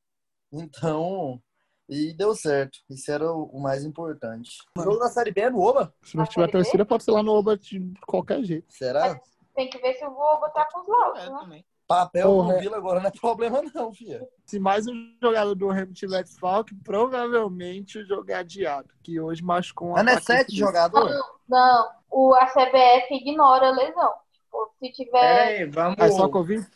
Então, 0.51 1.39
e 1.87 2.15
deu 2.15 2.35
certo. 2.35 2.79
Isso 2.89 3.13
era 3.13 3.31
o 3.31 3.61
mais 3.61 3.85
importante. 3.85 4.51
O 4.77 4.83
jogo 4.83 4.99
da 4.99 5.09
Série 5.09 5.33
B 5.33 5.43
é 5.43 5.51
no 5.51 5.61
Oba? 5.61 5.95
Se 6.03 6.17
não 6.17 6.25
tiver 6.25 6.51
torcida, 6.51 6.87
pode 6.87 7.05
ser 7.05 7.11
lá 7.11 7.23
no 7.23 7.33
Oba 7.33 7.59
de 7.59 7.93
qualquer 8.07 8.43
jeito. 8.43 8.73
Será? 8.73 9.21
tem 9.55 9.69
que 9.69 9.79
ver 9.79 9.93
se 9.95 10.05
o 10.07 10.17
Oba 10.17 10.49
tá 10.49 10.67
com 10.73 10.81
os 10.81 10.89
laudos, 10.89 11.21
é, 11.21 11.31
né? 11.31 11.39
Também. 11.41 11.67
Papel 11.93 12.27
Porra. 12.27 12.55
no 12.55 12.61
Vila 12.61 12.77
agora 12.79 13.01
não 13.01 13.09
é 13.09 13.11
problema 13.11 13.63
não, 13.75 13.93
filha. 13.93 14.27
Se 14.47 14.59
mais 14.59 14.87
um 14.87 14.95
jogador 15.21 15.55
do 15.55 15.69
Remo 15.69 15.93
tiver 15.93 16.23
desfalque, 16.23 16.75
provavelmente 16.83 17.99
o 17.99 18.07
jogo 18.07 18.31
é 18.31 18.35
adiado, 18.35 18.89
que 19.03 19.21
hoje 19.21 19.43
machucou 19.43 19.91
um 19.91 19.93
Mas 19.93 20.05
não 20.05 20.13
é 20.13 20.21
sete 20.21 20.57
jogadores? 20.57 21.15
Não, 21.49 21.59
não, 21.59 21.91
o, 22.11 22.35
a 22.35 22.47
CBF 22.47 23.15
ignora 23.15 23.69
a 23.69 23.71
lesão. 23.73 24.13
Tipo, 24.33 24.73
se 24.79 24.93
tiver... 24.93 25.11
Peraí, 25.11 25.65
vamos... 25.67 25.99
É 25.99 26.11
só 26.11 26.29
Covid? 26.29 26.67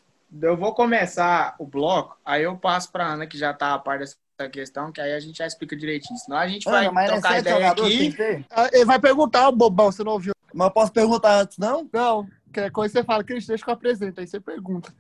Eu 0.43 0.57
vou 0.57 0.75
começar 0.75 1.57
o 1.59 1.67
bloco, 1.67 2.19
aí 2.25 2.43
eu 2.43 2.57
passo 2.59 2.93
pra 2.93 3.07
Ana, 3.07 3.27
que 3.27 3.39
já 3.39 3.55
tá 3.55 3.73
a 3.73 3.79
par 3.79 3.99
dessa 3.99 4.17
questão, 4.53 4.93
que 4.93 5.01
aí 5.01 5.15
a 5.15 5.21
gente 5.21 5.39
já 5.39 5.47
explica 5.47 5.75
direitinho. 5.75 6.19
Senão 6.19 6.37
a 6.37 6.47
gente 6.47 6.65
vai 6.65 6.87
Ana, 6.87 7.07
trocar 7.07 7.37
é 7.37 7.39
ideia 7.39 7.71
aqui. 7.71 8.15
Ah, 8.51 8.69
ele 8.73 8.85
vai 8.85 8.99
perguntar, 8.99 9.51
bobão, 9.51 9.91
você 9.91 10.05
não 10.05 10.13
ouviu. 10.13 10.35
Mas 10.53 10.67
eu 10.67 10.73
posso 10.73 10.93
perguntar 10.93 11.41
antes, 11.41 11.59
não? 11.59 11.89
Não. 11.93 12.27
Qualquer 12.57 12.71
coisa 12.71 12.93
você 12.95 13.05
fala, 13.05 13.23
Cris, 13.23 13.47
deixa 13.47 13.63
que 13.63 13.69
eu 13.69 13.75
apresento. 13.75 14.19
Aí 14.19 14.27
você 14.27 14.41
pergunta. 14.41 14.91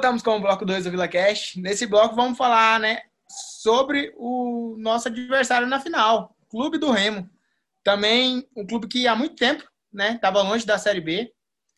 Voltamos 0.00 0.22
com 0.22 0.38
o 0.38 0.40
bloco 0.40 0.64
2 0.64 0.84
do 0.84 0.90
Vila 0.90 1.06
Cash. 1.06 1.56
Nesse 1.56 1.84
bloco 1.84 2.16
vamos 2.16 2.38
falar, 2.38 2.80
né, 2.80 3.02
sobre 3.60 4.14
o 4.16 4.74
nosso 4.78 5.08
adversário 5.08 5.68
na 5.68 5.78
final, 5.78 6.34
Clube 6.48 6.78
do 6.78 6.90
Remo. 6.90 7.28
Também 7.84 8.48
um 8.56 8.66
clube 8.66 8.88
que 8.88 9.06
há 9.06 9.14
muito 9.14 9.36
tempo, 9.36 9.62
né, 9.92 10.12
estava 10.12 10.40
longe 10.40 10.64
da 10.64 10.78
Série 10.78 11.02
B. 11.02 11.30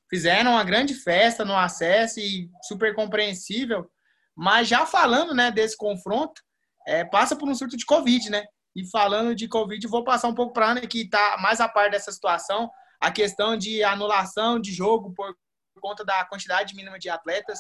Fizeram 0.09 0.53
uma 0.53 0.63
grande 0.63 0.95
festa 0.95 1.45
no 1.45 1.57
acesso 1.57 2.21
e 2.21 2.49
super 2.63 2.95
compreensível. 2.95 3.91
Mas 4.37 4.69
já 4.69 4.87
falando, 4.87 5.35
né, 5.35 5.51
desse 5.51 5.77
confronto, 5.77 6.41
é, 6.87 7.05
passa 7.05 7.35
por 7.35 7.49
um 7.49 7.57
surto 7.57 7.77
de 7.77 7.85
Covid, 7.85 8.31
né? 8.31 8.45
E 8.77 8.89
falando 8.89 9.35
de 9.35 9.49
Covid, 9.49 9.85
vou 9.89 10.05
passar 10.05 10.29
um 10.29 10.35
pouco 10.35 10.53
para 10.53 10.67
a 10.67 10.71
Ana, 10.71 10.87
que 10.87 11.01
está 11.01 11.39
mais 11.39 11.61
a 11.61 11.69
par 11.69 11.91
dessa 11.91 12.13
situação, 12.13 12.71
a 13.01 13.11
questão 13.11 13.57
de 13.57 13.83
anulação 13.83 14.61
de 14.61 14.73
jogo 14.73 15.13
por 15.13 15.35
conta 15.81 16.05
da 16.05 16.25
quantidade 16.25 16.77
mínima 16.77 17.01
de 17.01 17.11
atletas. 17.11 17.59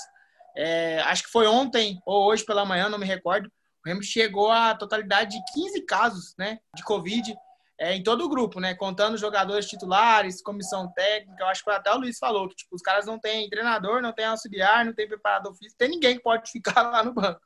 É, 0.57 1.01
acho 1.03 1.25
que 1.25 1.31
foi 1.31 1.47
ontem 1.47 1.99
ou 2.05 2.27
hoje 2.27 2.45
pela 2.45 2.65
manhã, 2.65 2.89
não 2.89 2.99
me 2.99 3.07
recordo. 3.07 3.51
O 3.85 3.89
Remo 3.89 4.03
chegou 4.03 4.51
à 4.51 4.75
totalidade 4.75 5.37
de 5.37 5.43
15 5.55 5.83
casos 5.83 6.35
né, 6.39 6.59
de 6.75 6.85
Covid 6.85 7.35
é, 7.83 7.97
em 7.97 8.03
todo 8.03 8.25
o 8.25 8.29
grupo, 8.29 8.61
né? 8.61 8.75
Contando 8.75 9.19
jogadores 9.19 9.67
titulares, 9.67 10.41
comissão 10.41 10.93
técnica. 10.93 11.43
Eu 11.43 11.49
acho 11.49 11.65
que 11.65 11.71
até 11.71 11.93
o 11.93 11.99
Luiz 11.99 12.17
falou 12.17 12.49
que 12.49 12.55
tipo, 12.55 12.77
os 12.77 12.83
caras 12.83 13.07
não 13.07 13.19
têm 13.19 13.49
treinador, 13.49 14.01
não 14.01 14.13
tem 14.13 14.25
auxiliar, 14.27 14.85
não 14.85 14.95
tem 14.95 15.09
preparador 15.09 15.53
físico, 15.57 15.79
tem 15.79 15.89
ninguém 15.89 16.17
que 16.17 16.23
pode 16.23 16.49
ficar 16.53 16.83
lá 16.83 17.03
no 17.03 17.13
banco. 17.13 17.41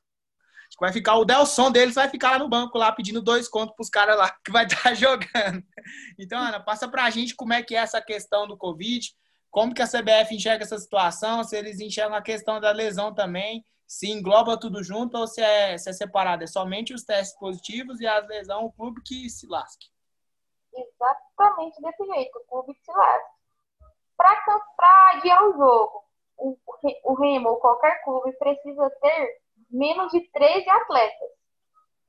Acho 0.69 0.79
que 0.79 0.85
vai 0.85 0.93
ficar 0.93 1.15
o 1.15 1.25
Delson 1.25 1.71
deles, 1.71 1.95
vai 1.95 2.11
ficar 2.11 2.33
lá 2.33 2.39
no 2.41 2.49
banco, 2.49 2.77
lá 2.77 2.93
pedindo 2.93 3.23
dois 3.23 3.49
contos 3.49 3.75
para 3.75 3.83
os 3.83 3.89
caras 3.89 4.19
lá 4.19 4.31
que 4.45 4.51
vai 4.51 4.67
estar 4.67 4.83
tá 4.83 4.95
jogando. 4.95 5.65
Então, 6.19 6.39
Ana, 6.39 6.61
passa 6.61 6.87
para 6.87 7.05
a 7.05 7.11
gente 7.11 7.35
como 7.35 7.55
é 7.55 7.63
que 7.63 7.75
é 7.75 7.79
essa 7.79 8.03
questão 8.03 8.47
do 8.47 8.59
Covid, 8.59 9.09
como 9.57 9.73
que 9.73 9.81
a 9.81 9.87
CBF 9.87 10.35
enxerga 10.35 10.65
essa 10.65 10.77
situação, 10.77 11.43
se 11.43 11.57
eles 11.57 11.81
enxergam 11.81 12.15
a 12.15 12.21
questão 12.21 12.61
da 12.61 12.73
lesão 12.73 13.15
também, 13.15 13.65
se 13.87 14.07
engloba 14.11 14.61
tudo 14.61 14.85
junto 14.85 15.17
ou 15.17 15.27
se 15.27 15.41
é, 15.41 15.79
se 15.79 15.89
é 15.89 15.95
separado. 15.95 16.45
É 16.45 16.47
somente 16.47 16.93
os 16.93 17.05
testes 17.05 17.39
positivos 17.39 17.99
e 17.99 18.07
as 18.07 18.29
lesões, 18.29 18.67
o 18.67 18.73
clube 18.73 19.01
que 19.03 19.31
se 19.31 19.47
lasque. 19.47 19.87
Exatamente 20.75 21.81
desse 21.81 22.05
jeito, 22.05 22.39
o 22.39 22.45
clube 22.45 22.75
que 22.75 22.85
se 22.85 22.93
lasque. 22.93 23.31
Para 24.19 25.13
adiar 25.15 25.43
o 25.49 25.53
jogo, 25.55 26.05
o, 26.37 26.59
o 27.05 27.15
Remo 27.15 27.49
ou 27.49 27.57
qualquer 27.57 28.05
clube 28.05 28.33
precisa 28.35 28.91
ter 29.01 29.41
menos 29.71 30.13
de 30.13 30.21
13 30.33 30.69
atletas. 30.69 31.31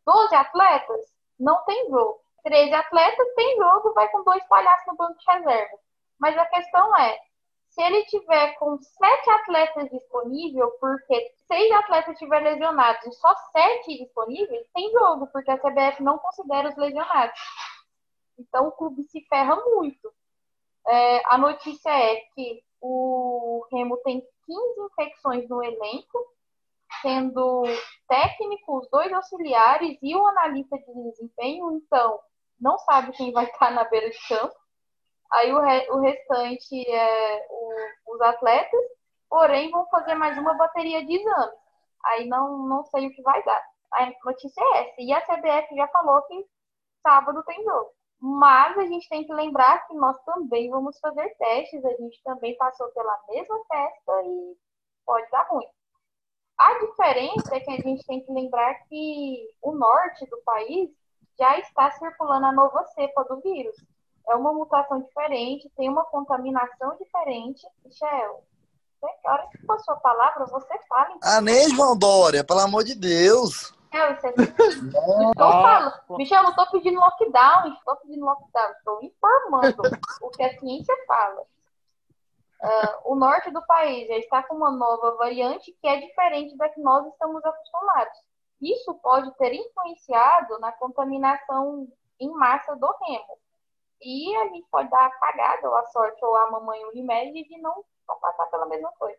12 0.06 0.36
atletas, 0.36 1.16
não 1.40 1.64
tem 1.64 1.90
jogo. 1.90 2.20
13 2.44 2.74
atletas, 2.74 3.34
tem 3.38 3.56
jogo, 3.56 3.94
vai 3.94 4.10
com 4.10 4.22
dois 4.26 4.46
palhaços 4.50 4.88
no 4.88 4.98
banco 4.98 5.18
de 5.18 5.32
reserva. 5.32 5.78
Mas 6.20 6.38
a 6.38 6.46
questão 6.48 6.98
é, 6.98 7.18
se 7.78 7.84
ele 7.84 8.04
tiver 8.06 8.56
com 8.56 8.76
sete 8.82 9.30
atletas 9.30 9.88
disponíveis, 9.92 10.68
porque 10.80 11.32
seis 11.48 11.72
atletas 11.74 12.14
estiverem 12.14 12.54
lesionados 12.54 13.06
e 13.06 13.12
só 13.12 13.36
sete 13.52 14.00
disponíveis, 14.00 14.68
tem 14.74 14.92
jogo, 14.92 15.28
porque 15.28 15.52
a 15.52 15.60
CBF 15.60 16.02
não 16.02 16.18
considera 16.18 16.70
os 16.70 16.76
lesionados. 16.76 17.40
Então 18.40 18.70
o 18.70 18.72
clube 18.72 19.04
se 19.04 19.22
ferra 19.30 19.56
muito. 19.56 20.12
É, 20.88 21.22
a 21.32 21.38
notícia 21.38 21.92
é 21.92 22.16
que 22.34 22.64
o 22.82 23.68
Remo 23.72 23.98
tem 23.98 24.22
15 24.48 24.82
infecções 24.82 25.48
no 25.48 25.64
elenco, 25.64 26.34
sendo 27.04 27.62
técnico, 28.08 28.80
os 28.80 28.90
dois 28.90 29.14
auxiliares 29.14 30.00
e 30.02 30.16
o 30.16 30.26
analista 30.26 30.80
de 30.80 31.12
desempenho, 31.12 31.72
então 31.74 32.20
não 32.60 32.76
sabe 32.80 33.12
quem 33.12 33.32
vai 33.32 33.46
estar 33.46 33.70
na 33.70 33.84
beira 33.84 34.10
de 34.10 34.28
campo. 34.28 34.56
Aí 35.32 35.52
o, 35.54 35.60
re, 35.60 35.90
o 35.92 36.00
restante 36.00 36.90
é 36.90 37.48
o, 37.50 38.14
os 38.16 38.22
atletas, 38.22 38.82
porém 39.30 39.72
vão 39.72 39.86
fazer 39.90 40.16
mais 40.16 40.38
uma 40.38 40.54
bateria 40.54 41.06
de 41.06 41.16
exames. 41.16 41.56
Aí 42.06 42.28
não, 42.28 42.60
não 42.68 42.84
sei 42.86 43.08
o 43.08 43.14
que 43.14 43.22
vai 43.22 43.44
dar. 43.44 43.64
A 43.94 44.12
notícia 44.26 44.62
é 44.62 44.90
essa. 44.90 45.02
E 45.02 45.14
a 45.14 45.22
CBF 45.22 45.76
já 45.76 45.88
falou 45.90 46.22
que 46.24 46.46
sábado 47.02 47.44
tem 47.44 47.64
jogo. 47.64 47.92
Mas 48.20 48.78
a 48.78 48.86
gente 48.86 49.08
tem 49.10 49.26
que 49.26 49.34
lembrar 49.34 49.86
que 49.88 49.94
nós 49.94 50.18
também 50.24 50.70
vamos 50.70 51.00
fazer 51.00 51.30
testes. 51.38 51.84
A 51.86 51.94
gente 51.96 52.22
também 52.24 52.56
passou 52.58 52.88
pela 52.90 53.20
mesma 53.30 53.60
festa 53.70 54.22
e 54.24 54.58
pode 55.06 55.30
dar 55.30 55.48
ruim. 55.50 55.68
A 56.58 56.80
diferença 56.80 57.56
é 57.56 57.60
que 57.60 57.72
a 57.72 57.78
gente 57.78 58.06
tem 58.06 58.26
que 58.26 58.32
lembrar 58.32 58.74
que 58.88 59.48
o 59.62 59.74
norte 59.74 60.26
do 60.28 60.42
país 60.44 60.90
já 61.38 61.60
está 61.60 61.92
circulando 61.92 62.48
a 62.48 62.52
nova 62.52 62.84
cepa 62.86 63.24
do 63.26 63.40
vírus. 63.42 63.76
É 64.30 64.36
uma 64.36 64.54
mutação 64.54 65.02
diferente, 65.02 65.72
tem 65.76 65.90
uma 65.90 66.04
contaminação 66.06 66.98
diferente. 66.98 67.66
Michel, 67.86 68.44
a 69.26 69.32
hora 69.32 69.48
que 69.52 69.66
for 69.66 69.80
sua 69.80 69.96
palavra, 69.98 70.46
você 70.46 70.78
fala. 70.90 71.10
Então. 71.16 71.30
Ah, 71.30 71.42
nem 71.42 71.70
João 71.70 71.98
Dória, 71.98 72.44
pelo 72.44 72.60
amor 72.60 72.84
de 72.84 72.96
Deus. 72.96 73.74
Michel, 73.92 74.16
você... 74.16 74.34
então 75.32 75.52
fala. 75.52 76.04
Michel, 76.12 76.44
não 76.44 76.50
estou 76.50 76.68
pedindo 76.72 77.00
lockdown, 77.00 77.74
estou 77.74 77.96
pedindo 77.98 78.26
lockdown, 78.26 78.72
estou 78.72 79.04
informando 79.04 79.82
o 80.22 80.30
que 80.30 80.44
a 80.44 80.60
ciência 80.60 80.96
fala. 81.08 81.42
Uh, 82.62 83.12
o 83.14 83.16
norte 83.16 83.52
do 83.52 83.64
país 83.68 84.08
já 84.08 84.18
está 84.18 84.44
com 84.44 84.56
uma 84.56 84.72
nova 84.72 85.16
variante 85.16 85.72
que 85.80 85.88
é 85.88 86.00
diferente 86.00 86.58
da 86.58 86.68
que 86.68 86.82
nós 86.82 87.06
estamos 87.08 87.46
acostumados. 87.46 88.18
Isso 88.60 88.94
pode 88.96 89.32
ter 89.38 89.54
influenciado 89.54 90.58
na 90.60 90.72
contaminação 90.72 91.88
em 92.20 92.32
massa 92.32 92.76
do 92.76 92.88
remo. 93.06 93.38
E 94.02 94.36
a 94.38 94.46
gente 94.48 94.68
pode 94.70 94.90
dar 94.90 95.06
a 95.06 95.12
cagada, 95.12 95.70
ou 95.70 95.76
a 95.76 95.86
sorte, 95.86 96.24
ou 96.24 96.36
a 96.36 96.52
mamãe 96.52 96.84
Unimed 96.86 97.34
de 97.34 97.62
não, 97.62 97.84
não 98.08 98.20
passar 98.20 98.46
pela 98.48 98.66
mesma 98.68 98.92
coisa. 99.00 99.18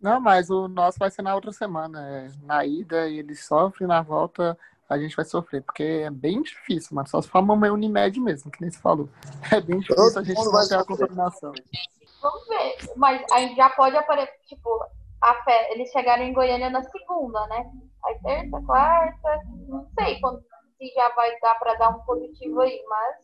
Não, 0.00 0.20
mas 0.20 0.50
o 0.50 0.68
nosso 0.68 0.98
vai 0.98 1.10
ser 1.10 1.22
na 1.22 1.34
outra 1.34 1.52
semana. 1.52 2.00
É, 2.08 2.30
na 2.42 2.64
ida 2.64 3.08
ele 3.08 3.34
sofre, 3.34 3.86
na 3.86 4.02
volta 4.02 4.58
a 4.88 4.98
gente 4.98 5.14
vai 5.14 5.24
sofrer, 5.24 5.62
porque 5.62 5.82
é 5.82 6.10
bem 6.10 6.40
difícil, 6.40 6.96
mas 6.96 7.10
só 7.10 7.20
se 7.20 7.28
for 7.28 7.38
a 7.38 7.42
mamãe 7.42 7.70
Unimed 7.70 8.18
mesmo, 8.20 8.50
que 8.50 8.60
nem 8.62 8.70
se 8.70 8.80
falou. 8.80 9.08
É 9.52 9.60
bem 9.60 9.78
difícil 9.80 10.18
a 10.18 10.22
gente 10.22 10.42
não 10.42 10.68
ter 10.68 10.74
a 10.76 10.84
contaminação. 10.84 11.52
Vamos 12.22 12.48
ver. 12.48 12.76
Mas 12.96 13.22
a 13.32 13.40
gente 13.40 13.54
já 13.54 13.68
pode 13.70 13.96
aparecer, 13.96 14.38
tipo, 14.46 14.68
a 15.20 15.34
fé, 15.42 15.72
eles 15.72 15.90
chegaram 15.90 16.22
em 16.22 16.32
Goiânia 16.32 16.70
na 16.70 16.82
segunda, 16.82 17.46
né? 17.48 17.70
Aí 18.04 18.18
terça, 18.22 18.62
quarta, 18.64 19.40
não 19.68 19.86
sei 19.98 20.18
quando, 20.20 20.40
se 20.78 20.92
já 20.94 21.08
vai 21.10 21.38
dar 21.40 21.54
para 21.58 21.74
dar 21.74 21.90
um 21.90 22.00
positivo 22.00 22.60
aí, 22.60 22.82
mas 22.88 23.16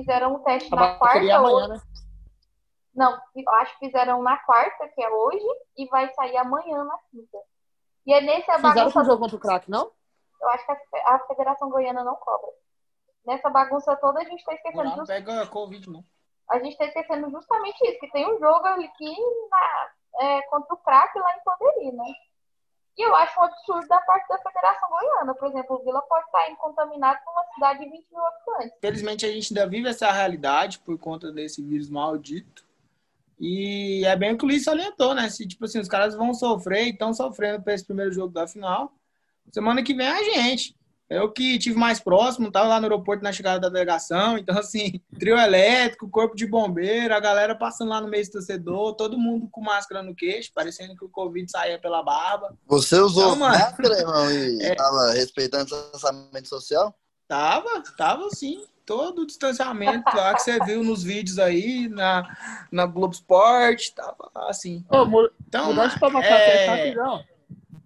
fizeram 0.00 0.34
um 0.34 0.38
teste 0.40 0.70
na 0.70 0.96
quarta. 0.96 1.18
Amanhã, 1.18 1.40
hoje. 1.42 1.68
Né? 1.68 1.80
Não, 2.94 3.20
eu 3.34 3.50
acho 3.54 3.78
que 3.78 3.86
fizeram 3.86 4.22
na 4.22 4.36
quarta, 4.38 4.88
que 4.88 5.02
é 5.02 5.10
hoje, 5.10 5.46
e 5.76 5.86
vai 5.86 6.12
sair 6.14 6.36
amanhã 6.36 6.84
na 6.84 6.98
quinta. 7.10 7.38
E 8.06 8.12
é 8.12 8.20
nesse 8.20 8.50
Fizeram 8.50 8.62
bagunça. 8.62 9.04
jogo 9.04 9.18
contra 9.18 9.36
o 9.36 9.40
craque, 9.40 9.70
não? 9.70 9.90
Eu 10.40 10.48
acho 10.50 10.66
que 10.66 10.72
a, 10.72 11.14
a 11.14 11.18
Federação 11.26 11.68
Goiana 11.68 12.02
não 12.02 12.16
cobra. 12.16 12.50
Nessa 13.26 13.50
bagunça 13.50 13.96
toda 13.96 14.20
a 14.20 14.24
gente 14.24 14.44
tá 14.44 14.54
esquecendo. 14.54 14.84
Não 14.84 14.96
just... 14.96 15.08
pega 15.08 15.46
Covid, 15.46 15.90
não 15.90 16.04
a 16.48 16.58
gente 16.58 16.72
está 16.72 16.86
esquecendo 16.86 17.30
justamente 17.30 17.78
isso, 17.86 18.00
que 18.00 18.10
tem 18.10 18.26
um 18.26 18.38
jogo 18.38 18.66
aqui 18.66 19.16
na, 19.50 19.90
é, 20.20 20.42
contra 20.42 20.74
o 20.74 20.78
craque 20.78 21.18
lá 21.18 21.36
em 21.36 21.44
Panderi, 21.44 21.92
né? 21.92 22.14
E 22.98 23.02
eu 23.02 23.14
acho 23.14 23.38
um 23.38 23.44
absurdo 23.44 23.86
da 23.86 24.00
parte 24.00 24.28
da 24.28 24.38
Federação 24.38 24.88
Goiana. 24.88 25.32
Por 25.32 25.48
exemplo, 25.48 25.76
o 25.76 25.84
Vila 25.84 26.02
pode 26.02 26.26
estar 26.26 26.56
contaminado 26.56 27.20
com 27.24 27.30
uma 27.30 27.44
cidade 27.54 27.78
de 27.78 27.90
20 27.90 28.06
mil 28.10 28.26
habitantes. 28.26 28.78
Felizmente, 28.80 29.24
a 29.24 29.30
gente 29.30 29.56
ainda 29.56 29.70
vive 29.70 29.88
essa 29.88 30.10
realidade 30.10 30.80
por 30.80 30.98
conta 30.98 31.30
desse 31.30 31.62
vírus 31.62 31.88
maldito. 31.88 32.66
E 33.38 34.04
é 34.04 34.16
bem 34.16 34.32
o 34.32 34.36
que 34.38 34.44
o 34.44 34.48
Luiz 34.48 34.64
salientou, 34.64 35.14
né? 35.14 35.30
Se, 35.30 35.46
tipo 35.46 35.64
assim, 35.64 35.78
os 35.78 35.86
caras 35.86 36.16
vão 36.16 36.34
sofrer 36.34 36.86
e 36.86 36.90
estão 36.90 37.14
sofrendo 37.14 37.62
para 37.62 37.72
esse 37.72 37.84
primeiro 37.84 38.10
jogo 38.10 38.32
da 38.32 38.48
final. 38.48 38.92
Semana 39.52 39.80
que 39.80 39.94
vem 39.94 40.06
é 40.06 40.10
a 40.10 40.22
gente. 40.24 40.76
Eu 41.08 41.32
que 41.32 41.58
tive 41.58 41.78
mais 41.78 41.98
próximo, 41.98 42.48
estava 42.48 42.68
lá 42.68 42.78
no 42.78 42.84
aeroporto 42.84 43.24
na 43.24 43.32
chegada 43.32 43.58
da 43.58 43.68
delegação. 43.70 44.36
Então, 44.36 44.58
assim, 44.58 45.00
trio 45.18 45.38
elétrico, 45.38 46.10
corpo 46.10 46.36
de 46.36 46.46
bombeiro, 46.46 47.14
a 47.14 47.20
galera 47.20 47.54
passando 47.54 47.88
lá 47.88 48.00
no 48.00 48.08
meio 48.08 48.24
do 48.26 48.32
torcedor, 48.32 48.94
todo 48.94 49.18
mundo 49.18 49.48
com 49.50 49.62
máscara 49.62 50.02
no 50.02 50.14
queixo, 50.14 50.52
parecendo 50.54 50.94
que 50.94 51.04
o 51.04 51.08
Covid 51.08 51.50
saía 51.50 51.78
pela 51.78 52.02
barba. 52.02 52.54
Você 52.66 52.96
usou 52.96 53.34
então, 53.34 53.36
máscara, 53.36 53.98
irmão, 53.98 54.30
e 54.30 54.62
estava 54.62 55.12
é... 55.12 55.14
respeitando 55.14 55.64
o 55.64 55.66
distanciamento 55.66 56.48
social? 56.48 56.94
Tava, 57.26 57.82
tava 57.96 58.28
sim. 58.30 58.62
Todo 58.84 59.22
o 59.22 59.26
distanciamento 59.26 60.16
lá 60.16 60.34
que 60.34 60.40
você 60.40 60.58
viu 60.64 60.82
nos 60.82 61.02
vídeos 61.02 61.38
aí, 61.38 61.88
na, 61.88 62.24
na 62.72 62.86
Globo 62.86 63.12
Esporte, 63.12 63.94
tava 63.94 64.30
assim. 64.48 64.82
Ô, 64.90 65.30
então, 65.46 65.72
mudando 65.72 65.98
pra 65.98 66.08
uma 66.08 66.24
é... 66.24 66.66
rapidão 66.66 67.22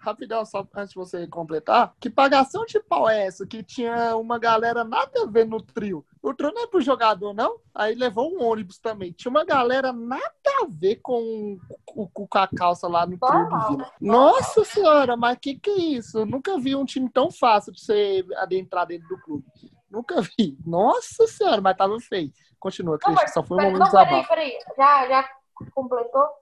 rapidão, 0.03 0.45
só 0.45 0.67
antes 0.75 0.91
de 0.91 0.97
você 0.97 1.27
completar, 1.27 1.95
que 2.01 2.11
pagação 2.11 2.65
de 2.67 2.81
pau 2.81 3.09
é 3.09 3.27
essa? 3.27 3.47
Que 3.47 3.63
tinha 3.63 4.17
uma 4.17 4.39
galera 4.39 4.85
nada 4.85 5.23
a 5.23 5.27
ver 5.27 5.47
no 5.47 5.61
trio. 5.61 6.05
O 6.21 6.35
trio 6.35 6.53
não 6.53 6.65
é 6.65 6.67
pro 6.67 6.81
jogador, 6.81 7.33
não? 7.33 7.59
Aí 7.75 7.95
levou 7.95 8.33
um 8.33 8.43
ônibus 8.43 8.79
também. 8.79 9.13
Tinha 9.13 9.31
uma 9.31 9.45
galera 9.45 9.93
nada 9.93 10.23
a 10.63 10.67
ver 10.69 10.97
com, 10.97 11.59
com, 11.85 12.07
com 12.09 12.39
a 12.39 12.49
calça 12.49 12.89
lá 12.89 13.07
no 13.07 13.19
trio 13.19 13.49
do 13.49 13.69
Vila. 13.69 13.93
Nossa 14.01 14.65
senhora, 14.65 15.17
mas 15.17 15.39
que 15.41 15.59
que 15.59 15.71
é 15.71 15.79
isso? 15.79 16.19
Eu 16.19 16.27
nunca 16.27 16.59
vi 16.59 16.75
um 16.75 16.85
time 16.85 17.09
tão 17.09 17.31
fácil 17.31 17.73
de 17.73 17.81
você 17.81 18.25
adentrar 18.37 18.87
dentro 18.87 19.09
do 19.09 19.21
clube. 19.21 19.45
Nunca 19.91 20.21
vi. 20.23 20.59
Nossa 20.65 21.27
senhora, 21.27 21.61
mas 21.61 21.77
tava 21.77 21.99
feio. 22.01 22.33
Continua, 22.59 22.99
Cristian. 22.99 23.29
Só 23.29 23.43
foi 23.43 23.59
um 23.59 23.63
momento 23.63 23.81
não, 23.81 23.91
peraí, 23.91 24.27
peraí. 24.27 24.59
Já, 24.77 25.09
já 25.09 25.29
completou? 25.75 26.42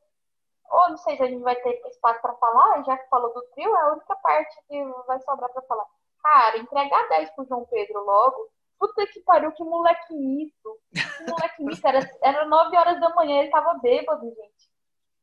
Ou 0.71 0.91
não 0.91 0.97
sei 0.99 1.17
se 1.17 1.23
a 1.23 1.27
gente 1.27 1.43
vai 1.43 1.57
ter 1.57 1.81
espaço 1.89 2.21
para 2.23 2.35
falar, 2.35 2.83
já 2.85 2.97
que 2.97 3.09
falou 3.09 3.33
do 3.35 3.43
trio, 3.55 3.75
é 3.77 3.81
a 3.83 3.93
única 3.93 4.15
parte 4.17 4.57
que 4.69 4.85
vai 5.07 5.21
sobrar 5.21 5.51
para 5.51 5.63
falar. 5.63 5.87
Cara, 6.23 6.59
entregar 6.59 7.09
10 7.09 7.31
pro 7.31 7.45
João 7.47 7.65
Pedro 7.67 8.05
logo, 8.05 8.49
puta 8.79 9.07
que 9.07 9.21
pariu, 9.21 9.53
que 9.53 9.65
moleque 9.65 10.15
isso. 10.45 10.79
Que 11.19 11.25
moleque 11.31 11.71
isso, 11.71 11.87
era, 11.87 11.99
era 12.23 12.47
9 12.47 12.77
horas 12.77 13.01
da 13.01 13.09
manhã, 13.15 13.41
ele 13.43 13.51
tava 13.51 13.75
bêbado, 13.83 14.27
gente. 14.27 14.71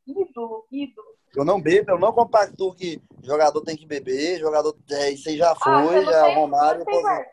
Ídolo, 0.08 0.66
ídolo. 0.72 1.08
Eu 1.36 1.44
não 1.44 1.62
bebo, 1.62 1.92
eu 1.92 2.00
não 2.00 2.14
compacto 2.14 2.74
que 2.76 3.02
jogador 3.22 3.62
tem 3.62 3.76
que 3.76 3.86
beber, 3.86 4.40
jogador. 4.40 4.76
É, 4.90 5.12
isso 5.12 5.28
aí 5.30 5.38
já 5.38 5.52
Ah, 5.52 5.56
foi, 5.56 6.02
não 6.02 6.12
já 6.12 6.28
o 6.30 6.34
Romário 6.34 6.86
guarda. 6.86 7.28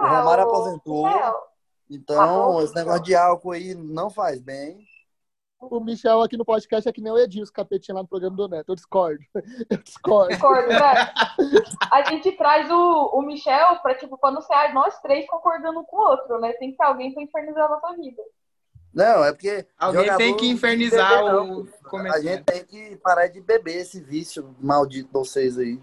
O 0.00 0.06
Romário 0.06 0.44
o- 0.44 0.48
aposentou. 0.48 1.06
Michel, 1.06 1.42
Então, 1.90 2.58
Ah, 2.58 2.62
esse 2.64 2.74
negócio 2.74 3.02
de 3.02 3.14
álcool 3.14 3.52
aí 3.52 3.74
não 3.74 4.10
faz 4.10 4.40
bem. 4.40 4.86
O 5.58 5.80
Michel 5.80 6.20
aqui 6.20 6.36
no 6.36 6.44
podcast 6.44 6.86
é 6.88 6.92
que 6.92 7.00
nem 7.00 7.10
o 7.10 7.18
Edinho, 7.18 7.42
os 7.42 7.50
capetinhos 7.50 7.96
lá 7.96 8.02
no 8.02 8.08
programa 8.08 8.36
do 8.36 8.48
Neto. 8.48 8.68
Eu 8.70 8.74
discordo. 8.74 9.24
Eu 9.70 9.78
discordo. 9.78 10.34
Concordo, 10.34 10.68
velho. 10.68 11.64
A 11.90 12.02
gente 12.10 12.32
traz 12.32 12.70
o, 12.70 13.10
o 13.14 13.22
Michel 13.22 13.76
pra, 13.80 13.94
tipo, 13.94 14.18
pra 14.18 14.30
não 14.30 14.42
ser 14.42 14.72
nós 14.74 15.00
três 15.00 15.26
concordando 15.26 15.80
um 15.80 15.84
com 15.84 15.96
o 15.96 16.10
outro, 16.10 16.38
né? 16.40 16.52
Tem 16.54 16.72
que 16.72 16.76
ter 16.76 16.84
alguém 16.84 17.12
pra 17.14 17.22
infernizar 17.22 17.64
a 17.64 17.68
nossa 17.70 17.96
vida. 17.96 18.22
Não, 18.92 19.24
é 19.24 19.32
porque. 19.32 19.66
Alguém 19.78 20.16
tem 20.16 20.36
que 20.36 20.48
infernizar 20.48 21.24
beber, 21.24 21.66
o 21.92 21.96
A 22.12 22.20
gente 22.20 22.44
tem 22.44 22.64
que 22.64 22.96
parar 22.96 23.26
de 23.26 23.40
beber 23.40 23.76
esse 23.76 24.00
vício 24.00 24.54
maldito 24.60 25.08
de 25.08 25.12
vocês 25.12 25.58
aí. 25.58 25.80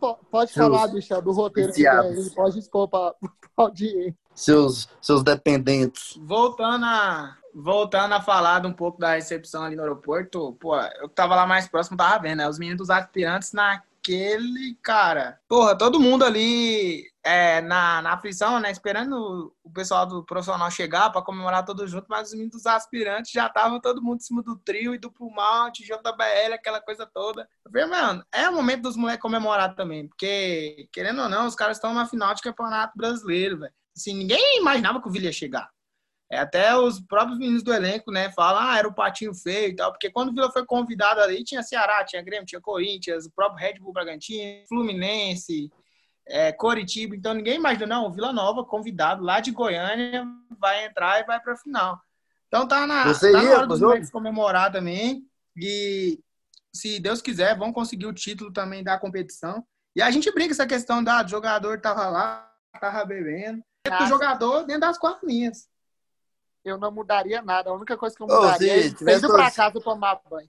Po- 0.00 0.18
Pode 0.30 0.52
Seus 0.52 0.66
falar, 0.66 0.92
Michel, 0.92 1.22
do 1.22 1.32
roteiro 1.32 1.72
que 1.72 1.82
tem. 1.82 2.30
Pode 2.34 2.58
expor 2.58 2.88
pra, 2.88 3.14
pra 3.20 3.64
audiência. 3.64 4.14
Seus, 4.34 4.88
seus 5.00 5.22
dependentes. 5.22 6.16
Voltando 6.22 6.84
a, 6.84 7.36
voltando 7.58 8.12
a 8.12 8.20
falar 8.20 8.66
um 8.66 8.72
pouco 8.72 8.98
da 8.98 9.14
recepção 9.14 9.64
ali 9.64 9.74
no 9.74 9.82
aeroporto, 9.82 10.52
pô, 10.60 10.76
eu 10.76 11.08
tava 11.08 11.34
lá 11.34 11.46
mais 11.46 11.66
próximo 11.66 11.96
tava 11.96 12.22
vendo, 12.22 12.38
né? 12.38 12.48
Os 12.48 12.58
meninos 12.58 12.78
dos 12.78 12.90
aspirantes 12.90 13.52
naquele, 13.52 14.76
cara. 14.82 15.40
Porra, 15.48 15.76
todo 15.76 15.98
mundo 15.98 16.22
ali 16.22 17.10
é, 17.24 17.62
na, 17.62 18.02
na 18.02 18.12
aflição, 18.12 18.60
né? 18.60 18.70
Esperando 18.70 19.54
o 19.64 19.70
pessoal 19.70 20.04
do 20.04 20.22
profissional 20.22 20.70
chegar 20.70 21.08
pra 21.10 21.22
comemorar 21.22 21.64
todo 21.64 21.88
junto, 21.88 22.04
mas 22.10 22.28
os 22.28 22.34
meninos 22.34 22.56
dos 22.56 22.66
aspirantes 22.66 23.32
já 23.32 23.46
estavam 23.46 23.80
todo 23.80 24.02
mundo 24.02 24.18
em 24.18 24.24
cima 24.24 24.42
do 24.42 24.56
trio 24.58 24.94
e 24.94 24.98
do 24.98 25.10
Pulmount, 25.10 25.80
JBL, 25.80 26.52
aquela 26.52 26.82
coisa 26.82 27.06
toda. 27.06 27.48
Eu 27.64 27.70
falei, 27.70 27.86
mano, 27.86 28.22
é 28.30 28.50
o 28.50 28.54
momento 28.54 28.82
dos 28.82 28.96
moleques 28.96 29.22
comemorar 29.22 29.74
também, 29.74 30.06
porque, 30.06 30.90
querendo 30.92 31.22
ou 31.22 31.28
não, 31.30 31.46
os 31.46 31.54
caras 31.54 31.78
estão 31.78 31.94
na 31.94 32.06
final 32.06 32.34
de 32.34 32.42
campeonato 32.42 32.92
brasileiro, 32.98 33.60
velho. 33.60 33.72
Assim, 33.96 34.14
ninguém 34.14 34.58
imaginava 34.58 35.00
que 35.00 35.08
o 35.08 35.10
Vila 35.10 35.24
ia 35.24 35.32
chegar. 35.32 35.70
É, 36.30 36.38
até 36.38 36.76
os 36.76 37.00
próprios 37.00 37.38
meninos 37.38 37.62
do 37.62 37.72
elenco, 37.72 38.10
né, 38.10 38.32
falam, 38.32 38.60
ah, 38.60 38.78
era 38.78 38.88
o 38.88 38.94
patinho 38.94 39.32
feio 39.32 39.68
e 39.68 39.76
tal, 39.76 39.92
porque 39.92 40.10
quando 40.10 40.30
o 40.30 40.32
Vila 40.32 40.50
foi 40.50 40.66
convidado 40.66 41.20
ali, 41.20 41.44
tinha 41.44 41.62
Ceará, 41.62 42.04
tinha 42.04 42.22
Grêmio, 42.22 42.44
tinha 42.44 42.60
Corinthians, 42.60 43.26
o 43.26 43.30
próprio 43.30 43.60
Red 43.60 43.78
Bull 43.78 43.92
Bragantino, 43.92 44.66
Fluminense, 44.68 45.70
é, 46.26 46.50
Coritiba, 46.50 47.14
então 47.14 47.32
ninguém 47.32 47.56
imaginou, 47.56 47.86
não, 47.88 48.06
o 48.06 48.10
Vila 48.10 48.32
Nova, 48.32 48.64
convidado 48.64 49.22
lá 49.22 49.38
de 49.38 49.52
Goiânia, 49.52 50.26
vai 50.58 50.86
entrar 50.86 51.20
e 51.20 51.24
vai 51.24 51.38
pra 51.38 51.56
final. 51.56 52.00
Então 52.48 52.66
tá 52.66 52.86
na, 52.88 53.04
Você 53.04 53.30
tá 53.30 53.38
na 53.38 53.44
ia 53.44 53.50
hora 53.50 53.58
pro 53.60 53.68
dos 53.68 53.80
moleques 53.80 54.10
comemorar 54.10 54.72
também, 54.72 55.22
e 55.56 56.18
se 56.74 56.98
Deus 56.98 57.22
quiser, 57.22 57.56
vão 57.56 57.72
conseguir 57.72 58.06
o 58.06 58.12
título 58.12 58.52
também 58.52 58.82
da 58.82 58.98
competição. 58.98 59.64
E 59.94 60.02
a 60.02 60.10
gente 60.10 60.30
brinca 60.32 60.52
essa 60.52 60.66
questão 60.66 61.02
da 61.02 61.22
do 61.22 61.30
jogador 61.30 61.80
tava 61.80 62.08
lá, 62.08 62.52
tava 62.80 63.04
bebendo, 63.04 63.62
Nada. 63.88 64.04
o 64.04 64.08
jogador 64.08 64.64
dentro 64.64 64.82
das 64.82 64.98
quatro 64.98 65.26
linhas. 65.26 65.68
Eu 66.66 66.76
não 66.76 66.90
mudaria 66.90 67.40
nada. 67.40 67.70
A 67.70 67.72
única 67.72 67.96
coisa 67.96 68.16
que 68.16 68.22
eu 68.22 68.26
mudaria 68.26 68.58
se 68.58 68.88
é 68.88 68.90
tivesse 68.92 69.20
vocês 69.20 69.22
ir 69.22 69.28
pra 69.28 69.50
casa 69.52 69.80
tomar 69.80 70.20
banho. 70.28 70.48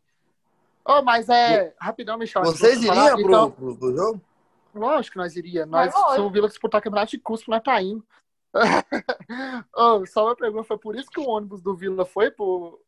Ô, 0.83 1.01
mas 1.03 1.29
é. 1.29 1.75
Rapidão, 1.79 2.17
Michel. 2.17 2.43
Vocês 2.43 2.81
iriam 2.81 3.11
pro, 3.17 3.21
então, 3.21 3.51
pro, 3.51 3.77
pro 3.77 3.95
jogo? 3.95 4.21
Lógico 4.73 5.13
que 5.13 5.17
nós 5.19 5.35
iríamos. 5.35 5.71
Nós, 5.71 5.93
Mas 5.93 6.19
o 6.19 6.29
Vila 6.31 6.47
disputar 6.47 6.81
campeonato 6.81 7.11
de 7.11 7.19
cuspo, 7.19 7.51
nós 7.51 7.61
tá 7.61 7.79
indo. 7.81 8.03
Ô, 9.75 10.05
só 10.07 10.25
uma 10.25 10.35
pergunta, 10.35 10.63
foi 10.63 10.77
por 10.77 10.95
isso 10.95 11.09
que 11.09 11.19
o 11.19 11.27
ônibus 11.27 11.61
do 11.61 11.75
Vila 11.75 12.05
foi 12.05 12.31
pro, 12.31 12.79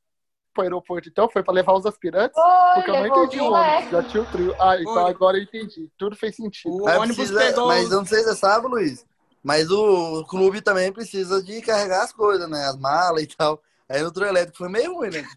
pro 0.54 0.64
aeroporto, 0.64 1.08
então? 1.10 1.30
Foi 1.30 1.44
pra 1.44 1.54
levar 1.54 1.74
os 1.74 1.86
aspirantes? 1.86 2.34
Foi, 2.36 2.74
Porque 2.76 2.90
eu 2.92 2.96
não 2.96 3.08
entendi 3.08 3.40
o 3.40 3.52
ônibus, 3.52 3.88
é. 3.88 3.90
já 3.92 4.04
tinha 4.04 4.24
o 4.24 4.26
trio. 4.26 4.56
Ah, 4.60 4.76
então 4.80 4.94
Foi. 4.94 5.10
agora 5.12 5.38
eu 5.38 5.44
entendi. 5.44 5.90
Tudo 5.98 6.16
fez 6.16 6.36
sentido. 6.36 6.74
O 6.76 6.86
Mas 6.86 6.98
ônibus 6.98 7.16
precisa- 7.18 7.40
pegou. 7.40 7.68
Mas 7.68 7.90
não 7.90 8.06
sei 8.06 8.20
se 8.20 8.26
você 8.26 8.36
sabe, 8.36 8.68
Luiz. 8.68 9.06
Mas 9.50 9.72
o 9.72 10.24
clube 10.26 10.62
também 10.62 10.94
precisa 10.94 11.42
de 11.42 11.60
carregar 11.64 12.04
as 12.04 12.14
coisas, 12.14 12.48
né? 12.48 12.66
As 12.66 12.78
malas 12.78 13.24
e 13.24 13.26
tal. 13.26 13.60
Aí 13.90 14.00
no 14.00 14.12
trio 14.12 14.28
elétrico 14.28 14.60
foi 14.60 14.70
meio 14.70 14.94
ruim, 14.94 15.10
né? 15.10 15.28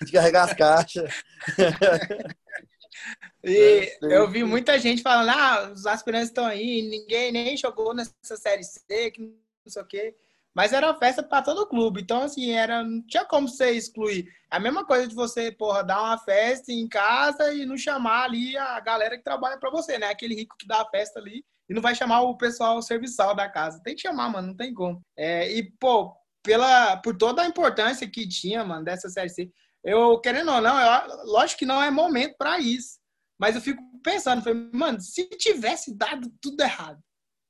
De 0.00 0.10
carregar 0.10 0.44
as 0.44 0.54
caixas. 0.54 1.12
E 3.44 3.92
É, 4.02 4.16
eu 4.16 4.30
vi 4.30 4.42
muita 4.44 4.78
gente 4.78 5.02
falando, 5.02 5.28
ah, 5.28 5.70
os 5.74 5.84
aspirantes 5.84 6.28
estão 6.28 6.46
aí, 6.46 6.80
ninguém 6.80 7.30
nem 7.30 7.54
jogou 7.54 7.92
nessa 7.92 8.14
série 8.38 8.64
C, 8.64 9.10
que 9.10 9.20
não 9.20 9.34
sei 9.66 9.82
o 9.82 9.86
quê. 9.86 10.16
Mas 10.54 10.72
era 10.72 10.86
uma 10.86 10.98
festa 10.98 11.22
para 11.22 11.42
todo 11.42 11.60
o 11.60 11.66
clube. 11.66 12.00
Então, 12.00 12.22
assim, 12.22 12.52
era, 12.52 12.82
não 12.82 13.02
tinha 13.06 13.26
como 13.26 13.46
você 13.46 13.72
excluir. 13.72 14.26
A 14.50 14.58
mesma 14.58 14.86
coisa 14.86 15.06
de 15.06 15.14
você, 15.14 15.52
porra, 15.52 15.84
dar 15.84 16.00
uma 16.00 16.16
festa 16.16 16.72
em 16.72 16.88
casa 16.88 17.52
e 17.52 17.66
não 17.66 17.76
chamar 17.76 18.24
ali 18.24 18.56
a 18.56 18.80
galera 18.80 19.18
que 19.18 19.22
trabalha 19.22 19.58
para 19.58 19.68
você, 19.68 19.98
né? 19.98 20.06
Aquele 20.06 20.34
rico 20.34 20.56
que 20.56 20.66
dá 20.66 20.80
a 20.80 20.88
festa 20.88 21.20
ali 21.20 21.44
e 21.68 21.74
não 21.74 21.82
vai 21.82 21.94
chamar 21.94 22.22
o 22.22 22.36
pessoal 22.36 22.80
serviçal 22.80 23.34
da 23.34 23.48
casa. 23.48 23.82
Tem 23.82 23.94
que 23.94 24.02
chamar, 24.02 24.28
mano, 24.28 24.48
não 24.48 24.56
tem 24.56 24.72
como. 24.72 25.02
É, 25.16 25.52
e, 25.52 25.70
pô, 25.78 26.14
pela, 26.42 26.96
por 26.96 27.16
toda 27.16 27.42
a 27.42 27.46
importância 27.46 28.08
que 28.08 28.26
tinha, 28.26 28.64
mano, 28.64 28.84
dessa 28.84 29.08
série 29.08 29.28
C, 29.28 29.50
eu, 29.84 30.18
querendo 30.20 30.50
ou 30.50 30.60
não, 30.60 30.78
eu, 30.78 31.24
lógico 31.26 31.60
que 31.60 31.66
não 31.66 31.82
é 31.82 31.90
momento 31.90 32.36
para 32.38 32.58
isso. 32.58 32.98
Mas 33.38 33.54
eu 33.54 33.60
fico 33.60 33.82
pensando, 34.02 34.42
falei, 34.42 34.68
mano, 34.72 35.00
se 35.00 35.28
tivesse 35.28 35.94
dado 35.94 36.32
tudo 36.40 36.60
errado, 36.60 36.98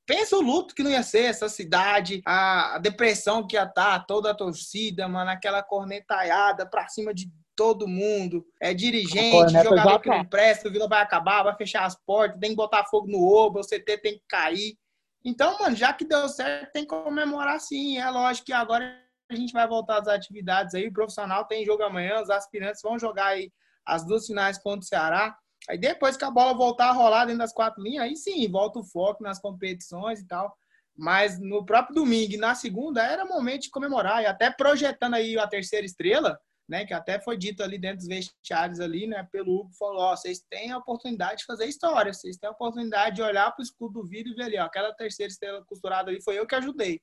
pensa 0.07 0.37
o 0.37 0.41
luto 0.41 0.75
que 0.75 0.83
não 0.83 0.91
ia 0.91 1.03
ser 1.03 1.25
essa 1.25 1.49
cidade, 1.49 2.21
a, 2.27 2.79
depressão 2.79 3.47
que 3.47 3.57
ia 3.57 3.65
estar, 3.65 4.05
toda 4.07 4.31
a 4.31 4.35
torcida, 4.35 5.09
mano, 5.09 5.31
aquela 5.31 5.63
cornetaiada 5.63 6.69
pra 6.69 6.89
cima 6.89 7.15
de 7.15 7.31
todo 7.59 7.89
mundo, 7.89 8.47
é 8.61 8.73
dirigente, 8.73 9.33
corneta 9.33 9.69
jogador 9.69 9.99
que 9.99 10.09
não 10.09 10.25
presta, 10.25 10.69
o 10.69 10.71
Vila 10.71 10.87
vai 10.87 11.03
acabar, 11.03 11.43
vai 11.43 11.57
fechar 11.57 11.85
as 11.85 11.97
portas, 11.97 12.39
tem 12.39 12.51
que 12.51 12.57
botar 12.57 12.85
fogo 12.85 13.09
no 13.09 13.21
oba, 13.21 13.59
o 13.59 13.65
CT 13.65 13.99
tem 13.99 14.15
que 14.15 14.23
cair. 14.29 14.79
Então, 15.25 15.59
mano, 15.59 15.75
já 15.75 15.93
que 15.93 16.05
deu 16.05 16.29
certo, 16.29 16.71
tem 16.71 16.85
que 16.85 16.89
comemorar 16.89 17.59
sim. 17.59 17.99
É 17.99 18.09
lógico 18.09 18.47
que 18.47 18.53
agora 18.53 18.97
a 19.29 19.35
gente 19.35 19.53
vai 19.53 19.67
voltar 19.67 19.99
às 19.99 20.07
atividades 20.07 20.73
aí, 20.73 20.87
o 20.87 20.93
profissional 20.93 21.47
tem 21.47 21.65
jogo 21.65 21.83
amanhã, 21.83 22.23
os 22.23 22.31
aspirantes 22.31 22.81
vão 22.81 22.97
jogar 22.97 23.27
aí 23.27 23.51
as 23.85 24.07
duas 24.07 24.25
finais 24.25 24.57
contra 24.57 24.79
o 24.79 24.85
Ceará. 24.85 25.37
Aí 25.69 25.77
depois 25.77 26.17
que 26.17 26.25
a 26.25 26.31
bola 26.31 26.55
voltar 26.55 26.91
a 26.91 26.93
rolar 26.93 27.25
dentro 27.25 27.41
das 27.41 27.53
quatro 27.53 27.83
linhas, 27.83 28.05
aí 28.05 28.17
sim, 28.17 28.49
volta 28.49 28.79
o 28.79 28.85
foco 28.85 29.25
nas 29.25 29.41
competições 29.41 30.21
e 30.21 30.29
tal. 30.29 30.57
Mas 30.97 31.41
no 31.41 31.67
próprio 31.67 31.97
domingo 31.97 32.35
e 32.35 32.37
na 32.37 32.55
segunda 32.55 33.03
era 33.03 33.25
momento 33.25 33.63
de 33.63 33.71
comemorar. 33.71 34.23
E 34.23 34.27
até 34.27 34.49
projetando 34.49 35.15
aí 35.15 35.37
a 35.37 35.49
terceira 35.49 35.85
estrela, 35.85 36.39
né? 36.69 36.85
Que 36.85 36.93
até 36.93 37.19
foi 37.21 37.37
dito 37.37 37.63
ali 37.63 37.79
dentro 37.79 37.99
dos 37.99 38.07
vestiários 38.07 38.81
ali, 38.81 39.07
né? 39.07 39.27
Pelo 39.33 39.61
Hugo, 39.61 39.73
falou, 39.79 40.17
vocês 40.17 40.41
têm 40.51 40.71
a 40.71 40.79
oportunidade 40.79 41.39
de 41.41 41.47
fazer 41.47 41.67
história. 41.67 42.13
Vocês 42.13 42.37
têm 42.37 42.49
a 42.49 42.53
oportunidade 42.53 43.17
de 43.17 43.23
olhar 43.23 43.51
para 43.51 43.63
o 43.63 43.65
escudo 43.65 44.03
do 44.03 44.07
vídeo 44.07 44.33
e 44.33 44.35
ver 44.35 44.45
ali, 44.45 44.59
ó, 44.59 44.65
aquela 44.65 44.93
terceira 44.93 45.31
estrela 45.31 45.65
costurada 45.65 46.11
ali 46.11 46.23
foi 46.23 46.39
eu 46.39 46.47
que 46.47 46.55
ajudei. 46.55 47.01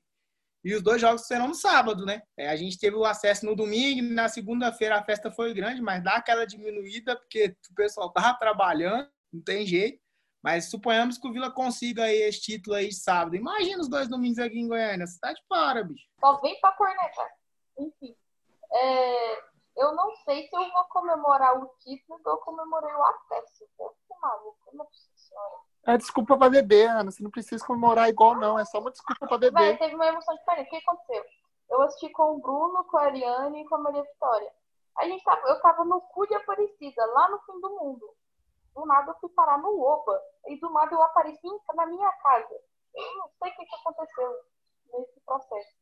E 0.64 0.74
os 0.74 0.82
dois 0.82 1.00
jogos 1.00 1.28
serão 1.28 1.48
no 1.48 1.54
sábado, 1.54 2.06
né? 2.06 2.24
É, 2.36 2.50
a 2.50 2.56
gente 2.56 2.80
teve 2.80 2.96
o 2.96 3.06
acesso 3.06 3.46
no 3.46 3.56
domingo, 3.56 4.02
na 4.14 4.28
segunda-feira 4.28 4.98
a 4.98 5.04
festa 5.04 5.32
foi 5.32 5.54
grande, 5.54 5.80
mas 5.82 6.04
dá 6.04 6.16
aquela 6.16 6.46
diminuída, 6.46 7.16
porque 7.16 7.56
o 7.70 7.76
pessoal 7.76 8.10
tava 8.12 8.34
trabalhando, 8.40 9.08
não 9.32 9.42
tem 9.42 9.66
jeito. 9.66 10.00
Mas 10.44 10.66
suponhamos 10.70 11.18
que 11.18 11.28
o 11.28 11.32
Vila 11.32 11.52
consiga 11.52 12.04
aí 12.04 12.18
esse 12.18 12.42
título 12.42 12.76
aí 12.76 12.92
sábado. 12.92 13.36
Imagina 13.36 13.82
os 13.82 13.90
dois 13.90 14.08
domingos 14.08 14.38
aqui 14.38 14.60
em 14.60 14.68
Goiânia. 14.68 15.08
Você 15.08 15.20
tá 15.20 15.34
de 15.34 15.42
para, 15.50 15.84
bicho. 15.84 16.06
Só 16.20 16.40
vem 16.40 16.60
pra 16.60 16.72
cornetar. 16.74 17.30
Enfim. 17.80 18.16
É, 18.72 19.44
eu 19.76 19.94
não 19.94 20.16
sei 20.24 20.48
se 20.48 20.56
eu 20.56 20.72
vou 20.72 20.84
comemorar 20.86 21.62
o 21.62 21.68
título 21.80 22.20
que 22.22 22.30
eu 22.30 22.38
comemorei 22.38 22.94
o 22.94 23.04
acesso. 23.04 23.66
Eu 23.80 23.94
tô 24.08 24.20
maluco, 24.20 24.70
nossa 24.74 24.92
senhora. 25.16 25.56
É 25.88 25.98
desculpa 25.98 26.38
pra 26.38 26.50
beber, 26.50 26.90
Ana. 26.90 27.12
Você 27.12 27.22
não 27.22 27.30
precisa 27.30 27.66
comemorar 27.66 28.10
igual, 28.10 28.36
não. 28.36 28.58
É 28.58 28.66
só 28.66 28.80
uma 28.80 28.92
desculpa 28.92 29.28
pra 29.28 29.38
Vai, 29.38 29.40
beber. 29.52 29.78
teve 29.78 29.96
uma 29.96 30.08
emoção 30.08 30.36
diferente. 30.36 30.68
O 30.68 30.70
que 30.70 30.78
aconteceu? 30.78 31.26
Eu 31.70 31.82
assisti 31.82 32.10
com 32.10 32.36
o 32.36 32.40
Bruno, 32.40 32.84
com 32.86 32.98
a 32.98 33.04
Ariane 33.04 33.62
e 33.62 33.68
com 33.68 33.76
a 33.76 33.80
Maria 33.80 34.04
Vitória. 34.04 34.52
A 34.98 35.06
gente 35.08 35.24
tava, 35.24 35.42
eu 35.48 35.62
tava 35.62 35.84
no 35.84 36.00
cu 36.02 36.26
de 36.26 36.36
Aparecida, 36.36 37.06
lá 37.08 37.30
no 37.30 37.40
fim 37.40 37.60
do 37.60 37.70
mundo. 37.70 38.16
Do 38.74 38.86
nada 38.86 39.12
eu 39.12 39.16
fui 39.20 39.30
parar 39.30 39.58
no 39.58 39.80
Oba. 39.82 40.22
E 40.48 40.60
do 40.60 40.70
nada 40.70 40.94
eu 40.94 41.02
apareci 41.02 41.48
na 41.76 41.86
minha 41.86 42.12
casa. 42.14 42.56
Eu 42.94 43.18
não 43.18 43.30
sei 43.42 43.52
o 43.52 43.56
que, 43.56 43.66
que 43.66 43.76
aconteceu 43.76 44.40
nesse 44.94 45.20
processo. 45.22 45.76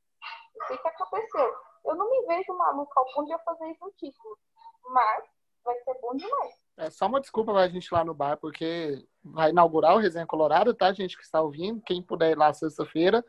Eu 0.55 0.65
sei 0.67 0.75
o 0.77 0.81
que 0.81 0.87
aconteceu. 0.87 1.55
Eu 1.85 1.95
não 1.95 2.09
me 2.09 2.25
vejo 2.27 2.57
maluca 2.57 2.99
ao 2.99 3.05
ponto 3.13 3.27
de 3.27 3.33
eu 3.33 3.39
fazer 3.39 3.69
isso 3.71 3.83
no 3.83 3.91
título. 3.91 4.37
Mas 4.89 5.25
vai 5.63 5.75
ser 5.83 5.99
bom 6.01 6.15
demais. 6.15 6.53
É 6.77 6.89
só 6.89 7.05
uma 7.05 7.21
desculpa 7.21 7.53
pra 7.53 7.67
gente 7.67 7.85
ir 7.85 7.93
lá 7.93 8.03
no 8.03 8.13
bar, 8.13 8.37
porque 8.37 9.05
vai 9.23 9.51
inaugurar 9.51 9.95
o 9.95 9.99
Resenha 9.99 10.25
Colorado, 10.25 10.73
tá? 10.73 10.91
Gente 10.91 11.17
que 11.17 11.23
está 11.23 11.41
ouvindo. 11.41 11.81
Quem 11.81 12.01
puder 12.01 12.31
ir 12.31 12.37
lá 12.37 12.51
sexta-feira, 12.53 13.23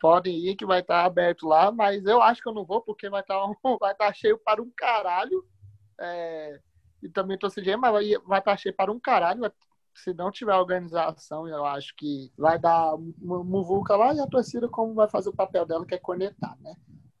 podem 0.00 0.36
ir, 0.36 0.56
que 0.56 0.66
vai 0.66 0.80
estar 0.80 1.04
aberto 1.04 1.46
lá. 1.46 1.70
Mas 1.70 2.04
eu 2.04 2.20
acho 2.20 2.42
que 2.42 2.48
eu 2.48 2.54
não 2.54 2.64
vou, 2.64 2.80
porque 2.80 3.08
vai 3.08 3.20
estar 3.20 3.38
vai 3.80 3.92
estar 3.92 4.12
cheio 4.14 4.38
para 4.38 4.60
um 4.60 4.70
caralho. 4.76 5.44
É, 6.00 6.60
e 7.02 7.08
também 7.08 7.38
torcedor, 7.38 7.78
mas 7.78 7.92
vai, 7.92 8.12
vai 8.26 8.38
estar 8.38 8.56
cheio 8.56 8.74
para 8.74 8.90
um 8.90 8.98
caralho. 8.98 9.52
Se 9.94 10.12
não 10.12 10.30
tiver 10.30 10.54
organização, 10.54 11.46
eu 11.46 11.64
acho 11.64 11.94
que 11.96 12.32
vai 12.36 12.58
dar 12.58 12.96
muvuca 13.20 13.94
lá 13.94 14.12
e 14.12 14.18
a 14.18 14.26
torcida 14.26 14.68
como 14.68 14.94
vai 14.94 15.08
fazer 15.08 15.28
o 15.28 15.36
papel 15.36 15.64
dela, 15.64 15.86
que 15.86 15.94
é 15.94 15.98
conectar, 15.98 16.56
né? 16.60 16.74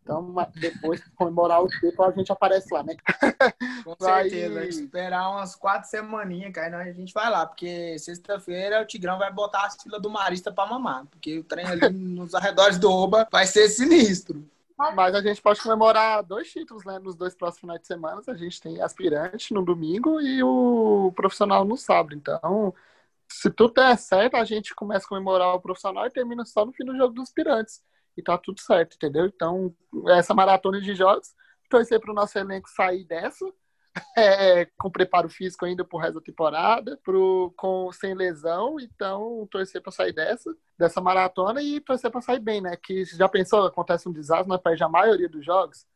Então, 0.04 0.34
depois 0.56 1.00
de 1.00 1.10
comemorar 1.12 1.62
o 1.62 1.66
título, 1.66 2.04
a 2.04 2.10
gente 2.10 2.30
aparece 2.30 2.72
lá, 2.72 2.82
né? 2.82 2.94
Com 3.82 3.96
certeza. 3.98 4.54
Vai... 4.54 4.68
Esperar 4.68 5.30
umas 5.30 5.56
quatro 5.56 5.88
semaninhas, 5.88 6.52
cara, 6.52 6.76
a 6.76 6.92
gente 6.92 7.14
vai 7.14 7.30
lá. 7.30 7.46
Porque 7.46 7.98
sexta-feira 7.98 8.82
o 8.82 8.84
Tigrão 8.84 9.18
vai 9.18 9.32
botar 9.32 9.64
a 9.64 9.70
fila 9.70 9.98
do 9.98 10.10
Marista 10.10 10.52
pra 10.52 10.66
mamar. 10.66 11.06
Porque 11.06 11.38
o 11.38 11.44
trem 11.44 11.64
ali 11.64 11.88
nos 11.88 12.34
arredores 12.34 12.78
do 12.78 12.92
Oba 12.92 13.26
vai 13.32 13.46
ser 13.46 13.66
sinistro. 13.70 14.46
Mas 14.76 15.14
a 15.14 15.22
gente 15.22 15.40
pode 15.40 15.62
comemorar 15.62 16.22
dois 16.22 16.52
títulos, 16.52 16.84
né? 16.84 16.98
Nos 16.98 17.16
dois 17.16 17.34
próximos 17.34 17.60
finais 17.60 17.80
de 17.80 17.86
semana. 17.86 18.20
A 18.28 18.34
gente 18.34 18.60
tem 18.60 18.82
aspirante 18.82 19.54
no 19.54 19.64
domingo 19.64 20.20
e 20.20 20.42
o 20.42 21.12
profissional 21.16 21.64
no 21.64 21.78
sábado. 21.78 22.14
Então, 22.14 22.74
se 23.26 23.50
tudo 23.50 23.72
der 23.72 23.96
certo, 23.96 24.36
a 24.36 24.44
gente 24.44 24.74
começa 24.74 25.06
a 25.06 25.08
comemorar 25.08 25.54
o 25.54 25.60
profissional 25.60 26.06
e 26.06 26.10
termina 26.10 26.44
só 26.44 26.66
no 26.66 26.72
fim 26.72 26.84
do 26.84 26.94
jogo 26.94 27.14
dos 27.14 27.22
aspirantes 27.22 27.82
e 28.16 28.22
tá 28.22 28.38
tudo 28.38 28.60
certo, 28.60 28.94
entendeu? 28.94 29.26
Então, 29.26 29.74
essa 30.08 30.34
maratona 30.34 30.80
de 30.80 30.94
jogos, 30.94 31.34
torcer 31.68 32.00
para 32.00 32.12
o 32.12 32.14
nosso 32.14 32.38
elenco 32.38 32.68
sair 32.68 33.04
dessa, 33.04 33.44
é, 34.16 34.66
com 34.78 34.90
preparo 34.90 35.28
físico 35.28 35.64
ainda 35.64 35.84
pro 35.84 35.98
resto 35.98 36.14
da 36.14 36.20
temporada, 36.20 36.98
pro, 37.02 37.52
com, 37.56 37.90
sem 37.92 38.14
lesão, 38.14 38.78
então 38.80 39.46
torcer 39.50 39.80
para 39.80 39.92
sair 39.92 40.12
dessa, 40.12 40.54
dessa 40.78 41.00
maratona 41.00 41.62
e 41.62 41.80
torcer 41.80 42.10
para 42.10 42.20
sair 42.20 42.40
bem, 42.40 42.60
né? 42.60 42.76
Que 42.76 43.04
já 43.04 43.28
pensou, 43.28 43.66
acontece 43.66 44.08
um 44.08 44.12
desastre, 44.12 44.48
nós 44.48 44.60
perde 44.60 44.82
a 44.82 44.88
maioria 44.88 45.28
dos 45.28 45.44
jogos, 45.44 45.86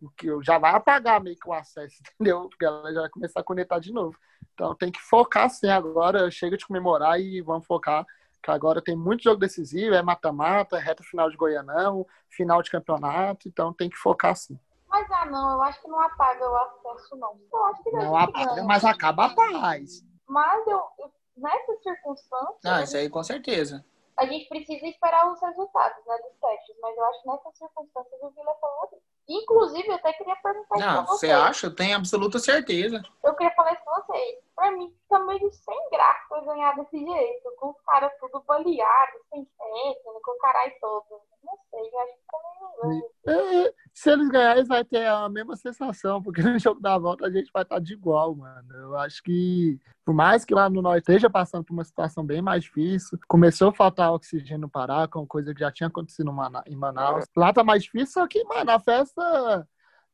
o 0.00 0.10
que 0.10 0.28
já 0.42 0.58
vai 0.58 0.72
apagar 0.72 1.22
meio 1.22 1.36
que 1.36 1.48
o 1.48 1.52
acesso, 1.52 1.96
entendeu? 2.14 2.48
Porque 2.48 2.64
ela 2.64 2.92
já 2.92 3.00
vai 3.00 3.10
começar 3.10 3.40
a 3.40 3.44
conectar 3.44 3.78
de 3.78 3.92
novo. 3.92 4.16
Então 4.54 4.74
tem 4.74 4.92
que 4.92 5.00
focar 5.00 5.48
sim 5.48 5.68
agora, 5.68 6.30
chega 6.30 6.56
de 6.56 6.66
comemorar 6.66 7.20
e 7.20 7.40
vamos 7.40 7.66
focar 7.66 8.06
que 8.46 8.50
agora 8.52 8.80
tem 8.80 8.94
muito 8.96 9.24
jogo 9.24 9.40
decisivo, 9.40 9.94
é 9.94 10.02
mata-mata, 10.02 10.76
é 10.76 10.80
reta 10.80 11.02
final 11.02 11.28
de 11.28 11.36
Goianão, 11.36 12.06
final 12.30 12.62
de 12.62 12.70
campeonato, 12.70 13.48
então 13.48 13.72
tem 13.72 13.90
que 13.90 13.96
focar 13.96 14.36
sim. 14.36 14.58
Mas 14.88 15.10
ah 15.10 15.26
não, 15.26 15.50
eu 15.50 15.62
acho 15.62 15.82
que 15.82 15.88
não 15.88 16.00
apaga 16.00 16.48
o 16.48 16.56
acesso 16.56 17.16
não. 17.16 17.36
Eu 17.52 17.64
acho 17.66 17.82
que 17.82 17.90
não 17.90 18.16
apaga, 18.16 18.62
mas 18.62 18.84
acaba 18.84 19.26
a 19.26 19.34
paz. 19.34 20.04
Mas 20.28 20.66
eu, 20.68 20.80
eu 21.00 21.12
nessas 21.36 21.82
circunstâncias. 21.82 22.64
Ah, 22.64 22.82
isso 22.82 22.96
aí 22.96 23.10
com 23.10 23.22
certeza. 23.24 23.84
A 24.16 24.24
gente 24.24 24.48
precisa 24.48 24.86
esperar 24.86 25.30
os 25.30 25.42
resultados, 25.42 26.06
né, 26.06 26.16
dos 26.18 26.38
testes, 26.40 26.76
mas 26.80 26.96
eu 26.96 27.04
acho 27.04 27.22
que 27.22 27.28
nessas 27.28 27.58
circunstâncias 27.58 28.22
o 28.22 28.30
Vila 28.30 28.54
falou 28.60 29.02
Inclusive, 29.28 29.88
eu 29.88 29.94
até 29.94 30.12
queria 30.12 30.36
perguntar 30.36 30.78
Não, 30.78 31.04
pra 31.04 31.12
você 31.12 31.30
acha? 31.30 31.66
Eu 31.66 31.74
tenho 31.74 31.96
absoluta 31.96 32.38
certeza. 32.38 33.02
Eu 33.24 33.34
queria 33.34 33.52
falar 33.54 33.72
isso 33.72 33.82
pra 33.84 34.02
vocês. 34.02 34.36
Pra 34.54 34.70
mim, 34.70 34.94
fica 35.02 35.18
meio 35.18 35.52
sem 35.52 35.90
graça 35.90 36.40
ganhar 36.44 36.76
desse 36.76 36.98
jeito. 36.98 37.52
Com 37.58 37.70
os 37.70 37.80
caras 37.84 38.12
tudo 38.20 38.42
baleados, 38.46 39.20
sem 39.30 39.44
técnico, 39.44 40.20
com 40.22 40.30
o 40.30 40.38
caralho 40.38 40.72
todo. 40.80 41.20
Não 41.44 41.58
sei, 41.70 41.90
eu 41.92 42.00
acho 42.00 42.12
que 42.12 42.26
tá 42.30 42.88
meio... 42.88 43.16
É, 43.28 43.74
se 43.92 44.10
eles 44.10 44.28
ganharem, 44.28 44.64
vai 44.64 44.84
ter 44.84 45.06
a 45.06 45.28
mesma 45.28 45.56
sensação, 45.56 46.22
porque 46.22 46.40
no 46.42 46.58
jogo 46.58 46.80
da 46.80 46.96
volta 46.96 47.26
a 47.26 47.30
gente 47.30 47.50
vai 47.52 47.62
estar 47.62 47.76
tá 47.76 47.80
de 47.80 47.94
igual, 47.94 48.34
mano. 48.34 48.74
Eu 48.74 48.96
acho 48.98 49.22
que, 49.22 49.80
por 50.04 50.14
mais 50.14 50.44
que 50.44 50.54
lá 50.54 50.70
no 50.70 50.82
Norte 50.82 51.00
esteja 51.00 51.28
passando 51.28 51.64
por 51.64 51.72
uma 51.72 51.84
situação 51.84 52.24
bem 52.24 52.40
mais 52.40 52.64
difícil, 52.64 53.18
começou 53.26 53.70
a 53.70 53.74
faltar 53.74 54.12
oxigênio 54.12 54.62
no 54.62 54.68
Pará, 54.68 55.08
com 55.08 55.26
coisa 55.26 55.52
que 55.52 55.60
já 55.60 55.72
tinha 55.72 55.88
acontecido 55.88 56.30
em 56.66 56.76
Manaus. 56.76 57.24
Lá 57.36 57.52
tá 57.52 57.64
mais 57.64 57.84
difícil, 57.84 58.12
só 58.12 58.26
que, 58.26 58.42
mano, 58.44 58.70
a 58.70 58.80
festa 58.80 59.15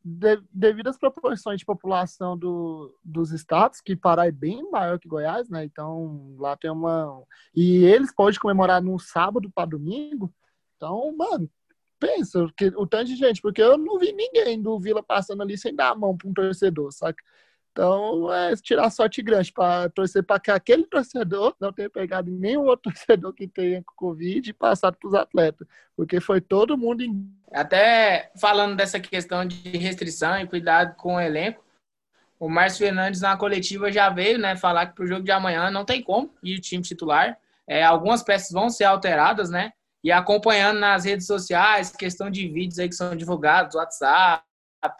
de, 0.04 0.42
devido 0.52 0.88
às 0.88 0.98
proporções 0.98 1.60
de 1.60 1.64
população 1.64 2.36
do, 2.36 2.96
dos 3.04 3.30
estados, 3.30 3.80
que 3.80 3.94
Pará 3.94 4.26
é 4.26 4.32
bem 4.32 4.68
maior 4.70 4.98
que 4.98 5.08
Goiás, 5.08 5.48
né? 5.48 5.64
Então 5.64 6.34
lá 6.38 6.56
tem 6.56 6.70
uma. 6.70 7.22
E 7.54 7.84
eles 7.84 8.14
podem 8.14 8.38
comemorar 8.38 8.82
num 8.82 8.98
sábado 8.98 9.50
para 9.54 9.68
domingo. 9.68 10.32
Então, 10.76 11.14
mano, 11.16 11.48
pensa 12.00 12.48
que, 12.56 12.66
o 12.76 12.86
tanto 12.86 13.06
de 13.06 13.16
gente, 13.16 13.40
porque 13.40 13.62
eu 13.62 13.78
não 13.78 13.98
vi 13.98 14.12
ninguém 14.12 14.60
do 14.60 14.78
Vila 14.78 15.02
passando 15.02 15.42
ali 15.42 15.56
sem 15.56 15.74
dar 15.74 15.90
a 15.90 15.94
mão 15.94 16.16
para 16.16 16.28
um 16.28 16.34
torcedor, 16.34 16.90
saca? 16.90 17.22
Então, 17.72 18.30
é 18.30 18.54
tirar 18.56 18.90
sorte 18.90 19.22
grande 19.22 19.50
para 19.50 19.88
torcer 19.88 20.22
para 20.22 20.38
que 20.38 20.50
aquele 20.50 20.84
torcedor 20.84 21.56
não 21.58 21.72
tenha 21.72 21.88
pegado 21.88 22.30
nenhum 22.30 22.66
outro 22.66 22.92
torcedor 22.92 23.32
que 23.32 23.48
tenha 23.48 23.82
Covid 23.96 24.50
e 24.50 24.52
passado 24.52 24.96
para 24.98 25.08
os 25.08 25.14
atletas, 25.14 25.66
porque 25.96 26.20
foi 26.20 26.40
todo 26.40 26.76
mundo. 26.76 27.02
Em... 27.02 27.26
Até 27.50 28.30
falando 28.38 28.76
dessa 28.76 29.00
questão 29.00 29.46
de 29.46 29.70
restrição 29.78 30.38
e 30.38 30.46
cuidado 30.46 30.94
com 30.96 31.14
o 31.14 31.20
elenco, 31.20 31.64
o 32.38 32.46
Márcio 32.46 32.84
Fernandes 32.84 33.22
na 33.22 33.36
coletiva 33.38 33.90
já 33.90 34.10
veio 34.10 34.38
né, 34.38 34.54
falar 34.54 34.86
que 34.86 34.94
para 34.94 35.04
o 35.04 35.06
jogo 35.06 35.24
de 35.24 35.30
amanhã 35.30 35.70
não 35.70 35.84
tem 35.84 36.02
como 36.02 36.30
ir 36.42 36.58
o 36.58 36.60
time 36.60 36.82
titular. 36.82 37.38
É, 37.66 37.82
algumas 37.82 38.22
peças 38.22 38.50
vão 38.50 38.68
ser 38.68 38.84
alteradas, 38.84 39.48
né? 39.48 39.72
E 40.04 40.12
acompanhando 40.12 40.80
nas 40.80 41.04
redes 41.04 41.26
sociais, 41.26 41.92
questão 41.92 42.28
de 42.28 42.46
vídeos 42.48 42.78
aí 42.78 42.88
que 42.88 42.94
são 42.94 43.16
divulgados, 43.16 43.76
WhatsApp, 43.76 44.44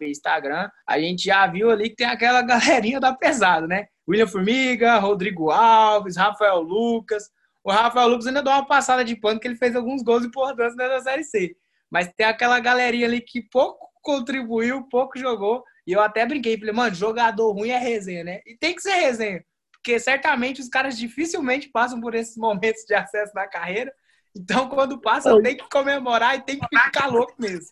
Instagram, 0.02 0.68
a 0.86 0.98
gente 0.98 1.24
já 1.24 1.46
viu 1.46 1.70
ali 1.70 1.90
que 1.90 1.96
tem 1.96 2.06
aquela 2.06 2.42
galerinha 2.42 3.00
da 3.00 3.14
pesada, 3.14 3.66
né? 3.66 3.86
William 4.08 4.26
Formiga, 4.26 4.98
Rodrigo 4.98 5.50
Alves, 5.50 6.16
Rafael 6.16 6.60
Lucas. 6.60 7.30
O 7.64 7.70
Rafael 7.70 8.08
Lucas 8.08 8.26
ainda 8.26 8.42
deu 8.42 8.52
uma 8.52 8.66
passada 8.66 9.04
de 9.04 9.14
pano 9.16 9.38
que 9.38 9.46
ele 9.46 9.56
fez 9.56 9.76
alguns 9.76 10.02
gols 10.02 10.24
importantes 10.24 10.76
na 10.76 11.00
Série 11.00 11.24
C. 11.24 11.56
Mas 11.90 12.12
tem 12.16 12.26
aquela 12.26 12.58
galerinha 12.58 13.06
ali 13.06 13.20
que 13.20 13.42
pouco 13.42 13.88
contribuiu, 14.02 14.88
pouco 14.88 15.18
jogou. 15.18 15.62
E 15.86 15.92
eu 15.92 16.00
até 16.00 16.26
brinquei, 16.26 16.58
falei, 16.58 16.72
mano, 16.72 16.94
jogador 16.94 17.52
ruim 17.52 17.70
é 17.70 17.78
resenha, 17.78 18.24
né? 18.24 18.40
E 18.46 18.56
tem 18.56 18.74
que 18.74 18.82
ser 18.82 18.94
resenha. 18.94 19.44
Porque 19.72 19.98
certamente 19.98 20.60
os 20.60 20.68
caras 20.68 20.96
dificilmente 20.96 21.68
passam 21.68 22.00
por 22.00 22.14
esses 22.14 22.36
momentos 22.36 22.84
de 22.84 22.94
acesso 22.94 23.32
na 23.34 23.48
carreira. 23.48 23.92
Então, 24.34 24.68
quando 24.68 25.00
passa, 25.00 25.40
tem 25.42 25.56
que 25.56 25.68
comemorar 25.68 26.36
e 26.36 26.42
tem 26.42 26.58
que 26.58 26.66
ficar 26.66 27.06
louco 27.06 27.34
mesmo. 27.38 27.66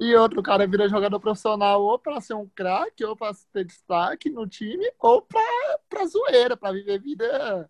E 0.00 0.14
outro 0.16 0.42
cara 0.42 0.66
vira 0.66 0.88
jogador 0.88 1.20
profissional 1.20 1.82
ou 1.82 1.98
para 1.98 2.20
ser 2.22 2.32
um 2.32 2.48
craque, 2.54 3.04
ou 3.04 3.14
para 3.14 3.36
ter 3.52 3.64
destaque 3.64 4.30
no 4.30 4.48
time, 4.48 4.90
ou 4.98 5.20
para 5.20 6.06
zoeira, 6.06 6.56
para 6.56 6.72
viver 6.72 6.98
vida 6.98 7.68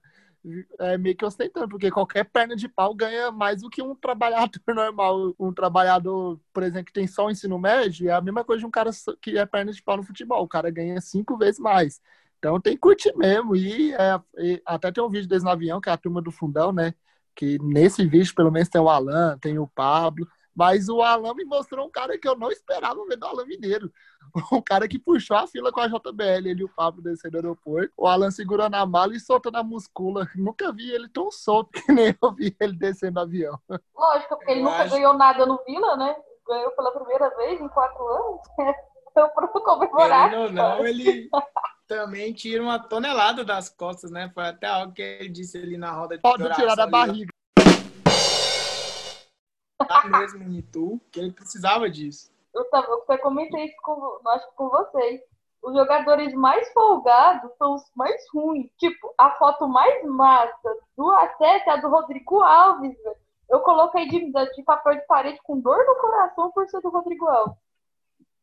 é, 0.79 0.97
meio 0.97 1.17
que 1.17 1.25
ostentando, 1.25 1.69
porque 1.69 1.91
qualquer 1.91 2.25
perna 2.25 2.57
de 2.57 2.69
pau 2.69 2.95
ganha 2.95 3.31
mais 3.31 3.61
do 3.61 3.69
que 3.69 3.83
um 3.83 3.95
trabalhador 3.95 4.61
normal. 4.69 5.35
Um 5.39 5.53
trabalhador, 5.53 6.41
por 6.53 6.63
exemplo, 6.63 6.87
que 6.87 6.93
tem 6.93 7.07
só 7.07 7.27
o 7.27 7.31
ensino 7.31 7.59
médio, 7.59 8.09
é 8.09 8.13
a 8.13 8.21
mesma 8.21 8.45
coisa 8.45 8.61
de 8.61 8.67
um 8.67 8.71
cara 8.71 8.91
que 9.21 9.37
é 9.37 9.45
perna 9.45 9.73
de 9.73 9.83
pau 9.83 9.97
no 9.97 10.03
futebol. 10.03 10.43
O 10.43 10.49
cara 10.49 10.71
ganha 10.71 11.01
cinco 11.01 11.37
vezes 11.37 11.59
mais. 11.59 12.01
Então 12.39 12.61
tem 12.61 12.75
que 12.75 12.81
curtir 12.81 13.13
mesmo. 13.17 13.55
E, 13.57 13.93
é, 13.93 14.21
e 14.39 14.63
até 14.65 14.91
tem 14.91 15.03
um 15.03 15.11
vídeo 15.11 15.29
desse 15.29 15.45
no 15.45 15.51
avião, 15.51 15.81
que 15.81 15.91
é 15.91 15.93
a 15.93 15.97
turma 15.97 16.23
do 16.23 16.31
fundão, 16.31 16.73
né? 16.73 16.95
Que 17.35 17.59
nesse 17.59 18.07
vídeo, 18.07 18.35
pelo 18.35 18.51
menos, 18.51 18.69
tem 18.69 18.81
o 18.81 18.89
Alan, 18.89 19.39
tem 19.39 19.59
o 19.59 19.67
Pablo. 19.67 20.27
Mas 20.55 20.89
o 20.89 21.01
Alan 21.03 21.35
me 21.35 21.45
mostrou 21.45 21.87
um 21.87 21.91
cara 21.91 22.19
que 22.19 22.29
eu 22.29 22.37
não 22.37 22.51
esperava 22.51 23.05
ver 23.07 23.17
do 23.17 23.27
Alan 23.27 23.47
Mineiro. 23.47 23.93
Um 24.53 24.63
cara 24.63 24.87
que 24.87 24.97
puxou 24.97 25.37
a 25.37 25.47
fila 25.47 25.73
com 25.73 25.81
a 25.81 25.89
JBL, 25.89 26.47
ele 26.47 26.61
e 26.61 26.65
o 26.65 26.69
Pablo 26.69 27.03
descendo 27.03 27.33
do 27.33 27.37
aeroporto. 27.39 27.93
O 27.97 28.07
Alan 28.07 28.31
segurando 28.31 28.75
a 28.75 28.87
mala 28.87 29.17
e 29.17 29.19
soltando 29.19 29.57
a 29.57 29.65
muscula. 29.65 30.29
Nunca 30.37 30.71
vi 30.73 30.89
ele 30.89 31.09
tão 31.09 31.33
solto 31.33 31.71
que 31.73 31.91
nem 31.91 32.15
eu 32.23 32.33
vi 32.33 32.57
ele 32.61 32.75
descendo 32.75 33.15
do 33.15 33.21
avião. 33.21 33.59
Lógico, 33.97 34.37
porque 34.37 34.53
ele 34.53 34.61
eu 34.61 34.65
nunca 34.65 34.83
acho... 34.83 34.95
ganhou 34.95 35.15
nada 35.15 35.45
no 35.47 35.59
Vila, 35.65 35.97
né? 35.97 36.15
Ganhou 36.47 36.71
pela 36.73 36.93
primeira 36.93 37.29
vez 37.37 37.61
em 37.61 37.69
quatro 37.69 38.07
anos. 38.07 38.41
Então, 39.11 39.29
para 39.31 39.49
comemorar. 39.49 40.31
Não, 40.31 40.49
não, 40.49 40.87
ele 40.87 41.29
também 41.89 42.33
tira 42.33 42.63
uma 42.63 42.79
tonelada 42.79 43.45
das 43.45 43.69
costas, 43.69 44.13
né? 44.13 44.31
Foi 44.33 44.47
até 44.47 44.69
algo 44.69 44.93
que 44.93 45.03
ele 45.03 45.29
disse 45.29 45.59
ali 45.59 45.77
na 45.77 45.91
roda 45.91 46.17
de 46.17 46.23
Pode 46.23 46.49
tirar 46.55 46.77
da 46.77 46.87
barriga 46.87 47.33
tá 49.87 50.05
mesmo 50.07 50.43
Itu, 50.53 51.01
que 51.11 51.21
ele 51.21 51.33
precisava 51.33 51.89
disso. 51.91 52.33
Eu, 52.55 52.65
tava, 52.71 52.89
eu 53.09 53.19
comentei 53.19 53.67
isso 53.67 53.77
com, 53.83 54.21
acho, 54.29 54.47
com 54.55 54.69
vocês. 54.69 55.21
Os 55.63 55.75
jogadores 55.75 56.33
mais 56.35 56.73
folgados 56.73 57.51
são 57.59 57.75
os 57.75 57.85
mais 57.95 58.21
ruins. 58.33 58.71
Tipo, 58.79 59.15
a 59.19 59.31
foto 59.33 59.69
mais 59.69 60.05
massa 60.05 60.77
do 60.97 61.11
acesso 61.11 61.69
é 61.69 61.73
a 61.73 61.77
do 61.77 61.89
Rodrigo 61.89 62.41
Alves, 62.41 62.97
velho. 63.03 63.17
Eu 63.49 63.61
coloquei 63.61 64.09
de, 64.09 64.31
de 64.31 64.63
papel 64.63 64.95
de 64.95 65.07
parede 65.07 65.39
com 65.43 65.61
dor 65.61 65.85
no 65.85 65.97
coração 65.97 66.51
por 66.53 66.69
ser 66.69 66.81
do 66.81 66.89
Rodrigo 66.89 67.27
Alves. 67.27 67.57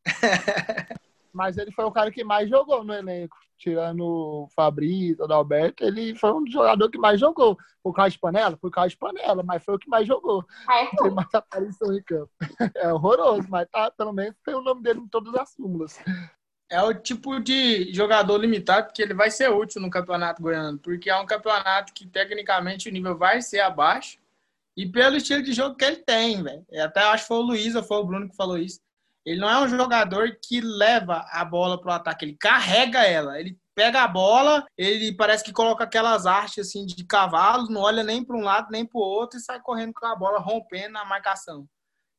Mas 1.38 1.56
ele 1.56 1.72
foi 1.72 1.86
o 1.86 1.92
cara 1.92 2.12
que 2.12 2.24
mais 2.24 2.50
jogou 2.50 2.84
no 2.84 2.94
elenco 2.94 3.38
tirando 3.58 4.02
o 4.02 4.48
Fabrício, 4.56 5.26
o 5.26 5.34
Alberto, 5.34 5.84
ele 5.84 6.16
foi 6.16 6.32
um 6.34 6.50
jogador 6.50 6.90
que 6.90 6.98
mais 6.98 7.20
jogou. 7.20 7.58
Por 7.84 7.94
causa 7.94 8.12
de 8.12 8.20
panela? 8.20 8.56
Por 8.56 8.72
causa 8.72 8.90
de 8.90 8.98
panela, 8.98 9.44
mas 9.44 9.64
foi 9.64 9.76
o 9.76 9.80
que 9.80 9.90
mais 9.90 10.08
jogou. 10.08 10.46
Ah, 10.68 10.84
é 10.84 10.90
tem 10.96 11.12
mais 11.12 11.34
aparição 11.34 11.94
em 11.94 12.04
campo. 12.04 12.32
É 12.76 12.94
horroroso, 12.94 13.48
mas 13.50 13.68
tá, 13.70 13.90
pelo 13.92 14.14
menos 14.14 14.36
tem 14.44 14.54
o 14.54 14.62
nome 14.62 14.82
dele 14.82 15.00
em 15.00 15.08
todas 15.08 15.34
as 15.36 15.50
súmulas. 15.52 16.00
É 16.70 16.82
o 16.82 16.94
tipo 16.94 17.40
de 17.40 17.94
jogador 17.94 18.38
limitado 18.38 18.92
que 18.94 19.02
ele 19.02 19.14
vai 19.14 19.32
ser 19.32 19.50
útil 19.50 19.82
no 19.82 19.90
campeonato 19.90 20.42
goiano, 20.42 20.78
porque 20.78 21.10
é 21.10 21.16
um 21.16 21.26
campeonato 21.26 21.94
que 21.94 22.06
tecnicamente 22.06 22.90
o 22.90 22.92
nível 22.92 23.18
vai 23.18 23.42
ser 23.42 23.62
abaixo 23.62 24.20
e 24.76 24.86
pelo 24.86 25.16
estilo 25.16 25.42
de 25.42 25.54
jogo 25.54 25.76
que 25.76 25.86
ele 25.86 25.98
tem, 25.98 26.44
velho. 26.44 26.66
Até 26.84 27.02
acho 27.02 27.24
que 27.24 27.28
foi 27.30 27.38
o 27.38 27.42
Luiz 27.42 27.74
ou 27.74 27.84
foi 27.84 27.98
o 27.98 28.04
Bruno 28.04 28.30
que 28.30 28.36
falou 28.36 28.58
isso 28.58 28.80
Ele 29.28 29.42
não 29.42 29.50
é 29.50 29.60
um 29.60 29.68
jogador 29.68 30.38
que 30.42 30.62
leva 30.62 31.26
a 31.30 31.44
bola 31.44 31.82
para 31.82 31.92
o 31.92 31.94
ataque, 31.94 32.24
ele 32.24 32.38
carrega 32.40 33.04
ela. 33.04 33.38
Ele 33.38 33.60
pega 33.76 34.02
a 34.02 34.08
bola, 34.08 34.66
ele 34.78 35.14
parece 35.18 35.44
que 35.44 35.52
coloca 35.52 35.84
aquelas 35.84 36.26
artes 36.26 36.66
assim 36.66 36.86
de 36.86 37.06
cavalo, 37.06 37.70
não 37.70 37.82
olha 37.82 38.06
nem 38.06 38.24
para 38.24 38.38
um 38.38 38.42
lado 38.42 38.70
nem 38.72 38.86
para 38.86 38.98
o 38.98 39.04
outro 39.04 39.38
e 39.38 39.42
sai 39.42 39.60
correndo 39.60 39.92
com 39.94 40.06
a 40.06 40.16
bola 40.16 40.40
rompendo 40.40 40.94
na 40.94 41.04
marcação. 41.04 41.68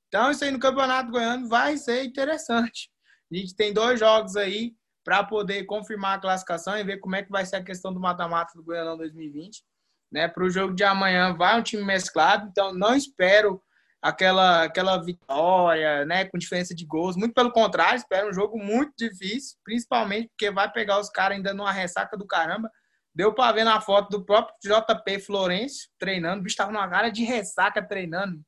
Então 0.08 0.30
isso 0.30 0.44
aí 0.44 0.50
no 0.50 0.58
Campeonato 0.58 1.10
Goiano 1.10 1.48
vai 1.48 1.78
ser 1.78 2.04
interessante. 2.04 2.90
A 3.32 3.36
gente 3.36 3.56
tem 3.56 3.72
dois 3.72 3.98
jogos 3.98 4.36
aí 4.36 4.74
para 5.02 5.24
poder 5.24 5.64
confirmar 5.64 6.18
a 6.18 6.20
classificação 6.20 6.76
e 6.76 6.84
ver 6.84 6.98
como 6.98 7.16
é 7.16 7.22
que 7.22 7.30
vai 7.30 7.46
ser 7.46 7.56
a 7.56 7.64
questão 7.64 7.90
do 7.90 7.98
mata-mata 7.98 8.52
do 8.54 8.62
Goianão 8.62 8.98
2020. 8.98 9.64
Né? 10.12 10.28
Para 10.28 10.44
o 10.44 10.50
jogo 10.50 10.74
de 10.74 10.84
amanhã 10.84 11.34
vai 11.34 11.58
um 11.58 11.62
time 11.62 11.82
mesclado, 11.82 12.48
então 12.50 12.74
não 12.74 12.94
espero 12.94 13.62
aquela, 14.02 14.64
aquela 14.64 14.96
vitória, 15.02 16.04
né, 16.04 16.24
com 16.24 16.38
diferença 16.38 16.74
de 16.74 16.84
gols. 16.86 17.16
Muito 17.16 17.34
pelo 17.34 17.52
contrário, 17.52 17.96
espero 17.96 18.28
um 18.28 18.32
jogo 18.32 18.58
muito 18.58 18.92
difícil, 18.96 19.56
principalmente 19.64 20.28
porque 20.28 20.50
vai 20.50 20.70
pegar 20.70 20.98
os 21.00 21.10
caras 21.10 21.36
ainda 21.36 21.52
numa 21.52 21.72
ressaca 21.72 22.16
do 22.16 22.26
caramba. 22.26 22.70
Deu 23.14 23.34
para 23.34 23.52
ver 23.52 23.64
na 23.64 23.80
foto 23.80 24.10
do 24.10 24.24
próprio 24.24 24.54
JP 24.62 25.20
Florencio 25.20 25.88
treinando, 25.98 26.40
o 26.40 26.42
bicho 26.42 26.54
estava 26.54 26.70
numa 26.70 26.88
cara 26.88 27.10
de 27.10 27.24
ressaca 27.24 27.82
treinando. 27.82 28.40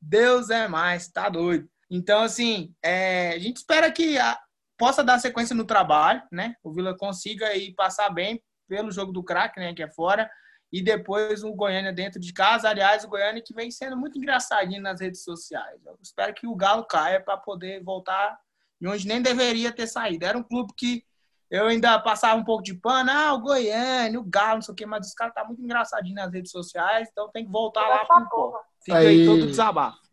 Deus 0.00 0.50
é 0.50 0.68
mais, 0.68 1.08
tá 1.08 1.28
doido. 1.28 1.68
Então, 1.90 2.22
assim, 2.22 2.74
é, 2.82 3.30
a 3.30 3.38
gente 3.38 3.56
espera 3.56 3.90
que 3.92 4.18
a, 4.18 4.38
possa 4.78 5.04
dar 5.04 5.18
sequência 5.18 5.54
no 5.54 5.64
trabalho, 5.64 6.22
né? 6.32 6.54
O 6.62 6.72
Vila 6.72 6.96
consiga 6.96 7.46
aí 7.48 7.74
passar 7.74 8.10
bem 8.10 8.42
pelo 8.68 8.90
jogo 8.90 9.12
do 9.12 9.22
craque, 9.22 9.60
né, 9.60 9.72
que 9.74 9.82
é 9.82 9.88
fora 9.88 10.28
e 10.72 10.82
depois 10.82 11.42
o 11.42 11.54
Goiânia 11.54 11.92
dentro 11.92 12.20
de 12.20 12.32
casa. 12.32 12.68
Aliás, 12.68 13.04
o 13.04 13.08
Goiânia 13.08 13.42
que 13.42 13.54
vem 13.54 13.70
sendo 13.70 13.96
muito 13.96 14.18
engraçadinho 14.18 14.82
nas 14.82 15.00
redes 15.00 15.22
sociais. 15.22 15.80
Eu 15.84 15.98
espero 16.02 16.34
que 16.34 16.46
o 16.46 16.54
Galo 16.54 16.84
caia 16.84 17.20
para 17.20 17.36
poder 17.36 17.82
voltar 17.82 18.38
de 18.80 18.88
onde 18.88 19.06
nem 19.06 19.22
deveria 19.22 19.72
ter 19.72 19.86
saído. 19.86 20.24
Era 20.24 20.36
um 20.36 20.42
clube 20.42 20.72
que 20.76 21.04
eu 21.50 21.66
ainda 21.66 21.98
passava 22.00 22.38
um 22.38 22.44
pouco 22.44 22.62
de 22.62 22.74
pano, 22.74 23.10
ah, 23.10 23.32
o 23.32 23.40
Goiânia, 23.40 24.18
o 24.18 24.24
Galo, 24.24 24.56
não 24.56 24.62
sei 24.62 24.72
o 24.72 24.76
quê, 24.76 24.84
mas 24.84 25.06
os 25.06 25.14
caras 25.14 25.32
tá 25.32 25.44
muito 25.44 25.62
engraçadinho 25.62 26.14
nas 26.14 26.32
redes 26.32 26.50
sociais, 26.50 27.08
então 27.10 27.30
tem 27.30 27.44
que 27.44 27.52
voltar 27.52 27.88
lá 27.88 28.04
pro. 28.04 28.60
Fica 28.82 28.98
aí, 28.98 29.06
aí 29.06 29.26
todo 29.26 29.46
desabafo. 29.46 30.05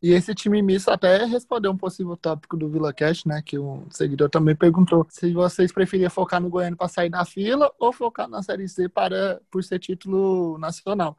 E 0.00 0.12
esse 0.12 0.32
time 0.32 0.62
misto 0.62 0.90
até 0.90 1.24
respondeu 1.24 1.72
um 1.72 1.76
possível 1.76 2.16
tópico 2.16 2.56
do 2.56 2.68
Vila 2.68 2.92
Cash, 2.92 3.24
né? 3.24 3.42
Que 3.42 3.58
um 3.58 3.90
seguidor 3.90 4.30
também 4.30 4.54
perguntou 4.54 5.04
se 5.10 5.32
vocês 5.32 5.72
preferiam 5.72 6.08
focar 6.08 6.40
no 6.40 6.48
Goiânia 6.48 6.76
para 6.76 6.86
sair 6.88 7.10
da 7.10 7.24
fila 7.24 7.72
ou 7.80 7.92
focar 7.92 8.28
na 8.28 8.40
Série 8.42 8.68
C 8.68 8.88
para 8.88 9.40
por 9.50 9.64
ser 9.64 9.80
título 9.80 10.56
nacional. 10.58 11.18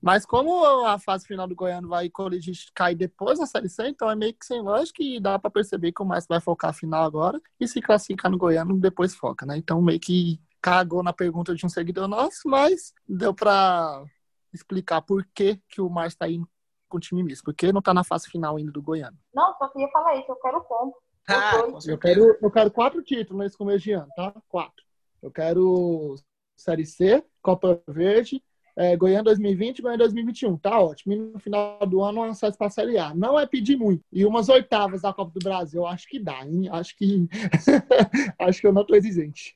Mas 0.00 0.24
como 0.24 0.64
a 0.86 0.98
fase 0.98 1.26
final 1.26 1.46
do 1.46 1.54
Goiano 1.54 1.88
vai 1.88 2.08
coligir 2.08 2.54
cair 2.74 2.94
depois 2.94 3.38
da 3.38 3.46
Série 3.46 3.68
C, 3.68 3.88
então 3.88 4.10
é 4.10 4.14
meio 4.16 4.32
que 4.34 4.46
sem 4.46 4.62
lógica 4.62 5.02
e 5.02 5.20
dá 5.20 5.38
para 5.38 5.50
perceber 5.50 5.92
que 5.92 6.02
o 6.02 6.06
mais 6.06 6.26
vai 6.26 6.40
focar 6.40 6.70
a 6.70 6.72
final 6.72 7.04
agora 7.04 7.40
e 7.58 7.68
se 7.68 7.82
classificar 7.82 8.30
no 8.30 8.38
Goiano 8.38 8.78
depois 8.78 9.14
foca, 9.14 9.44
né? 9.44 9.58
Então 9.58 9.82
meio 9.82 10.00
que 10.00 10.40
cagou 10.62 11.02
na 11.02 11.12
pergunta 11.12 11.54
de 11.54 11.66
um 11.66 11.68
seguidor 11.68 12.08
nosso, 12.08 12.48
mas 12.48 12.94
deu 13.08 13.34
para 13.34 14.04
explicar 14.52 15.02
por 15.02 15.26
que, 15.34 15.60
que 15.68 15.80
o 15.80 15.90
Márcio 15.90 16.14
está 16.16 16.28
indo 16.28 16.48
com 16.90 16.98
o 16.98 17.00
time 17.00 17.22
misto? 17.22 17.44
Porque 17.44 17.72
não 17.72 17.80
tá 17.80 17.94
na 17.94 18.04
fase 18.04 18.28
final 18.28 18.56
ainda 18.56 18.70
do 18.70 18.82
Goiano. 18.82 19.16
Não, 19.34 19.56
só 19.56 19.68
queria 19.68 19.88
falar 19.88 20.16
isso, 20.16 20.30
eu 20.30 20.36
quero 20.36 20.60
ponto. 20.62 20.96
Ah, 21.28 21.62
eu, 21.86 21.96
quero, 21.96 22.36
eu 22.42 22.50
quero 22.50 22.70
quatro 22.70 23.02
títulos 23.02 23.42
nesse 23.42 23.56
começo 23.56 23.84
de 23.84 23.92
ano, 23.92 24.08
tá? 24.16 24.34
Quatro. 24.48 24.84
Eu 25.22 25.30
quero 25.30 26.16
Série 26.56 26.84
C, 26.84 27.24
Copa 27.40 27.80
Verde, 27.86 28.42
é, 28.76 28.96
Goiânia 28.96 29.24
2020 29.24 29.82
Goiânia 29.82 29.98
2021. 29.98 30.56
Tá 30.56 30.80
ótimo. 30.80 31.12
E 31.12 31.16
no 31.16 31.38
final 31.38 31.78
do 31.86 32.02
ano, 32.02 32.20
um 32.20 32.24
acesso 32.24 32.56
para 32.56 32.68
a 32.68 32.70
Série 32.70 32.98
A. 32.98 33.14
Não 33.14 33.38
é 33.38 33.46
pedir 33.46 33.76
muito. 33.76 34.02
E 34.12 34.24
umas 34.24 34.48
oitavas 34.48 35.02
da 35.02 35.12
Copa 35.12 35.32
do 35.38 35.44
Brasil, 35.44 35.82
eu 35.82 35.86
acho 35.86 36.08
que 36.08 36.18
dá, 36.18 36.44
hein? 36.44 36.68
Acho 36.70 36.96
que. 36.96 37.28
acho 38.38 38.60
que 38.60 38.66
eu 38.66 38.72
não 38.72 38.84
tô 38.84 38.94
exigente. 38.94 39.54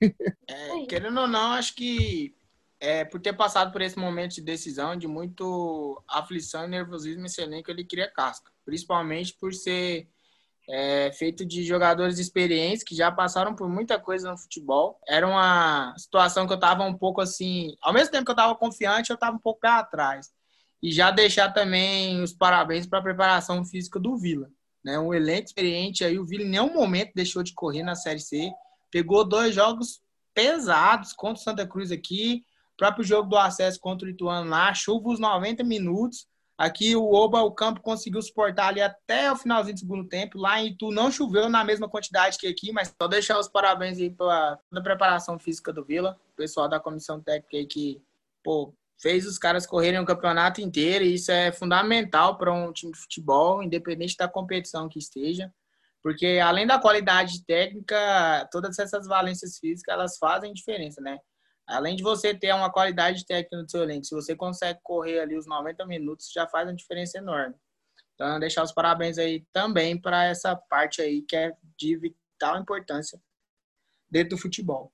É, 0.48 0.86
querendo 0.86 1.20
ou 1.20 1.28
não, 1.28 1.52
acho 1.52 1.74
que 1.74 2.34
é, 2.84 3.02
por 3.02 3.18
ter 3.18 3.32
passado 3.32 3.72
por 3.72 3.80
esse 3.80 3.98
momento 3.98 4.34
de 4.34 4.42
decisão, 4.42 4.94
de 4.94 5.08
muito 5.08 6.02
aflição 6.06 6.64
e 6.64 6.68
nervosismo, 6.68 7.24
esse 7.24 7.40
elenco 7.40 7.70
ele 7.70 7.82
queria 7.82 8.10
casca. 8.10 8.52
Principalmente 8.62 9.34
por 9.40 9.54
ser 9.54 10.06
é, 10.68 11.10
feito 11.12 11.46
de 11.46 11.64
jogadores 11.64 12.18
experientes 12.18 12.84
que 12.84 12.94
já 12.94 13.10
passaram 13.10 13.54
por 13.54 13.70
muita 13.70 13.98
coisa 13.98 14.30
no 14.30 14.36
futebol. 14.36 15.00
Era 15.08 15.26
uma 15.26 15.94
situação 15.96 16.46
que 16.46 16.52
eu 16.52 16.56
estava 16.56 16.84
um 16.84 16.92
pouco 16.92 17.22
assim, 17.22 17.74
ao 17.80 17.92
mesmo 17.92 18.12
tempo 18.12 18.26
que 18.26 18.30
eu 18.30 18.34
estava 18.34 18.54
confiante, 18.54 19.08
eu 19.08 19.14
estava 19.14 19.34
um 19.34 19.40
pouco 19.40 19.66
atrás. 19.66 20.30
E 20.82 20.92
já 20.92 21.10
deixar 21.10 21.54
também 21.54 22.22
os 22.22 22.34
parabéns 22.34 22.86
para 22.86 22.98
a 22.98 23.02
preparação 23.02 23.64
física 23.64 23.98
do 23.98 24.14
Vila. 24.18 24.50
Né? 24.84 24.98
Um 24.98 25.14
elenco 25.14 25.46
experiente 25.46 26.04
aí, 26.04 26.18
o 26.18 26.26
Vila 26.26 26.44
em 26.44 26.50
nenhum 26.50 26.74
momento 26.74 27.12
deixou 27.14 27.42
de 27.42 27.54
correr 27.54 27.82
na 27.82 27.94
Série 27.94 28.20
C. 28.20 28.52
Pegou 28.90 29.26
dois 29.26 29.54
jogos 29.54 30.02
pesados 30.34 31.14
contra 31.14 31.40
o 31.40 31.42
Santa 31.42 31.66
Cruz 31.66 31.90
aqui, 31.90 32.44
próprio 32.76 33.04
jogo 33.04 33.28
do 33.28 33.36
acesso 33.36 33.78
contra 33.80 34.06
o 34.06 34.10
Ituano 34.10 34.50
lá, 34.50 34.72
chuva 34.74 35.08
os 35.08 35.20
90 35.20 35.62
minutos. 35.64 36.26
Aqui 36.56 36.94
o 36.94 37.12
Oba, 37.12 37.42
o 37.42 37.50
campo 37.50 37.80
conseguiu 37.80 38.22
suportar 38.22 38.68
ali 38.68 38.80
até 38.80 39.30
o 39.30 39.36
finalzinho 39.36 39.74
do 39.74 39.80
segundo 39.80 40.08
tempo. 40.08 40.38
Lá 40.38 40.60
em 40.60 40.68
Itu 40.68 40.90
não 40.92 41.10
choveu 41.10 41.48
na 41.48 41.64
mesma 41.64 41.88
quantidade 41.88 42.38
que 42.38 42.46
aqui, 42.46 42.72
mas 42.72 42.94
só 43.00 43.08
deixar 43.08 43.38
os 43.38 43.48
parabéns 43.48 43.98
aí 43.98 44.08
pela 44.08 44.56
toda 44.70 44.82
preparação 44.82 45.38
física 45.38 45.72
do 45.72 45.84
Vila. 45.84 46.16
O 46.32 46.36
pessoal 46.36 46.68
da 46.68 46.78
comissão 46.78 47.20
técnica 47.20 47.56
aí 47.56 47.66
que, 47.66 48.00
pô, 48.42 48.72
fez 49.00 49.26
os 49.26 49.36
caras 49.36 49.66
correrem 49.66 49.98
o 49.98 50.06
campeonato 50.06 50.60
inteiro 50.60 51.04
e 51.04 51.14
isso 51.14 51.32
é 51.32 51.50
fundamental 51.50 52.38
para 52.38 52.52
um 52.52 52.72
time 52.72 52.92
de 52.92 52.98
futebol, 52.98 53.62
independente 53.62 54.16
da 54.16 54.28
competição 54.28 54.88
que 54.88 54.98
esteja. 54.98 55.52
Porque 56.02 56.38
além 56.42 56.66
da 56.66 56.78
qualidade 56.78 57.44
técnica, 57.44 58.48
todas 58.52 58.78
essas 58.78 59.06
valências 59.06 59.58
físicas, 59.58 59.92
elas 59.92 60.18
fazem 60.18 60.52
diferença, 60.52 61.00
né? 61.00 61.18
Além 61.66 61.96
de 61.96 62.02
você 62.02 62.34
ter 62.34 62.54
uma 62.54 62.70
qualidade 62.70 63.24
técnica 63.24 63.56
no 63.56 63.68
seu 63.68 63.82
elenco, 63.82 64.04
se 64.04 64.14
você 64.14 64.36
consegue 64.36 64.78
correr 64.82 65.20
ali 65.20 65.36
os 65.36 65.46
90 65.46 65.86
minutos, 65.86 66.30
já 66.32 66.46
faz 66.46 66.68
uma 66.68 66.74
diferença 66.74 67.18
enorme. 67.18 67.54
Então, 68.14 68.38
deixar 68.38 68.62
os 68.62 68.72
parabéns 68.72 69.18
aí 69.18 69.44
também 69.52 70.00
para 70.00 70.24
essa 70.24 70.54
parte 70.54 71.00
aí 71.00 71.22
que 71.22 71.34
é 71.34 71.52
de 71.76 71.96
vital 71.96 72.60
importância 72.60 73.20
dentro 74.10 74.36
do 74.36 74.38
futebol. 74.38 74.92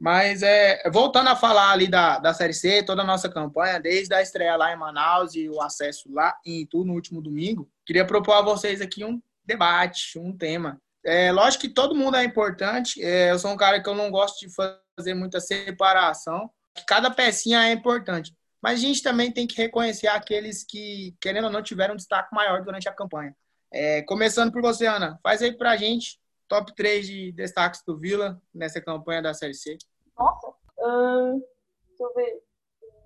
Mas 0.00 0.42
é, 0.42 0.82
voltando 0.90 1.28
a 1.28 1.36
falar 1.36 1.70
ali 1.70 1.86
da, 1.86 2.18
da 2.18 2.34
Série 2.34 2.54
C, 2.54 2.82
toda 2.82 3.02
a 3.02 3.06
nossa 3.06 3.28
campanha, 3.28 3.78
desde 3.78 4.12
a 4.14 4.22
estreia 4.22 4.56
lá 4.56 4.72
em 4.72 4.76
Manaus 4.76 5.34
e 5.34 5.48
o 5.48 5.60
acesso 5.60 6.12
lá 6.12 6.36
em 6.44 6.62
Itu 6.62 6.84
no 6.84 6.94
último 6.94 7.22
domingo, 7.22 7.70
queria 7.86 8.06
propor 8.06 8.32
a 8.32 8.42
vocês 8.42 8.80
aqui 8.80 9.04
um 9.04 9.22
debate, 9.44 10.18
um 10.18 10.36
tema. 10.36 10.80
É, 11.04 11.30
lógico 11.30 11.62
que 11.62 11.68
todo 11.68 11.94
mundo 11.94 12.16
é 12.16 12.24
importante. 12.24 13.02
É, 13.02 13.30
eu 13.30 13.38
sou 13.38 13.52
um 13.52 13.56
cara 13.56 13.80
que 13.80 13.88
eu 13.88 13.94
não 13.94 14.10
gosto 14.10 14.40
de 14.40 14.52
fazer 14.52 14.81
muita 15.14 15.40
separação. 15.40 16.50
Cada 16.86 17.10
pecinha 17.10 17.68
é 17.68 17.72
importante. 17.72 18.36
Mas 18.62 18.78
a 18.78 18.82
gente 18.82 19.02
também 19.02 19.32
tem 19.32 19.46
que 19.46 19.56
reconhecer 19.56 20.06
aqueles 20.06 20.64
que, 20.64 21.16
querendo 21.20 21.44
ou 21.46 21.50
não, 21.50 21.62
tiveram 21.62 21.94
um 21.94 21.96
destaque 21.96 22.34
maior 22.34 22.62
durante 22.62 22.88
a 22.88 22.94
campanha. 22.94 23.34
É, 23.72 24.02
começando 24.02 24.52
por 24.52 24.62
você, 24.62 24.86
Ana. 24.86 25.18
Faz 25.22 25.42
aí 25.42 25.56
pra 25.56 25.76
gente 25.76 26.20
top 26.46 26.74
3 26.74 27.06
de 27.06 27.32
destaques 27.32 27.82
do 27.84 27.98
Vila 27.98 28.40
nessa 28.54 28.80
campanha 28.80 29.22
da 29.22 29.34
Série 29.34 29.54
C. 29.54 29.76
Nossa, 30.16 30.54
hum, 30.78 31.42
deixa 31.88 32.04
eu 32.04 32.14
ver. 32.14 32.42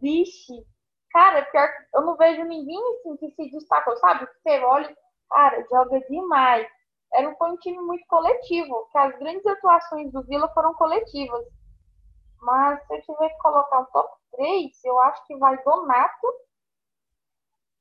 Vixe, 0.02 0.66
cara, 1.10 1.42
pior 1.46 1.68
eu 1.94 2.02
não 2.02 2.16
vejo 2.16 2.44
ninguém 2.44 2.78
assim 2.94 3.16
que 3.16 3.30
se 3.30 3.50
destacou, 3.50 3.96
sabe? 3.96 4.26
Você 4.26 4.58
olha, 4.58 4.94
cara, 5.30 5.64
joga 5.70 6.00
demais 6.10 6.66
era 7.12 7.34
foi 7.36 7.50
um 7.50 7.56
time 7.56 7.78
muito 7.78 8.06
coletivo, 8.08 8.88
que 8.92 8.98
as 8.98 9.18
grandes 9.18 9.46
atuações 9.46 10.12
do 10.12 10.22
Vila 10.24 10.48
foram 10.52 10.74
coletivas. 10.74 11.46
Mas 12.40 12.84
se 12.86 12.94
eu 12.94 13.02
tiver 13.02 13.28
que 13.28 13.38
colocar 13.38 13.80
um 13.80 13.84
top 13.86 14.14
3, 14.36 14.84
eu 14.84 14.98
acho 15.00 15.26
que 15.26 15.36
vai 15.36 15.62
Donato, 15.62 16.26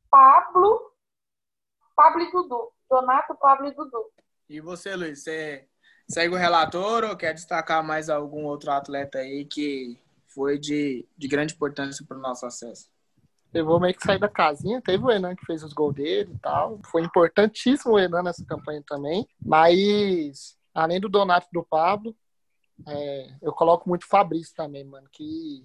Pablo, 0.10 0.92
Pablo 1.96 2.22
e 2.22 2.32
Dudu. 2.32 2.72
Donato, 2.90 3.36
Pablo 3.36 3.68
e 3.68 3.72
Dudu. 3.72 4.12
E 4.48 4.62
você, 4.62 4.96
Luiz, 4.96 5.24
você 5.24 5.68
segue 6.08 6.36
o 6.36 6.38
relator 6.38 7.04
ou 7.04 7.18
quer 7.18 7.34
destacar 7.34 7.84
mais 7.84 8.10
algum 8.10 8.46
outro 8.46 8.72
atleta 8.72 9.20
aí 9.20 9.46
que 9.46 10.00
foi 10.28 10.60
de, 10.60 11.08
de 11.18 11.28
grande 11.28 11.54
importância 11.54 12.06
para 12.08 12.18
o 12.18 12.22
nosso 12.22 12.46
acesso? 12.46 12.90
Eu 13.54 13.66
vou 13.66 13.80
meio 13.80 13.96
que 13.96 14.04
sair 14.04 14.20
da 14.20 14.28
casinha. 14.28 14.82
Teve 14.82 15.04
o 15.06 15.10
Enan 15.10 15.34
que 15.34 15.46
fez 15.46 15.64
os 15.64 15.72
gols 15.72 15.96
dele 15.96 16.34
e 16.34 16.40
tal. 16.40 16.78
Foi 16.92 17.02
importantíssimo 17.02 17.94
o 17.94 18.00
Enan 18.00 18.22
nessa 18.22 18.46
campanha 18.46 18.84
também. 18.86 19.26
Mas, 19.42 20.58
além 20.74 21.00
do 21.00 21.08
Donato 21.08 21.48
e 21.50 21.54
do 21.54 21.64
Pablo, 21.64 22.14
é, 22.88 23.28
eu 23.42 23.54
coloco 23.54 23.88
muito 23.88 24.08
Fabrício 24.08 24.54
também, 24.56 24.84
mano. 24.84 25.08
Que 25.12 25.64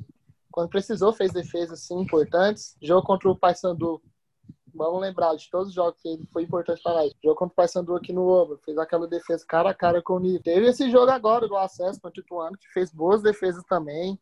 quando 0.51 0.69
precisou 0.69 1.13
fez 1.13 1.33
defesas 1.33 1.83
assim, 1.83 2.01
importantes. 2.01 2.77
Jogo 2.83 3.07
contra 3.07 3.31
o 3.31 3.37
Paysandu. 3.37 4.03
Vamos 4.73 5.01
lembrar 5.01 5.35
de 5.35 5.51
todos 5.51 5.69
os 5.69 5.75
jogos 5.75 6.01
que 6.01 6.09
ele 6.09 6.27
foi 6.33 6.45
importante 6.45 6.81
para 6.83 6.95
nós. 6.95 7.13
Jogo 7.23 7.37
contra 7.37 7.53
o 7.53 7.57
Paysandu 7.57 7.97
aqui 7.97 8.13
no 8.13 8.27
Oba. 8.27 8.59
Fez 8.65 8.79
aquela 8.79 9.07
defesa 9.07 9.45
cara 9.47 9.71
a 9.71 9.75
cara 9.75 10.01
com 10.01 10.15
o 10.15 10.19
Nito. 10.21 10.45
Teve 10.45 10.67
esse 10.67 10.91
jogo 10.91 11.11
agora 11.11 11.49
do 11.49 11.57
acesso 11.57 12.01
contra 12.01 12.21
o 12.21 12.25
Ituano, 12.25 12.57
que 12.57 12.69
fez 12.73 12.93
boas 12.93 13.23
defesas 13.23 13.65
também. 13.65 14.19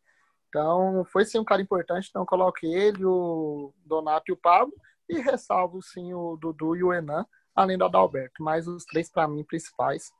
Então, 0.49 1.05
foi 1.05 1.25
sim 1.25 1.37
um 1.37 1.43
cara 1.43 1.61
importante, 1.61 2.07
então 2.09 2.25
coloquei 2.25 2.73
ele, 2.73 3.05
o 3.05 3.71
Donato 3.85 4.25
e 4.29 4.33
o 4.33 4.37
Pablo, 4.37 4.73
e 5.07 5.19
ressalvo 5.19 5.79
sim 5.81 6.11
o 6.13 6.35
Dudu 6.37 6.75
e 6.75 6.83
o 6.83 6.91
Enan, 6.91 7.23
além 7.55 7.77
do 7.77 7.85
Adalberto. 7.85 8.43
Mas 8.43 8.67
os 8.67 8.83
três, 8.83 9.11
para 9.11 9.27
mim, 9.27 9.43
principais: 9.43 10.11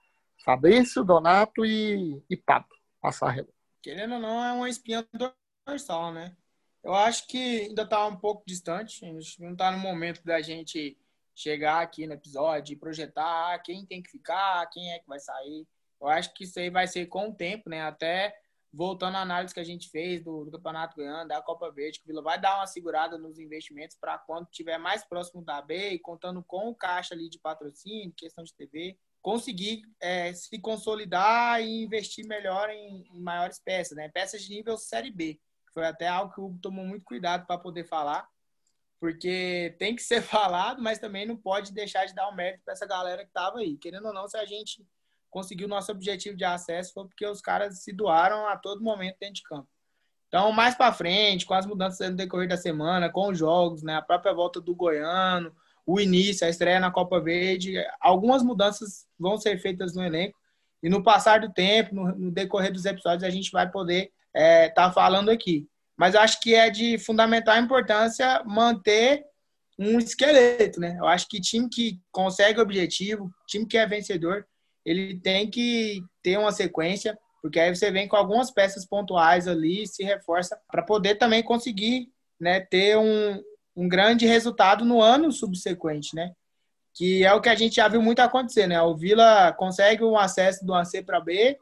Fabrício, 0.44 1.04
Donato 1.04 1.66
e, 1.66 2.22
e 2.30 2.38
Pablo 2.38 2.76
Passarrela. 3.02 3.48
Querendo 3.82 4.16
ou 4.16 4.20
não, 4.20 4.44
é 4.44 4.52
uma 4.54 4.70
espinha 4.70 5.08
dorsal, 5.66 6.12
né? 6.12 6.36
Eu 6.84 6.94
acho 6.94 7.28
que 7.28 7.62
ainda 7.62 7.84
está 7.84 8.06
um 8.06 8.16
pouco 8.16 8.44
distante. 8.46 9.06
Não 9.40 9.52
está 9.52 9.72
no 9.72 9.78
momento 9.78 10.24
da 10.24 10.42
gente 10.42 10.98
chegar 11.36 11.82
aqui 11.82 12.06
no 12.06 12.14
episódio 12.14 12.74
e 12.74 12.80
projetar 12.80 13.60
quem 13.60 13.86
tem 13.86 14.02
que 14.02 14.10
ficar, 14.10 14.70
quem 14.70 14.92
é 14.94 15.00
que 15.00 15.08
vai 15.08 15.20
sair. 15.20 15.66
Eu 16.00 16.08
acho 16.08 16.34
que 16.34 16.44
isso 16.44 16.60
aí 16.60 16.70
vai 16.70 16.88
ser 16.88 17.08
com 17.08 17.30
o 17.30 17.36
tempo, 17.36 17.70
né? 17.70 17.82
Até 17.82 18.34
voltando 18.72 19.16
à 19.16 19.22
análise 19.22 19.54
que 19.54 19.60
a 19.60 19.66
gente 19.66 19.90
fez 19.90 20.22
do, 20.24 20.46
do 20.46 20.52
Campeonato 20.52 20.96
Goiano, 20.96 21.28
da 21.28 21.42
Copa 21.42 21.72
Verde, 21.72 22.00
que 22.00 22.06
o 22.06 22.08
Vila 22.08 22.22
vai 22.22 22.40
dar 22.40 22.58
uma 22.58 22.68
segurada 22.68 23.18
nos 23.18 23.40
investimentos 23.40 23.98
para 24.00 24.18
quando 24.18 24.48
tiver 24.52 24.78
mais 24.78 25.04
próximo 25.04 25.44
da 25.44 25.62
B 25.62 25.98
contando 26.00 26.44
com 26.44 26.70
o 26.70 26.76
caixa 26.76 27.14
ali 27.14 27.30
de 27.30 27.40
patrocínio, 27.40 28.14
questão 28.16 28.44
de 28.44 28.54
TV, 28.54 28.98
conseguir 29.22 29.84
é, 30.00 30.34
se 30.34 30.60
consolidar 30.60 31.62
e 31.62 31.84
investir 31.84 32.26
melhor 32.26 32.70
em, 32.70 33.08
em, 33.14 33.22
maiores 33.22 33.60
peças, 33.60 33.98
né? 33.98 34.10
Peças 34.10 34.44
de 34.44 34.54
nível 34.54 34.78
Série 34.78 35.12
B. 35.12 35.40
Foi 35.74 35.86
até 35.86 36.08
algo 36.08 36.34
que 36.34 36.42
o 36.42 36.46
Hugo 36.46 36.60
tomou 36.60 36.86
muito 36.86 37.06
cuidado 37.06 37.46
para 37.46 37.60
poder 37.60 37.84
falar, 37.86 38.28
porque 39.00 39.76
tem 39.78 39.96
que 39.96 40.02
ser 40.02 40.22
falado, 40.24 40.82
mas 40.82 41.00
também 41.00 41.26
não 41.26 41.38
pode 41.38 41.74
deixar 41.74 42.06
de 42.06 42.16
dar 42.16 42.28
o 42.28 42.32
um 42.32 42.36
mérito 42.36 42.64
para 42.64 42.74
essa 42.74 42.88
galera 42.88 43.24
que 43.24 43.30
estava 43.30 43.60
aí. 43.60 43.78
Querendo 43.78 44.08
ou 44.08 44.14
não, 44.14 44.28
se 44.28 44.38
a 44.38 44.46
gente 44.46 44.86
conseguiu 45.30 45.68
nosso 45.68 45.92
objetivo 45.92 46.36
de 46.36 46.44
acesso 46.44 46.94
foi 46.94 47.06
porque 47.06 47.26
os 47.26 47.40
caras 47.40 47.84
se 47.84 47.94
doaram 47.94 48.48
a 48.48 48.58
todo 48.58 48.84
momento 48.84 49.18
dentro 49.20 49.36
de 49.36 49.44
campo. 49.44 49.68
Então, 50.28 50.52
mais 50.52 50.76
para 50.76 50.94
frente, 50.94 51.46
com 51.46 51.56
as 51.56 51.66
mudanças 51.66 52.10
no 52.10 52.16
decorrer 52.16 52.48
da 52.48 52.58
semana, 52.58 53.10
com 53.10 53.30
os 53.30 53.38
jogos, 53.38 53.82
né, 53.82 53.96
a 53.96 54.02
própria 54.02 54.34
volta 54.34 54.62
do 54.62 54.76
Goiano, 54.76 55.56
o 55.92 56.00
início, 56.00 56.46
a 56.46 56.50
estreia 56.50 56.80
na 56.80 56.92
Copa 56.92 57.20
Verde, 57.20 57.74
algumas 58.00 58.44
mudanças 58.44 59.08
vão 59.18 59.38
ser 59.38 59.60
feitas 59.60 59.96
no 59.96 60.04
elenco. 60.04 60.38
E 60.84 60.90
no 60.90 61.04
passar 61.04 61.40
do 61.40 61.52
tempo, 61.52 61.96
no, 61.96 62.32
decorrer 62.32 62.72
dos 62.72 62.86
episódios, 62.86 63.24
a 63.24 63.30
gente 63.32 63.52
vai 63.52 63.70
poder 63.70 64.12
estar 64.34 64.40
é, 64.40 64.70
tá 64.70 64.92
falando 64.92 65.32
aqui. 65.32 65.68
Mas 65.98 66.14
eu 66.14 66.22
acho 66.22 66.40
que 66.42 66.54
é 66.54 66.70
de 66.70 67.00
fundamental 67.00 67.58
importância 67.58 68.44
manter 68.46 69.26
um 69.80 69.98
esqueleto, 69.98 70.80
né? 70.80 70.96
Eu 71.00 71.08
acho 71.08 71.28
que 71.28 71.42
time 71.42 71.68
que 71.68 72.00
consegue 72.12 72.62
objetivo, 72.62 73.32
time 73.48 73.66
que 73.66 73.78
é 73.78 73.88
vencedor, 73.88 74.46
ele 74.86 75.20
tem 75.20 75.50
que 75.50 76.02
ter 76.22 76.38
uma 76.38 76.52
sequência, 76.52 77.18
porque 77.42 77.60
aí 77.60 77.74
você 77.74 77.90
vem 77.90 78.08
com 78.08 78.16
algumas 78.16 78.52
peças 78.52 78.86
pontuais 78.86 79.48
ali, 79.48 79.88
se 79.88 80.04
reforça 80.04 80.60
para 80.72 80.84
poder 80.84 81.16
também 81.16 81.42
conseguir 81.42 82.10
né, 82.40 82.60
ter 82.60 82.96
um, 82.98 83.42
um 83.80 83.88
grande 83.88 84.26
resultado 84.26 84.84
no 84.84 85.02
ano 85.02 85.32
subsequente, 85.32 86.14
né? 86.14 86.34
Que 86.94 87.24
é 87.24 87.34
o 87.34 87.40
que 87.40 87.48
a 87.48 87.56
gente 87.56 87.76
já 87.78 87.88
viu 87.88 88.02
muito 88.02 88.20
acontecer, 88.20 88.68
né? 88.68 88.82
O 88.82 88.94
Vila 88.94 89.54
consegue 89.54 90.04
um 90.04 90.18
acesso 90.18 90.66
do 90.66 90.74
AC 90.74 91.02
para 91.06 91.22
B 91.22 91.58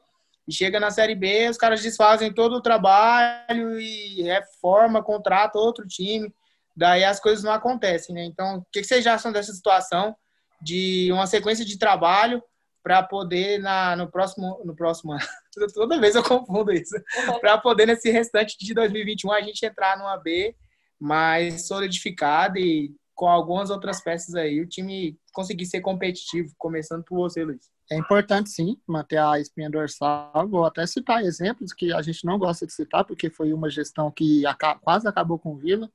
e 0.47 0.51
chega 0.51 0.79
na 0.79 0.89
Série 0.89 1.13
B, 1.13 1.47
os 1.47 1.57
caras 1.57 1.81
desfazem 1.81 2.33
todo 2.33 2.55
o 2.55 2.61
trabalho 2.61 3.79
e 3.79 4.23
reforma, 4.23 5.03
contrata 5.03 5.59
outro 5.59 5.85
time, 5.85 6.33
daí 6.75 7.03
as 7.03 7.19
coisas 7.19 7.43
não 7.43 7.51
acontecem, 7.51 8.15
né? 8.15 8.23
Então, 8.23 8.57
o 8.57 8.65
que 8.71 8.83
vocês 8.83 9.05
acham 9.05 9.31
dessa 9.31 9.53
situação 9.53 10.15
de 10.59 11.11
uma 11.11 11.27
sequência 11.27 11.63
de 11.63 11.77
trabalho 11.77 12.41
para 12.81 13.03
poder 13.03 13.59
na, 13.59 13.95
no 13.95 14.09
próximo 14.09 14.59
no 14.65 14.75
próximo 14.75 15.11
ano. 15.11 15.21
Toda 15.75 15.99
vez 15.99 16.15
eu 16.15 16.23
confundo 16.23 16.71
isso. 16.71 16.95
Para 17.39 17.59
poder 17.59 17.85
nesse 17.85 18.09
restante 18.09 18.57
de 18.57 18.73
2021 18.73 19.31
a 19.31 19.41
gente 19.41 19.63
entrar 19.63 19.97
numa 19.97 20.17
B 20.17 20.55
mais 20.99 21.67
solidificada 21.67 22.59
e 22.59 22.93
com 23.13 23.27
algumas 23.27 23.69
outras 23.69 24.01
peças 24.01 24.35
aí, 24.35 24.61
o 24.61 24.67
time 24.67 25.17
conseguir 25.33 25.65
ser 25.65 25.81
competitivo, 25.81 26.53
começando 26.57 27.03
por 27.03 27.15
você, 27.15 27.43
Luiz. 27.43 27.69
É 27.89 27.97
importante 27.97 28.49
sim 28.49 28.79
manter 28.85 29.17
a 29.17 29.39
espinha 29.39 29.69
dorsal. 29.69 30.47
Vou 30.47 30.65
até 30.65 30.85
citar 30.85 31.23
exemplos 31.23 31.73
que 31.73 31.91
a 31.93 32.01
gente 32.01 32.25
não 32.25 32.37
gosta 32.37 32.67
de 32.67 32.73
citar, 32.73 33.05
porque 33.05 33.29
foi 33.29 33.53
uma 33.53 33.69
gestão 33.69 34.11
que 34.11 34.43
quase 34.81 35.07
acabou 35.07 35.39
com 35.39 35.53
o 35.53 35.57
Vila. 35.57 35.89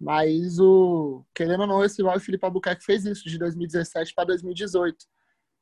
Mas 0.00 0.58
o 0.58 1.24
querendo 1.34 1.60
ou 1.62 1.66
não, 1.66 1.84
esse 1.84 2.02
o 2.02 2.20
Felipe 2.20 2.44
Albuquerque 2.44 2.84
fez 2.84 3.04
isso 3.04 3.28
de 3.28 3.38
2017 3.38 4.14
para 4.14 4.26
2018 4.26 5.06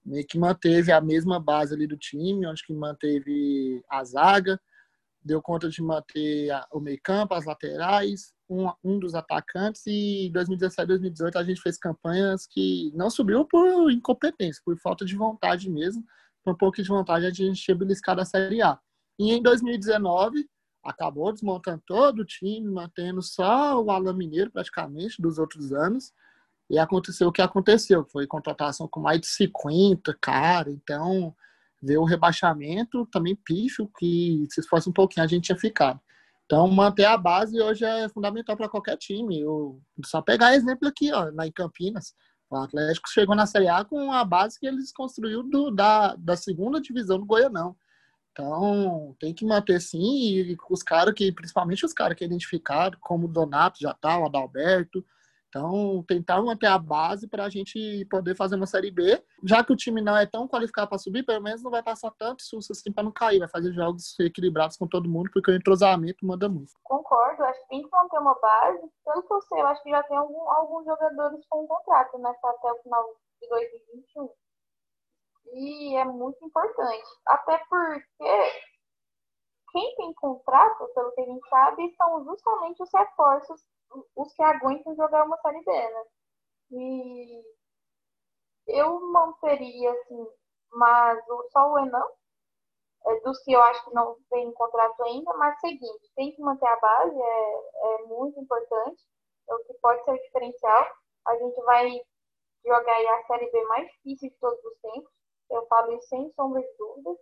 meio 0.04 0.26
que 0.26 0.38
manteve 0.38 0.92
a 0.92 1.00
mesma 1.00 1.40
base 1.40 1.74
ali 1.74 1.86
do 1.86 1.96
time, 1.96 2.46
onde 2.46 2.62
que 2.62 2.72
manteve 2.72 3.82
a 3.88 4.04
zaga, 4.04 4.60
deu 5.24 5.40
conta 5.40 5.68
de 5.68 5.80
manter 5.82 6.50
o 6.72 6.78
meio 6.78 7.00
campo, 7.02 7.34
as 7.34 7.46
laterais, 7.46 8.32
um, 8.48 8.70
um 8.84 8.98
dos 8.98 9.14
atacantes 9.14 9.82
e 9.86 10.30
2017, 10.32 10.86
2018 10.86 11.38
a 11.38 11.44
gente 11.44 11.60
fez 11.62 11.78
campanhas 11.78 12.46
que 12.46 12.92
não 12.94 13.08
subiu 13.08 13.44
por 13.46 13.90
incompetência, 13.90 14.60
por 14.64 14.76
falta 14.78 15.04
de 15.04 15.16
vontade 15.16 15.70
mesmo, 15.70 16.04
por 16.44 16.52
um 16.52 16.56
pouco 16.56 16.82
de 16.82 16.88
vontade 16.88 17.24
a 17.24 17.30
gente 17.30 17.62
tinha 17.62 17.74
beliscado 17.74 18.20
a 18.20 18.24
Série 18.24 18.60
A. 18.60 18.78
E 19.18 19.32
em 19.32 19.42
2019 19.42 20.46
acabou 20.84 21.32
desmontando 21.32 21.82
todo 21.86 22.20
o 22.20 22.24
time, 22.24 22.68
mantendo 22.68 23.22
só 23.22 23.82
o 23.82 23.90
Alan 23.90 24.12
Mineiro 24.12 24.50
praticamente 24.50 25.22
dos 25.22 25.38
outros 25.38 25.72
anos, 25.72 26.12
e 26.68 26.78
aconteceu 26.78 27.28
o 27.28 27.32
que 27.32 27.42
aconteceu, 27.42 28.04
foi 28.04 28.26
contratação 28.26 28.88
com 28.88 29.00
mais 29.00 29.20
de 29.20 29.26
50, 29.26 30.16
cara, 30.20 30.70
então 30.70 31.34
veio 31.85 32.01
o 32.01 32.07
rebaixamento, 32.07 33.07
também 33.07 33.37
pífio, 33.37 33.91
que 33.99 34.47
se 34.51 34.62
fosse 34.68 34.89
um 34.89 34.93
pouquinho 34.93 35.24
a 35.24 35.28
gente 35.28 35.45
tinha 35.45 35.59
ficado. 35.59 36.01
Então, 36.47 36.68
manter 36.68 37.05
a 37.05 37.16
base 37.16 37.61
hoje 37.61 37.85
é 37.85 38.09
fundamental 38.09 38.57
para 38.57 38.68
qualquer 38.68 38.97
time. 38.97 39.41
Eu, 39.41 39.80
só 40.05 40.20
pegar 40.20 40.55
exemplo 40.55 40.89
aqui, 40.89 41.12
ó, 41.12 41.30
em 41.43 41.53
Campinas. 41.53 42.14
O 42.51 42.57
Atlético 42.57 43.09
chegou 43.09 43.35
na 43.35 43.47
Série 43.47 43.68
A 43.68 43.85
com 43.85 44.12
a 44.12 44.24
base 44.24 44.59
que 44.61 44.66
eles 44.66 44.93
construíram 44.93 45.49
do, 45.49 45.70
da, 45.70 46.14
da 46.16 46.37
segunda 46.37 46.80
divisão 46.80 47.18
do 47.18 47.24
Goianão. 47.24 47.74
Então, 48.30 49.14
tem 49.18 49.32
que 49.32 49.47
manter 49.47 49.80
sim, 49.80 50.28
e 50.28 50.57
os 50.68 50.82
caras 50.82 51.14
que, 51.14 51.32
principalmente 51.32 51.87
os 51.87 51.93
caras 51.93 52.16
que 52.16 52.24
identificaram, 52.24 52.99
como 53.01 53.26
o 53.26 53.32
Donato 53.32 53.78
já 53.80 53.95
tá, 53.95 54.18
o 54.18 54.26
Adalberto, 54.26 55.05
então, 55.55 56.02
tentar 56.09 56.42
manter 56.42 56.66
a 56.66 56.76
base 56.76 57.28
para 57.28 57.44
a 57.44 57.48
gente 57.48 58.05
poder 58.11 58.34
fazer 58.34 58.57
uma 58.57 58.66
Série 58.66 58.90
B, 58.90 59.22
já 59.44 59.62
que 59.62 59.72
o 59.72 59.76
time 59.76 60.02
não 60.02 60.16
é 60.16 60.26
tão 60.26 60.48
qualificado 60.48 60.88
para 60.88 60.98
subir, 60.98 61.24
pelo 61.24 61.40
menos 61.40 61.62
não 61.62 61.70
vai 61.70 61.80
passar 61.80 62.11
tanto 62.18 62.42
susto 62.42 62.72
assim 62.72 62.92
para 62.92 63.05
não 63.05 63.12
cair, 63.12 63.38
vai 63.38 63.46
fazer 63.46 63.72
jogos 63.72 64.18
equilibrados 64.18 64.76
com 64.76 64.88
todo 64.88 65.09
mundo, 65.09 65.30
porque 65.32 65.52
o 65.52 65.55
entrosamento 65.55 66.26
manda 66.26 66.48
muito. 66.48 66.72
Concordo, 66.82 67.44
acho 67.44 67.61
que 67.61 67.68
tem 67.68 67.82
que 67.84 67.88
manter 67.88 68.18
uma 68.18 68.34
base. 68.40 68.82
Pelo 69.05 69.22
que 69.22 69.32
eu 69.32 69.42
sei, 69.42 69.61
eu 69.61 69.66
acho 69.68 69.82
que 69.84 69.90
já 69.90 70.02
tem 70.02 70.16
algum, 70.16 70.50
alguns 70.50 70.84
jogadores 70.86 71.46
com 71.48 71.68
contrato, 71.68 72.18
né, 72.18 72.34
até 72.42 72.72
o 72.72 72.82
final 72.82 73.14
de 73.40 73.48
2021. 73.48 74.30
E 75.52 75.96
é 75.96 76.05
muito 76.05 76.44
importante, 76.44 77.07
até 77.26 77.59
porque 77.70 78.52
quem 79.70 79.94
tem 79.94 80.12
contrato, 80.14 80.90
pelo 80.96 81.12
que 81.12 81.20
a 81.20 81.24
gente 81.26 81.48
sabe, 81.48 81.94
são 81.96 82.24
justamente 82.24 82.82
os 82.82 82.90
reforços 82.92 83.61
os 84.16 84.32
que 84.34 84.42
aguentam 84.42 84.95
jogar 84.97 85.24
uma 85.24 85.38
série 85.38 85.62
B, 85.64 85.72
né? 85.72 86.05
E 86.70 87.45
eu 88.66 89.01
manteria, 89.12 89.92
assim, 89.92 90.26
mas 90.72 91.24
só 91.53 91.72
o 91.72 91.78
Enan, 91.78 92.07
dos 93.22 93.42
que 93.42 93.53
eu 93.53 93.62
acho 93.62 93.84
que 93.84 93.95
não 93.95 94.16
tem 94.30 94.53
contrato 94.53 95.03
ainda, 95.03 95.32
mas 95.34 95.61
seguinte, 95.61 96.11
tem 96.16 96.34
que 96.34 96.40
manter 96.40 96.66
a 96.66 96.80
base, 96.80 97.20
é, 97.20 97.95
é 97.95 98.03
muito 98.07 98.40
importante, 98.40 99.03
é 99.49 99.55
o 99.55 99.64
que 99.64 99.74
pode 99.74 100.03
ser 100.05 100.12
o 100.12 100.22
diferencial. 100.22 100.86
A 101.26 101.36
gente 101.36 101.61
vai 101.62 102.01
jogar 102.64 102.95
aí 102.95 103.07
a 103.09 103.26
série 103.26 103.51
B 103.51 103.64
mais 103.64 103.90
difícil 103.92 104.30
de 104.30 104.36
todos 104.36 104.64
os 104.64 104.80
tempos, 104.80 105.12
eu 105.51 105.66
falo 105.66 105.92
isso 105.92 106.09
sem 106.09 106.32
sombra 106.32 106.62
de 106.62 106.76
dúvida, 106.78 107.16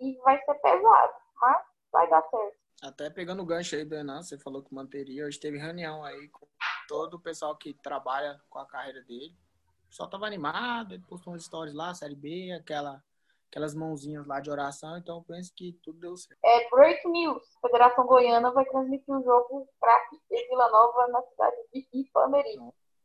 e 0.00 0.16
vai 0.18 0.42
ser 0.44 0.54
pesado, 0.54 1.14
mas 1.40 1.66
vai 1.90 2.08
dar 2.08 2.22
certo. 2.28 2.67
Até 2.82 3.10
pegando 3.10 3.42
o 3.42 3.46
gancho 3.46 3.74
aí 3.74 3.84
do 3.84 3.96
Enan, 3.96 4.22
você 4.22 4.38
falou 4.38 4.62
que 4.62 4.72
manteria. 4.72 5.26
Hoje 5.26 5.40
teve 5.40 5.58
reunião 5.58 6.04
aí 6.04 6.28
com 6.28 6.46
todo 6.86 7.14
o 7.14 7.20
pessoal 7.20 7.56
que 7.56 7.74
trabalha 7.74 8.40
com 8.48 8.58
a 8.58 8.66
carreira 8.66 9.02
dele. 9.02 9.36
O 9.84 9.88
pessoal 9.88 10.08
tava 10.08 10.26
animado, 10.26 10.94
ele 10.94 11.02
postou 11.08 11.32
umas 11.32 11.44
stories 11.44 11.74
lá, 11.74 11.92
Série 11.92 12.14
B, 12.14 12.52
aquela, 12.52 13.02
aquelas 13.50 13.74
mãozinhas 13.74 14.26
lá 14.26 14.38
de 14.38 14.50
oração, 14.50 14.96
então 14.96 15.16
eu 15.16 15.24
penso 15.24 15.52
que 15.56 15.72
tudo 15.82 15.98
deu 15.98 16.16
certo. 16.16 16.38
É, 16.44 16.68
break 16.70 17.08
news. 17.08 17.42
A 17.56 17.66
Federação 17.66 18.06
Goiana 18.06 18.52
vai 18.52 18.64
transmitir 18.66 19.12
um 19.12 19.24
jogo 19.24 19.68
para 19.80 20.08
Vila 20.30 20.68
Nova 20.68 21.08
na 21.08 21.22
cidade 21.22 21.56
de 21.72 21.88
Ipameri. 21.92 22.58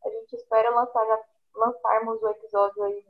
A 0.06 0.10
gente 0.10 0.36
espera 0.36 0.70
lançar, 0.70 1.06
já, 1.08 1.20
lançarmos 1.56 2.22
o 2.22 2.30
episódio 2.30 2.84
aí 2.84 3.06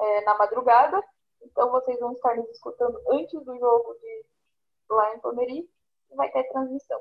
é, 0.00 0.24
na 0.24 0.36
madrugada. 0.36 1.02
Então 1.42 1.70
vocês 1.70 1.98
vão 2.00 2.12
estar 2.12 2.36
nos 2.36 2.50
escutando 2.50 3.00
antes 3.08 3.40
do 3.44 3.56
jogo 3.58 3.94
de 3.94 4.33
lá 4.90 5.14
em 5.14 5.18
Pomeri 5.20 5.68
e 6.10 6.16
vai 6.16 6.30
ter 6.30 6.44
transmissão 6.44 7.00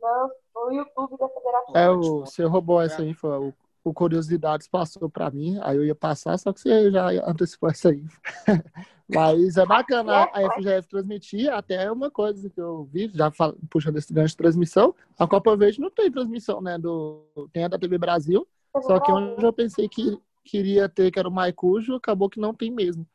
no, 0.00 0.30
no 0.54 0.72
YouTube 0.72 1.16
da 1.18 1.28
Federação. 1.28 1.76
É, 1.76 1.90
o, 1.90 2.20
você 2.20 2.44
roubou 2.44 2.80
essa 2.80 3.04
info, 3.04 3.26
o, 3.28 3.54
o 3.82 3.92
Curiosidades 3.92 4.68
passou 4.68 5.08
para 5.08 5.30
mim, 5.30 5.58
aí 5.62 5.76
eu 5.76 5.84
ia 5.84 5.94
passar, 5.94 6.38
só 6.38 6.52
que 6.52 6.60
você 6.60 6.90
já 6.90 7.08
antecipou 7.28 7.70
essa 7.70 7.92
info. 7.92 8.20
Mas 9.06 9.58
é 9.58 9.66
bacana 9.66 10.30
a 10.32 10.52
FGF 10.54 10.88
transmitir, 10.88 11.52
até 11.52 11.92
uma 11.92 12.10
coisa 12.10 12.48
que 12.48 12.60
eu 12.60 12.84
vi, 12.84 13.10
já 13.12 13.30
falo, 13.30 13.58
puxando 13.68 13.98
esse 13.98 14.12
gancho 14.12 14.30
de 14.30 14.38
transmissão, 14.38 14.94
a 15.18 15.26
Copa 15.26 15.54
Verde 15.56 15.80
não 15.80 15.90
tem 15.90 16.10
transmissão, 16.10 16.62
né? 16.62 16.78
Do, 16.78 17.26
tem 17.52 17.64
a 17.64 17.68
da 17.68 17.78
TV 17.78 17.98
Brasil, 17.98 18.48
só 18.82 18.98
que 18.98 19.12
onde 19.12 19.44
eu 19.44 19.52
pensei 19.52 19.88
que 19.88 20.18
queria 20.42 20.88
ter, 20.88 21.10
que 21.10 21.18
era 21.18 21.28
o 21.28 21.32
Maicujo, 21.32 21.96
acabou 21.96 22.30
que 22.30 22.40
não 22.40 22.54
tem 22.54 22.70
mesmo. 22.70 23.06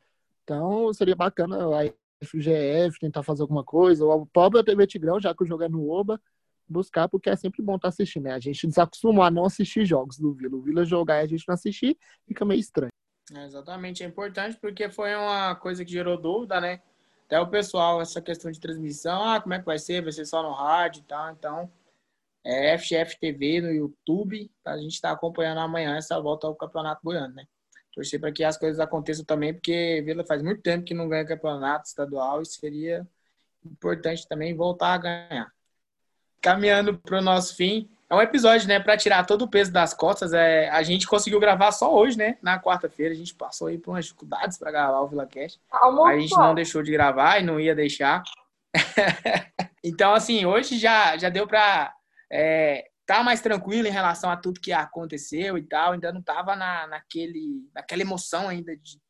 Então 0.44 0.92
seria 0.92 1.16
bacana 1.16 1.76
a 1.76 1.84
FGF 2.22 2.98
tentar 2.98 3.22
fazer 3.22 3.42
alguma 3.42 3.64
coisa, 3.64 4.04
ou 4.04 4.12
a 4.12 4.26
própria 4.26 4.64
TV 4.64 4.86
Tigrão, 4.86 5.20
já 5.20 5.34
que 5.34 5.42
o 5.42 5.46
jogo 5.46 5.62
é 5.62 5.68
no 5.68 5.88
Oba, 5.90 6.20
buscar, 6.68 7.08
porque 7.08 7.28
é 7.28 7.36
sempre 7.36 7.62
bom 7.62 7.76
estar 7.76 7.88
assistindo, 7.88 8.24
né? 8.24 8.34
A 8.34 8.38
gente 8.38 8.66
desacostumou 8.66 9.24
a 9.24 9.30
não 9.30 9.44
assistir 9.44 9.84
jogos 9.84 10.18
do 10.18 10.32
Vila. 10.32 10.56
O 10.56 10.62
Vila 10.62 10.84
jogar 10.84 11.20
e 11.20 11.24
a 11.24 11.26
gente 11.26 11.44
não 11.48 11.54
assistir, 11.54 11.98
fica 12.26 12.44
meio 12.44 12.60
estranho. 12.60 12.92
É, 13.32 13.44
exatamente, 13.44 14.02
é 14.02 14.06
importante 14.06 14.58
porque 14.60 14.90
foi 14.90 15.14
uma 15.14 15.54
coisa 15.56 15.84
que 15.84 15.90
gerou 15.90 16.20
dúvida, 16.20 16.60
né? 16.60 16.80
Até 17.26 17.40
o 17.40 17.48
pessoal, 17.48 18.00
essa 18.00 18.20
questão 18.20 18.50
de 18.50 18.58
transmissão, 18.58 19.22
ah, 19.22 19.40
como 19.40 19.54
é 19.54 19.58
que 19.60 19.64
vai 19.64 19.78
ser? 19.78 20.02
Vai 20.02 20.10
ser 20.10 20.24
só 20.24 20.42
no 20.42 20.52
rádio 20.52 21.00
e 21.00 21.04
tal. 21.04 21.30
Então, 21.30 21.70
é 22.44 22.76
FGF 22.76 23.18
TV 23.20 23.60
no 23.60 23.70
YouTube. 23.70 24.50
A 24.64 24.76
gente 24.76 24.94
está 24.94 25.12
acompanhando 25.12 25.58
amanhã 25.58 25.96
essa 25.96 26.20
volta 26.20 26.48
ao 26.48 26.56
Campeonato 26.56 27.02
Goiano, 27.04 27.34
né? 27.34 27.46
Torcer 27.92 28.20
para 28.20 28.32
que 28.32 28.44
as 28.44 28.56
coisas 28.56 28.78
aconteçam 28.78 29.24
também, 29.24 29.52
porque 29.52 30.02
Vila 30.04 30.24
faz 30.24 30.42
muito 30.42 30.62
tempo 30.62 30.84
que 30.84 30.94
não 30.94 31.08
ganha 31.08 31.26
campeonato 31.26 31.88
estadual 31.88 32.40
e 32.40 32.46
seria 32.46 33.06
importante 33.64 34.28
também 34.28 34.54
voltar 34.54 34.94
a 34.94 34.98
ganhar. 34.98 35.52
Caminhando 36.40 36.96
para 36.98 37.18
o 37.18 37.22
nosso 37.22 37.56
fim, 37.56 37.90
é 38.10 38.14
um 38.14 38.20
episódio, 38.20 38.66
né, 38.66 38.80
para 38.80 38.96
tirar 38.96 39.24
todo 39.24 39.42
o 39.42 39.48
peso 39.48 39.72
das 39.72 39.94
costas. 39.94 40.32
É, 40.32 40.68
a 40.70 40.82
gente 40.82 41.06
conseguiu 41.06 41.38
gravar 41.38 41.70
só 41.70 41.94
hoje, 41.94 42.18
né? 42.18 42.36
Na 42.42 42.60
quarta-feira, 42.60 43.14
a 43.14 43.16
gente 43.16 43.32
passou 43.32 43.68
aí 43.68 43.78
por 43.78 43.92
umas 43.92 44.06
dificuldades 44.06 44.58
para 44.58 44.72
gravar 44.72 45.00
o 45.00 45.06
VilaCast. 45.06 45.60
A 46.16 46.18
gente 46.18 46.36
não 46.36 46.54
deixou 46.54 46.82
de 46.82 46.90
gravar 46.90 47.38
e 47.38 47.44
não 47.44 47.60
ia 47.60 47.72
deixar. 47.72 48.24
então, 49.84 50.12
assim, 50.12 50.44
hoje 50.44 50.76
já, 50.76 51.16
já 51.16 51.28
deu 51.28 51.46
para 51.46 51.94
é, 52.28 52.89
tá 53.10 53.24
mais 53.24 53.40
tranquilo 53.40 53.88
em 53.88 53.90
relação 53.90 54.30
a 54.30 54.36
tudo 54.36 54.60
que 54.60 54.72
aconteceu 54.72 55.58
e 55.58 55.62
tal. 55.64 55.94
Ainda 55.94 56.12
não 56.12 56.22
tava 56.22 56.54
na, 56.54 56.86
naquele, 56.86 57.68
naquela 57.74 58.02
emoção 58.02 58.48
ainda 58.48 58.76
de, 58.76 59.00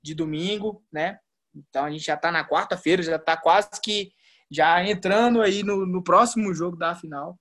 de 0.00 0.14
domingo, 0.14 0.80
né? 0.92 1.18
Então 1.52 1.84
a 1.84 1.90
gente 1.90 2.04
já 2.04 2.16
tá 2.16 2.30
na 2.30 2.48
quarta-feira, 2.48 3.02
já 3.02 3.18
tá 3.18 3.36
quase 3.36 3.68
que 3.82 4.12
já 4.48 4.84
entrando 4.84 5.42
aí 5.42 5.64
no, 5.64 5.84
no 5.84 6.04
próximo 6.04 6.54
jogo 6.54 6.76
da 6.76 6.94
final. 6.94 7.36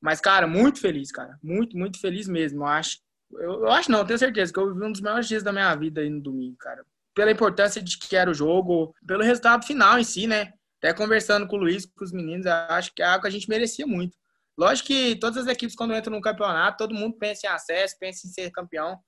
Mas, 0.00 0.22
cara, 0.22 0.46
muito 0.46 0.80
feliz, 0.80 1.12
cara. 1.12 1.38
Muito, 1.42 1.76
muito 1.76 2.00
feliz 2.00 2.26
mesmo. 2.26 2.62
Eu 2.62 2.66
acho, 2.68 2.98
eu, 3.32 3.52
eu 3.64 3.70
acho 3.70 3.90
não, 3.90 4.06
tenho 4.06 4.18
certeza 4.18 4.50
que 4.50 4.58
eu 4.58 4.72
vivi 4.72 4.86
um 4.86 4.92
dos 4.92 5.02
maiores 5.02 5.28
dias 5.28 5.42
da 5.42 5.52
minha 5.52 5.74
vida 5.74 6.00
aí 6.00 6.08
no 6.08 6.22
domingo, 6.22 6.56
cara. 6.56 6.82
Pela 7.14 7.30
importância 7.30 7.82
de 7.82 7.98
que 7.98 8.16
era 8.16 8.30
o 8.30 8.34
jogo, 8.34 8.94
pelo 9.06 9.22
resultado 9.22 9.66
final 9.66 9.98
em 9.98 10.04
si, 10.04 10.26
né? 10.26 10.54
Até 10.78 10.94
conversando 10.94 11.46
com 11.46 11.56
o 11.56 11.60
Luiz, 11.60 11.84
com 11.84 12.02
os 12.02 12.10
meninos, 12.10 12.46
acho 12.46 12.90
que 12.94 13.02
é 13.02 13.04
algo 13.04 13.20
que 13.20 13.28
a 13.28 13.30
gente 13.30 13.50
merecia 13.50 13.86
muito. 13.86 14.16
Lógico 14.56 14.88
que 14.88 15.16
todas 15.16 15.38
as 15.38 15.46
equipes, 15.46 15.74
quando 15.74 15.94
entram 15.94 16.14
no 16.14 16.20
campeonato, 16.20 16.78
todo 16.78 16.94
mundo 16.94 17.16
pensa 17.18 17.46
em 17.46 17.50
acesso, 17.50 17.96
pensa 17.98 18.26
em 18.26 18.30
ser 18.30 18.50
campeão. 18.50 18.98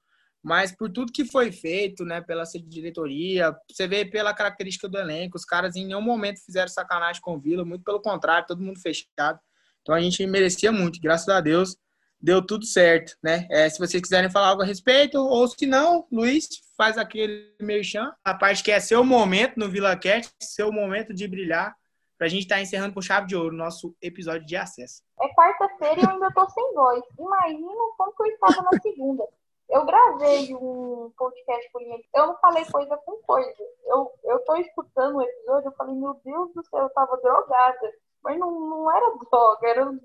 Mas 0.42 0.72
por 0.72 0.90
tudo 0.90 1.12
que 1.12 1.24
foi 1.24 1.50
feito, 1.50 2.04
né, 2.04 2.20
pela 2.20 2.44
diretoria, 2.66 3.54
você 3.70 3.88
vê 3.88 4.04
pela 4.04 4.34
característica 4.34 4.88
do 4.88 4.98
elenco, 4.98 5.36
os 5.36 5.44
caras 5.44 5.74
em 5.74 5.86
nenhum 5.86 6.02
momento 6.02 6.44
fizeram 6.44 6.68
sacanagem 6.68 7.22
com 7.22 7.36
o 7.36 7.40
Vila, 7.40 7.64
muito 7.64 7.82
pelo 7.82 8.00
contrário, 8.00 8.46
todo 8.46 8.62
mundo 8.62 8.78
fechado. 8.80 9.38
Então 9.80 9.94
a 9.94 10.00
gente 10.00 10.26
merecia 10.26 10.70
muito, 10.70 11.00
graças 11.00 11.28
a 11.28 11.40
Deus 11.40 11.76
deu 12.24 12.40
tudo 12.40 12.64
certo, 12.64 13.14
né? 13.22 13.46
É, 13.50 13.68
se 13.68 13.78
vocês 13.78 14.02
quiserem 14.02 14.30
falar 14.30 14.48
algo 14.48 14.62
a 14.62 14.64
respeito, 14.64 15.18
ou 15.18 15.46
se 15.46 15.66
não, 15.66 16.06
Luiz, 16.10 16.48
faz 16.74 16.96
aquele 16.96 17.54
merchan, 17.60 18.10
a 18.24 18.32
parte 18.32 18.62
que 18.62 18.70
é 18.70 18.80
seu 18.80 19.04
momento 19.04 19.58
no 19.58 19.68
Vila 19.68 19.94
Cat, 19.94 20.26
seu 20.40 20.72
momento 20.72 21.12
de 21.12 21.28
brilhar, 21.28 21.76
para 22.16 22.26
a 22.26 22.30
gente 22.30 22.42
estar 22.42 22.56
tá 22.56 22.62
encerrando 22.62 22.94
com 22.94 23.02
chave 23.02 23.26
de 23.26 23.36
ouro 23.36 23.54
o 23.54 23.58
nosso 23.58 23.94
episódio 24.00 24.46
de 24.46 24.56
acesso. 24.56 25.02
É 25.20 25.28
quarta-feira 25.34 26.00
e 26.00 26.04
eu 26.04 26.10
ainda 26.10 26.30
tô 26.32 26.48
sem 26.50 26.74
voz. 26.74 27.02
Imagina 27.18 27.72
como 27.96 28.12
que 28.12 28.22
eu 28.22 28.26
estava 28.26 28.62
na 28.62 28.80
segunda. 28.80 29.24
Eu 29.68 29.84
gravei 29.86 30.54
um 30.54 31.10
podcast 31.16 31.70
por 31.72 31.82
linha. 31.82 31.98
Eu 32.14 32.26
não 32.28 32.36
falei 32.38 32.64
coisa 32.66 32.96
com 32.98 33.16
coisa. 33.22 33.54
Eu, 33.86 34.10
eu 34.24 34.38
tô 34.40 34.56
escutando 34.56 35.16
o 35.16 35.22
episódio, 35.22 35.68
eu 35.68 35.72
falei, 35.72 35.94
meu 35.94 36.20
Deus 36.24 36.52
do 36.54 36.64
céu, 36.64 36.80
eu 36.80 36.90
tava 36.90 37.16
drogada. 37.22 37.92
Mas 38.22 38.38
não, 38.38 38.50
não 38.60 38.90
era 38.90 39.14
droga, 39.30 39.68
era 39.68 39.98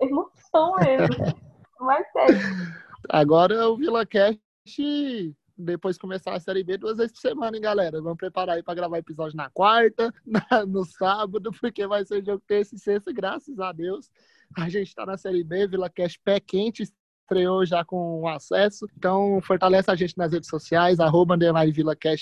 emoção 0.00 0.74
mesmo. 0.76 1.16
Mas 1.78 2.10
sério. 2.12 2.38
Agora 3.08 3.68
o 3.68 3.76
Vila 3.76 4.04
Cash 4.06 4.38
depois 5.56 5.96
começar 5.96 6.34
a 6.34 6.40
Série 6.40 6.62
B 6.62 6.76
duas 6.76 6.98
vezes 6.98 7.12
por 7.12 7.20
semana, 7.20 7.56
hein, 7.56 7.62
galera? 7.62 8.00
Vamos 8.02 8.18
preparar 8.18 8.56
aí 8.56 8.62
para 8.62 8.74
gravar 8.74 8.98
episódio 8.98 9.36
na 9.36 9.50
quarta, 9.50 10.12
na, 10.26 10.66
no 10.66 10.84
sábado, 10.84 11.50
porque 11.60 11.86
vai 11.86 12.04
ser 12.04 12.24
jogo 12.24 12.42
terça 12.46 12.74
e 12.74 12.78
sexta, 12.78 13.12
graças 13.12 13.58
a 13.58 13.72
Deus. 13.72 14.10
A 14.56 14.68
gente 14.68 14.88
está 14.88 15.06
na 15.06 15.16
Série 15.16 15.42
B, 15.42 15.66
Vila 15.66 15.90
Cash 15.90 16.18
pé 16.18 16.38
quente, 16.38 16.82
estreou 16.82 17.66
já 17.66 17.84
com 17.84 18.26
acesso. 18.28 18.86
Então, 18.96 19.40
fortalece 19.42 19.90
a 19.90 19.96
gente 19.96 20.16
nas 20.16 20.32
redes 20.32 20.48
sociais, 20.48 21.00
arroba 21.00 21.36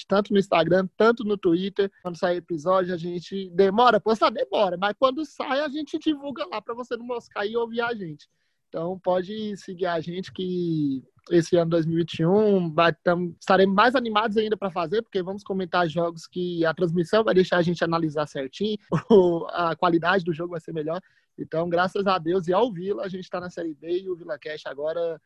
tanto 0.08 0.32
no 0.32 0.38
Instagram, 0.38 0.88
tanto 0.96 1.24
no 1.24 1.36
Twitter. 1.36 1.90
Quando 2.02 2.16
sair 2.16 2.38
episódio, 2.38 2.94
a 2.94 2.96
gente 2.96 3.50
demora, 3.50 4.00
postar 4.00 4.30
demora, 4.30 4.76
mas 4.78 4.94
quando 4.98 5.24
sai, 5.24 5.60
a 5.60 5.68
gente 5.68 5.98
divulga 5.98 6.46
lá 6.46 6.60
para 6.62 6.74
você 6.74 6.96
não 6.96 7.04
moscar 7.04 7.46
e 7.46 7.56
ouvir 7.56 7.82
a 7.82 7.94
gente. 7.94 8.28
Então, 8.74 8.98
pode 8.98 9.56
seguir 9.56 9.86
a 9.86 10.00
gente 10.00 10.32
que 10.32 11.00
esse 11.30 11.56
ano 11.56 11.70
2021 11.70 12.74
tam, 13.04 13.32
estaremos 13.38 13.72
mais 13.72 13.94
animados 13.94 14.36
ainda 14.36 14.56
para 14.56 14.68
fazer, 14.68 15.00
porque 15.00 15.22
vamos 15.22 15.44
comentar 15.44 15.88
jogos 15.88 16.26
que 16.26 16.66
a 16.66 16.74
transmissão 16.74 17.22
vai 17.22 17.34
deixar 17.34 17.58
a 17.58 17.62
gente 17.62 17.84
analisar 17.84 18.26
certinho, 18.26 18.76
a 19.50 19.76
qualidade 19.76 20.24
do 20.24 20.32
jogo 20.32 20.50
vai 20.50 20.60
ser 20.60 20.74
melhor. 20.74 21.00
Então, 21.38 21.68
graças 21.68 22.04
a 22.08 22.18
Deus 22.18 22.48
e 22.48 22.52
ao 22.52 22.72
Vila, 22.72 23.04
a 23.04 23.08
gente 23.08 23.22
está 23.22 23.38
na 23.38 23.48
Série 23.48 23.74
B 23.74 24.00
e 24.00 24.10
o 24.10 24.16
Vila 24.16 24.36
Cash 24.40 24.66
agora 24.66 25.22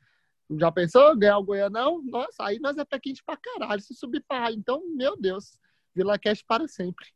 já 0.50 0.70
pensou 0.70 1.16
ganhar 1.16 1.38
o 1.38 1.42
Goianão? 1.42 2.02
Nossa, 2.04 2.44
aí 2.44 2.58
nós 2.58 2.76
é 2.76 2.84
pé 2.84 3.00
quente 3.00 3.24
pra 3.24 3.38
caralho 3.38 3.80
se 3.80 3.94
subir 3.94 4.22
para 4.28 4.52
Então, 4.52 4.82
meu 4.94 5.16
Deus, 5.16 5.58
Vila 5.94 6.18
Cash 6.18 6.42
para 6.42 6.68
sempre. 6.68 7.06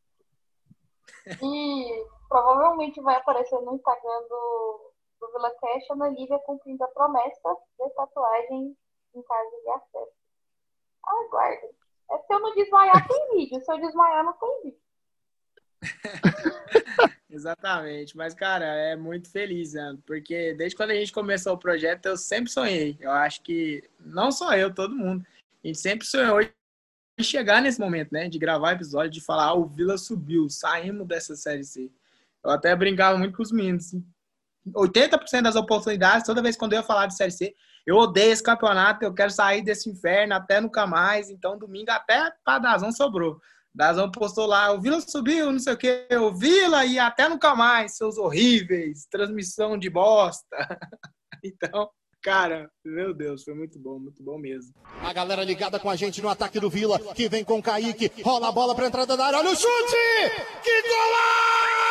E 1.42 2.06
provavelmente 2.26 3.02
vai 3.02 3.16
aparecer 3.16 3.60
no 3.60 3.74
Instagram 3.74 4.28
do 4.30 4.81
Vila 5.30 5.50
Cash, 5.60 5.90
Ana 5.90 6.08
Lívia 6.08 6.38
cumprindo 6.40 6.82
a 6.84 6.88
promessa 6.88 7.56
de 7.78 7.90
tatuagem 7.94 8.76
em 9.14 9.22
casa 9.22 9.50
de 9.62 9.70
acesso. 9.70 10.12
Aguarde. 11.04 11.66
É, 12.10 12.18
se 12.18 12.32
eu 12.32 12.40
não 12.40 12.54
desmaiar, 12.54 13.06
tem 13.06 13.30
vídeo. 13.36 13.60
Se 13.60 13.72
eu 13.72 13.78
desmaiar, 13.78 14.24
não 14.24 14.32
tem 14.34 14.62
vídeo. 14.62 14.82
Exatamente, 17.32 18.14
mas 18.14 18.34
cara, 18.34 18.66
é 18.66 18.94
muito 18.94 19.30
feliz, 19.30 19.72
né? 19.72 19.96
porque 20.06 20.52
desde 20.52 20.76
quando 20.76 20.90
a 20.90 20.94
gente 20.94 21.10
começou 21.10 21.54
o 21.54 21.58
projeto, 21.58 22.04
eu 22.04 22.16
sempre 22.16 22.50
sonhei. 22.50 22.98
Eu 23.00 23.10
acho 23.10 23.42
que 23.42 23.82
não 23.98 24.30
só 24.30 24.54
eu, 24.54 24.72
todo 24.72 24.94
mundo, 24.94 25.26
a 25.64 25.66
gente 25.66 25.78
sempre 25.78 26.06
sonhou 26.06 26.42
em 26.42 27.22
chegar 27.22 27.62
nesse 27.62 27.80
momento, 27.80 28.12
né? 28.12 28.28
De 28.28 28.38
gravar 28.38 28.72
episódio, 28.72 29.10
de 29.10 29.24
falar, 29.24 29.46
ah, 29.46 29.54
o 29.54 29.64
Vila 29.64 29.96
subiu, 29.96 30.50
saímos 30.50 31.06
dessa 31.06 31.34
série 31.34 31.64
C. 31.64 31.90
Eu 32.44 32.50
até 32.50 32.76
brincava 32.76 33.16
muito 33.16 33.34
com 33.34 33.42
os 33.42 33.52
meninos, 33.52 33.86
assim, 33.86 34.04
80% 34.68 35.42
das 35.42 35.56
oportunidades, 35.56 36.26
toda 36.26 36.42
vez 36.42 36.56
quando 36.56 36.72
eu 36.72 36.78
ia 36.80 36.84
falar 36.84 37.06
de 37.06 37.16
Série 37.16 37.32
C, 37.32 37.54
eu 37.86 37.96
odeio 37.96 38.32
esse 38.32 38.42
campeonato, 38.42 39.04
eu 39.04 39.12
quero 39.12 39.30
sair 39.30 39.62
desse 39.62 39.90
inferno 39.90 40.34
até 40.34 40.60
nunca 40.60 40.86
mais. 40.86 41.30
Então, 41.30 41.58
domingo 41.58 41.90
até 41.90 42.32
para 42.44 42.58
Dazão 42.58 42.92
sobrou. 42.92 43.40
Dazão 43.74 44.10
postou 44.10 44.46
lá, 44.46 44.70
o 44.72 44.80
Vila 44.80 45.00
subiu, 45.00 45.50
não 45.50 45.58
sei 45.58 45.72
o 45.72 45.76
que, 45.76 46.06
o 46.16 46.32
Vila 46.32 46.84
e 46.84 46.98
até 46.98 47.28
nunca 47.28 47.54
mais, 47.54 47.96
seus 47.96 48.18
horríveis, 48.18 49.06
transmissão 49.10 49.78
de 49.78 49.88
bosta. 49.88 50.44
então, 51.42 51.88
cara, 52.22 52.70
meu 52.84 53.14
Deus, 53.14 53.42
foi 53.42 53.54
muito 53.54 53.78
bom, 53.78 53.98
muito 53.98 54.22
bom 54.22 54.38
mesmo. 54.38 54.74
A 55.00 55.12
galera 55.14 55.42
ligada 55.42 55.80
com 55.80 55.88
a 55.88 55.96
gente 55.96 56.20
no 56.20 56.28
ataque 56.28 56.60
do 56.60 56.68
Vila, 56.68 56.98
que 57.14 57.30
vem 57.30 57.44
com 57.44 57.58
o 57.58 57.62
Kaique, 57.62 58.12
rola 58.22 58.48
a 58.48 58.52
bola 58.52 58.74
para 58.74 58.86
entrada 58.86 59.16
da 59.16 59.26
área, 59.26 59.38
olha 59.38 59.50
o 59.50 59.56
chute! 59.56 60.30
Que 60.62 60.82
golaço! 60.82 61.81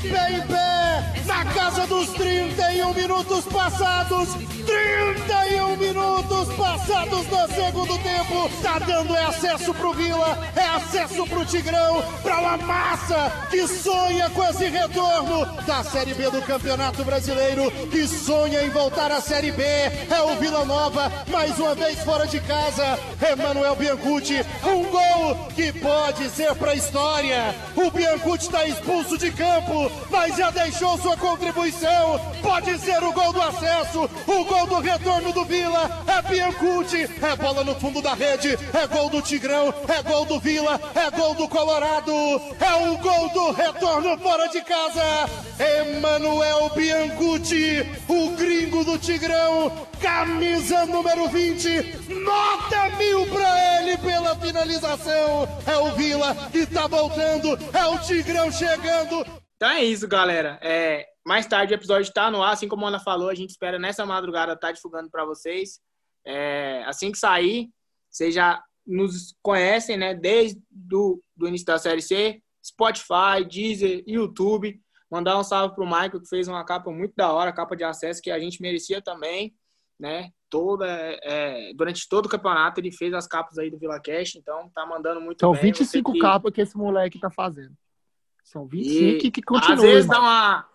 De 0.00 0.08
pé 0.08 0.32
em 0.32 0.40
pé. 0.46 1.24
Na 1.26 1.44
casa 1.52 1.86
dos 1.86 2.08
31 2.10 2.94
minutos 2.94 3.44
passados. 3.46 4.28
31 4.68 5.76
minutos 5.78 6.54
passados 6.54 7.26
no 7.26 7.54
segundo 7.54 7.98
tempo. 8.02 8.50
Tá 8.62 8.78
dando 8.78 9.16
é 9.16 9.24
acesso 9.24 9.72
pro 9.72 9.94
Vila. 9.94 10.38
É 10.54 10.64
acesso 10.76 11.26
pro 11.26 11.46
Tigrão. 11.46 12.02
Pra 12.22 12.38
uma 12.38 12.58
massa 12.58 13.32
que 13.50 13.66
sonha 13.66 14.28
com 14.28 14.44
esse 14.44 14.68
retorno 14.68 15.46
da 15.62 15.82
Série 15.82 16.12
B 16.12 16.30
do 16.30 16.42
Campeonato 16.42 17.02
Brasileiro. 17.02 17.70
Que 17.90 18.06
sonha 18.06 18.62
em 18.62 18.68
voltar 18.68 19.10
à 19.10 19.22
Série 19.22 19.52
B. 19.52 19.62
É 19.62 20.20
o 20.22 20.36
Vila 20.36 20.66
Nova. 20.66 21.10
Mais 21.28 21.58
uma 21.58 21.74
vez 21.74 22.00
fora 22.00 22.26
de 22.26 22.38
casa. 22.40 22.98
Emanuel 23.22 23.74
Biancucci. 23.74 24.44
Um 24.64 24.84
gol 24.84 25.48
que 25.56 25.72
pode 25.72 26.28
ser 26.28 26.54
pra 26.56 26.74
história. 26.74 27.54
O 27.74 27.90
Biancucci 27.90 28.44
está 28.44 28.66
expulso 28.66 29.16
de 29.16 29.30
campo. 29.30 29.90
Mas 30.10 30.36
já 30.36 30.50
deixou 30.50 30.98
sua 30.98 31.16
contribuição. 31.16 32.20
Pode 32.42 32.78
ser 32.78 33.02
o 33.02 33.12
gol 33.12 33.32
do 33.32 33.42
acesso. 33.42 34.10
O 34.26 34.44
gol 34.44 34.66
do 34.66 34.80
retorno 34.80 35.32
do 35.32 35.44
Vila. 35.44 36.04
É 36.06 36.22
Biancucci. 36.28 37.08
É 37.22 37.36
bola 37.36 37.64
no 37.64 37.74
fundo 37.74 38.00
da 38.00 38.14
rede. 38.14 38.58
É 38.72 38.86
gol 38.86 39.08
do 39.08 39.22
Tigrão. 39.22 39.72
É 39.88 40.02
gol 40.02 40.24
do 40.24 40.38
Vila. 40.40 40.80
É 40.94 41.10
gol 41.10 41.34
do 41.34 41.48
Colorado. 41.48 42.12
É 42.12 42.88
o 42.88 42.98
gol 42.98 43.28
do 43.30 43.52
retorno 43.52 44.18
fora 44.18 44.48
de 44.48 44.60
casa. 44.62 45.02
Emanuel 45.58 46.70
Biancucci. 46.74 47.86
O 48.08 48.30
gringo 48.30 48.84
do 48.84 48.98
Tigrão. 48.98 49.88
Camisa 50.00 50.86
número 50.86 51.28
20. 51.28 51.98
Nota 52.08 52.96
mil 52.96 53.26
pra 53.26 53.80
ele 53.82 53.98
pela 53.98 54.36
finalização. 54.36 55.48
É 55.66 55.76
o 55.76 55.92
Vila 55.94 56.34
que 56.52 56.66
tá 56.66 56.86
voltando. 56.86 57.58
É 57.72 57.84
o 57.86 57.98
Tigrão 57.98 58.50
chegando. 58.50 59.26
Então 59.56 59.70
é 59.70 59.82
isso, 59.82 60.06
galera. 60.06 60.56
É, 60.62 61.08
mais 61.28 61.46
tarde 61.46 61.74
o 61.74 61.76
episódio 61.76 62.08
está 62.08 62.30
no 62.30 62.42
ar, 62.42 62.54
assim 62.54 62.66
como 62.66 62.86
a 62.86 62.88
Ana 62.88 62.98
falou, 62.98 63.28
a 63.28 63.34
gente 63.34 63.50
espera 63.50 63.78
nessa 63.78 64.06
madrugada 64.06 64.54
estar 64.54 64.68
tá 64.68 64.72
divulgando 64.72 65.10
para 65.10 65.24
vocês. 65.26 65.78
É, 66.26 66.82
assim 66.86 67.12
que 67.12 67.18
sair, 67.18 67.68
vocês 68.10 68.34
já 68.34 68.62
nos 68.86 69.34
conhecem, 69.42 69.96
né? 69.98 70.14
Desde 70.14 70.60
do, 70.70 71.22
do 71.36 71.46
início 71.46 71.66
da 71.66 71.78
série 71.78 72.00
C, 72.00 72.42
Spotify, 72.64 73.44
Deezer, 73.48 74.02
YouTube. 74.06 74.80
Mandar 75.10 75.38
um 75.38 75.44
salve 75.44 75.74
pro 75.74 75.86
Michael, 75.86 76.20
que 76.20 76.28
fez 76.28 76.48
uma 76.48 76.64
capa 76.64 76.90
muito 76.90 77.14
da 77.16 77.30
hora, 77.32 77.52
capa 77.52 77.76
de 77.76 77.84
acesso 77.84 78.20
que 78.22 78.30
a 78.30 78.38
gente 78.38 78.60
merecia 78.60 79.00
também, 79.00 79.54
né? 79.98 80.30
Toda, 80.50 80.86
é, 81.22 81.72
durante 81.74 82.08
todo 82.08 82.26
o 82.26 82.28
campeonato 82.28 82.80
ele 82.80 82.90
fez 82.90 83.12
as 83.12 83.26
capas 83.26 83.58
aí 83.58 83.70
do 83.70 83.78
Vila 83.78 84.00
Cash, 84.00 84.36
então 84.36 84.70
tá 84.74 84.86
mandando 84.86 85.20
muito 85.20 85.40
São 85.40 85.52
bem. 85.52 85.62
25 85.62 86.10
Você 86.10 86.14
que- 86.14 86.20
capas 86.22 86.52
que 86.52 86.60
esse 86.62 86.76
moleque 86.76 87.18
tá 87.18 87.30
fazendo. 87.30 87.74
São 88.44 88.66
25 88.66 89.26
E 89.26 89.30
que 89.30 89.42
continua. 89.42 89.74
às 89.74 89.82
vezes 89.82 90.04
irmão. 90.04 90.20
dá 90.20 90.26
uma 90.26 90.68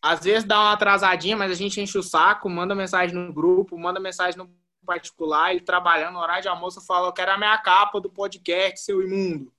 às 0.00 0.20
vezes 0.20 0.44
dá 0.44 0.60
uma 0.60 0.72
atrasadinha, 0.72 1.36
mas 1.36 1.50
a 1.50 1.54
gente 1.54 1.80
enche 1.80 1.98
o 1.98 2.02
saco, 2.02 2.48
manda 2.48 2.74
mensagem 2.74 3.14
no 3.14 3.32
grupo, 3.32 3.76
manda 3.78 3.98
mensagem 3.98 4.38
no 4.38 4.48
particular, 4.86 5.50
ele 5.50 5.60
trabalhando 5.60 6.14
no 6.14 6.20
horário 6.20 6.42
de 6.42 6.48
almoço 6.48 6.84
fala, 6.86 7.08
eu 7.08 7.12
quero 7.12 7.32
a 7.32 7.36
minha 7.36 7.58
capa 7.58 8.00
do 8.00 8.08
podcast, 8.08 8.80
seu 8.80 9.02
imundo. 9.02 9.52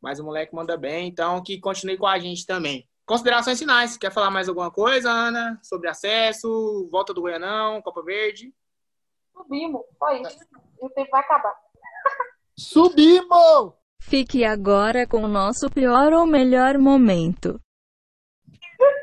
Mas 0.00 0.18
o 0.18 0.24
moleque 0.24 0.54
manda 0.54 0.76
bem, 0.76 1.08
então 1.08 1.42
que 1.42 1.58
continue 1.58 1.96
com 1.96 2.06
a 2.06 2.18
gente 2.18 2.44
também. 2.44 2.86
Considerações 3.06 3.58
finais, 3.58 3.96
quer 3.96 4.12
falar 4.12 4.30
mais 4.30 4.48
alguma 4.48 4.70
coisa, 4.70 5.10
Ana? 5.10 5.58
Sobre 5.62 5.88
acesso, 5.88 6.88
volta 6.90 7.14
do 7.14 7.22
Goianão, 7.22 7.80
Copa 7.80 8.02
Verde? 8.02 8.52
Subimos, 9.32 9.82
só 9.98 10.10
isso. 10.16 10.38
E 10.82 10.86
o 10.86 10.90
tempo 10.90 11.10
vai 11.10 11.20
acabar. 11.20 11.54
Subimos! 12.58 13.72
Fique 14.00 14.44
agora 14.44 15.06
com 15.06 15.22
o 15.22 15.28
nosso 15.28 15.70
pior 15.70 16.12
ou 16.12 16.26
melhor 16.26 16.78
momento. 16.78 17.60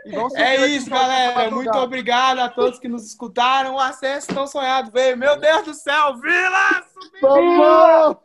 E 0.05 0.11
vamos 0.11 0.33
É 0.35 0.67
isso, 0.67 0.89
galera. 0.89 1.49
Muito 1.49 1.77
obrigado 1.77 2.39
a 2.39 2.49
todos 2.49 2.79
que 2.79 2.87
nos 2.87 3.05
escutaram. 3.05 3.75
O 3.75 3.79
acesso 3.79 4.33
tão 4.33 4.45
sonhado 4.45 4.91
veio. 4.91 5.17
Meu 5.17 5.39
Deus 5.39 5.65
do 5.65 5.73
céu, 5.73 6.15
Vila! 6.17 6.85
Vamos! 7.21 8.17